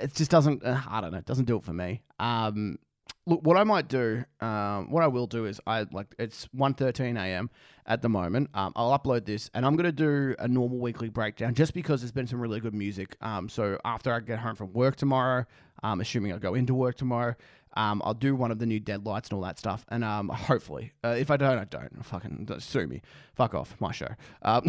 It 0.00 0.14
just 0.14 0.30
doesn't, 0.30 0.64
uh, 0.64 0.80
I 0.88 1.00
don't 1.00 1.12
know, 1.12 1.18
it 1.18 1.26
doesn't 1.26 1.44
do 1.44 1.56
it 1.56 1.64
for 1.64 1.72
me. 1.72 2.02
Um, 2.18 2.78
look, 3.26 3.42
what 3.44 3.56
I 3.56 3.64
might 3.64 3.88
do, 3.88 4.24
um, 4.40 4.90
what 4.90 5.02
I 5.02 5.06
will 5.06 5.26
do 5.26 5.44
is 5.46 5.60
I 5.66 5.86
like 5.92 6.14
it's 6.18 6.48
1.13 6.56 7.18
a.m. 7.18 7.50
at 7.86 8.02
the 8.02 8.08
moment. 8.08 8.50
Um, 8.54 8.72
I'll 8.76 8.98
upload 8.98 9.24
this 9.26 9.50
and 9.54 9.64
I'm 9.64 9.76
gonna 9.76 9.92
do 9.92 10.34
a 10.38 10.48
normal 10.48 10.78
weekly 10.78 11.08
breakdown 11.08 11.54
just 11.54 11.74
because 11.74 12.00
there's 12.00 12.12
been 12.12 12.26
some 12.26 12.40
really 12.40 12.60
good 12.60 12.74
music. 12.74 13.16
Um, 13.20 13.48
so 13.48 13.78
after 13.84 14.12
I 14.12 14.20
get 14.20 14.38
home 14.38 14.54
from 14.56 14.72
work 14.72 14.96
tomorrow, 14.96 15.46
um, 15.82 16.00
assuming 16.00 16.32
I 16.32 16.38
go 16.38 16.54
into 16.54 16.74
work 16.74 16.96
tomorrow, 16.96 17.34
um, 17.74 18.02
I'll 18.04 18.14
do 18.14 18.34
one 18.36 18.50
of 18.50 18.58
the 18.58 18.66
new 18.66 18.80
deadlights 18.80 19.30
and 19.30 19.36
all 19.36 19.42
that 19.42 19.58
stuff. 19.58 19.84
And 19.88 20.04
um, 20.04 20.28
hopefully, 20.28 20.92
uh, 21.04 21.16
if 21.18 21.30
I 21.30 21.36
don't, 21.36 21.58
I 21.58 21.64
don't. 21.64 22.04
Fucking 22.04 22.48
sue 22.58 22.86
me. 22.86 23.02
Fuck 23.34 23.54
off, 23.54 23.76
my 23.80 23.92
show. 23.92 24.08
Um, 24.42 24.66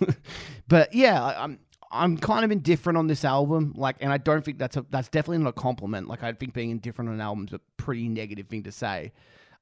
but 0.68 0.94
yeah, 0.94 1.22
I, 1.22 1.44
I'm 1.44 1.58
I'm 1.90 2.16
kind 2.16 2.44
of 2.44 2.52
indifferent 2.52 2.96
on 2.96 3.06
this 3.06 3.24
album. 3.24 3.74
Like, 3.76 3.96
and 4.00 4.12
I 4.12 4.18
don't 4.18 4.44
think 4.44 4.58
that's 4.58 4.76
a 4.76 4.86
that's 4.90 5.08
definitely 5.08 5.38
not 5.38 5.50
a 5.50 5.60
compliment. 5.60 6.08
Like, 6.08 6.22
I 6.22 6.32
think 6.32 6.54
being 6.54 6.70
indifferent 6.70 7.08
on 7.08 7.14
an 7.14 7.20
album's 7.20 7.52
a 7.52 7.60
pretty 7.76 8.08
negative 8.08 8.46
thing 8.46 8.62
to 8.64 8.72
say. 8.72 9.12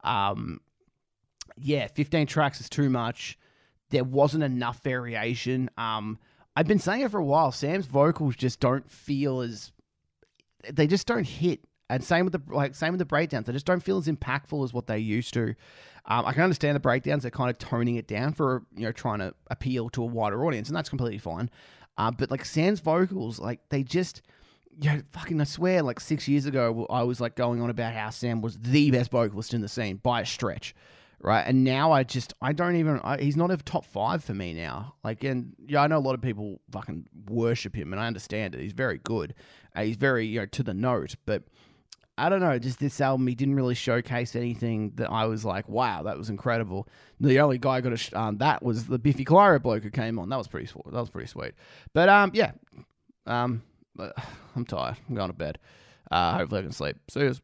Um, 0.04 0.60
yeah, 1.56 1.88
15 1.88 2.26
tracks 2.26 2.60
is 2.60 2.68
too 2.68 2.90
much. 2.90 3.38
There 3.90 4.04
wasn't 4.04 4.44
enough 4.44 4.82
variation. 4.82 5.70
Um, 5.78 6.18
I've 6.54 6.66
been 6.66 6.78
saying 6.78 7.02
it 7.02 7.10
for 7.10 7.18
a 7.18 7.24
while. 7.24 7.52
Sam's 7.52 7.86
vocals 7.86 8.36
just 8.36 8.60
don't 8.60 8.90
feel 8.90 9.40
as 9.40 9.72
they 10.70 10.86
just 10.86 11.06
don't 11.06 11.26
hit. 11.26 11.60
And 11.90 12.04
same 12.04 12.26
with 12.26 12.32
the 12.32 12.42
like 12.54 12.74
same 12.74 12.92
with 12.92 12.98
the 12.98 13.06
breakdowns. 13.06 13.46
They 13.46 13.52
just 13.52 13.64
don't 13.64 13.82
feel 13.82 13.96
as 13.96 14.08
impactful 14.08 14.62
as 14.62 14.74
what 14.74 14.86
they 14.88 14.98
used 14.98 15.32
to. 15.34 15.54
Um, 16.04 16.26
I 16.26 16.32
can 16.32 16.42
understand 16.42 16.76
the 16.76 16.80
breakdowns. 16.80 17.22
They're 17.22 17.30
kind 17.30 17.48
of 17.48 17.58
toning 17.58 17.96
it 17.96 18.06
down 18.06 18.34
for 18.34 18.64
you 18.76 18.84
know 18.84 18.92
trying 18.92 19.20
to 19.20 19.34
appeal 19.50 19.88
to 19.90 20.02
a 20.02 20.06
wider 20.06 20.44
audience, 20.44 20.68
and 20.68 20.76
that's 20.76 20.90
completely 20.90 21.18
fine. 21.18 21.48
Uh, 21.98 22.10
but 22.12 22.30
like 22.30 22.44
Sam's 22.44 22.80
vocals, 22.80 23.38
like 23.38 23.60
they 23.68 23.82
just, 23.82 24.22
you 24.80 24.90
know, 24.90 25.02
fucking 25.10 25.40
I 25.40 25.44
swear, 25.44 25.82
like 25.82 26.00
six 26.00 26.28
years 26.28 26.46
ago, 26.46 26.86
I 26.88 27.02
was 27.02 27.20
like 27.20 27.34
going 27.34 27.60
on 27.60 27.68
about 27.68 27.92
how 27.92 28.10
Sam 28.10 28.40
was 28.40 28.56
the 28.56 28.90
best 28.92 29.10
vocalist 29.10 29.52
in 29.52 29.60
the 29.60 29.68
scene 29.68 29.96
by 29.96 30.20
a 30.20 30.26
stretch, 30.26 30.74
right? 31.20 31.42
And 31.42 31.64
now 31.64 31.90
I 31.90 32.04
just, 32.04 32.32
I 32.40 32.52
don't 32.52 32.76
even, 32.76 33.00
I, 33.02 33.18
he's 33.18 33.36
not 33.36 33.50
a 33.50 33.56
top 33.56 33.84
five 33.84 34.22
for 34.22 34.32
me 34.32 34.54
now. 34.54 34.94
Like, 35.02 35.24
and 35.24 35.56
yeah, 35.66 35.82
I 35.82 35.88
know 35.88 35.98
a 35.98 36.00
lot 36.00 36.14
of 36.14 36.22
people 36.22 36.60
fucking 36.70 37.08
worship 37.28 37.74
him, 37.74 37.92
and 37.92 38.00
I 38.00 38.06
understand 38.06 38.54
it. 38.54 38.60
He's 38.60 38.72
very 38.72 38.98
good. 38.98 39.34
Uh, 39.74 39.82
he's 39.82 39.96
very, 39.96 40.24
you 40.24 40.40
know, 40.40 40.46
to 40.46 40.62
the 40.62 40.74
note, 40.74 41.16
but. 41.26 41.42
I 42.18 42.28
don't 42.28 42.40
know, 42.40 42.58
just 42.58 42.78
this 42.80 43.00
album, 43.00 43.26
he 43.26 43.34
didn't 43.34 43.54
really 43.54 43.74
showcase 43.74 44.34
anything 44.34 44.92
that 44.96 45.10
I 45.10 45.26
was 45.26 45.44
like, 45.44 45.68
wow, 45.68 46.02
that 46.02 46.18
was 46.18 46.30
incredible. 46.30 46.88
The 47.20 47.40
only 47.40 47.58
guy 47.58 47.76
I 47.76 47.80
got 47.80 47.92
a 47.92 47.96
sh- 47.96 48.12
um, 48.12 48.38
that 48.38 48.62
was 48.62 48.86
the 48.86 48.98
Biffy 48.98 49.24
Clyro 49.24 49.62
bloke 49.62 49.82
who 49.82 49.90
came 49.90 50.18
on. 50.18 50.28
That 50.28 50.36
was 50.36 50.48
pretty 50.48 50.66
sweet. 50.66 50.86
That 50.86 51.00
was 51.00 51.10
pretty 51.10 51.28
sweet. 51.28 51.52
But 51.94 52.08
um, 52.08 52.32
yeah, 52.34 52.52
um, 53.26 53.62
I'm 54.56 54.64
tired. 54.66 54.96
I'm 55.08 55.14
going 55.14 55.30
to 55.30 55.36
bed. 55.36 55.58
Uh, 56.10 56.38
hopefully 56.38 56.60
I 56.60 56.62
can 56.62 56.72
sleep. 56.72 56.96
See 57.08 57.20
you. 57.20 57.34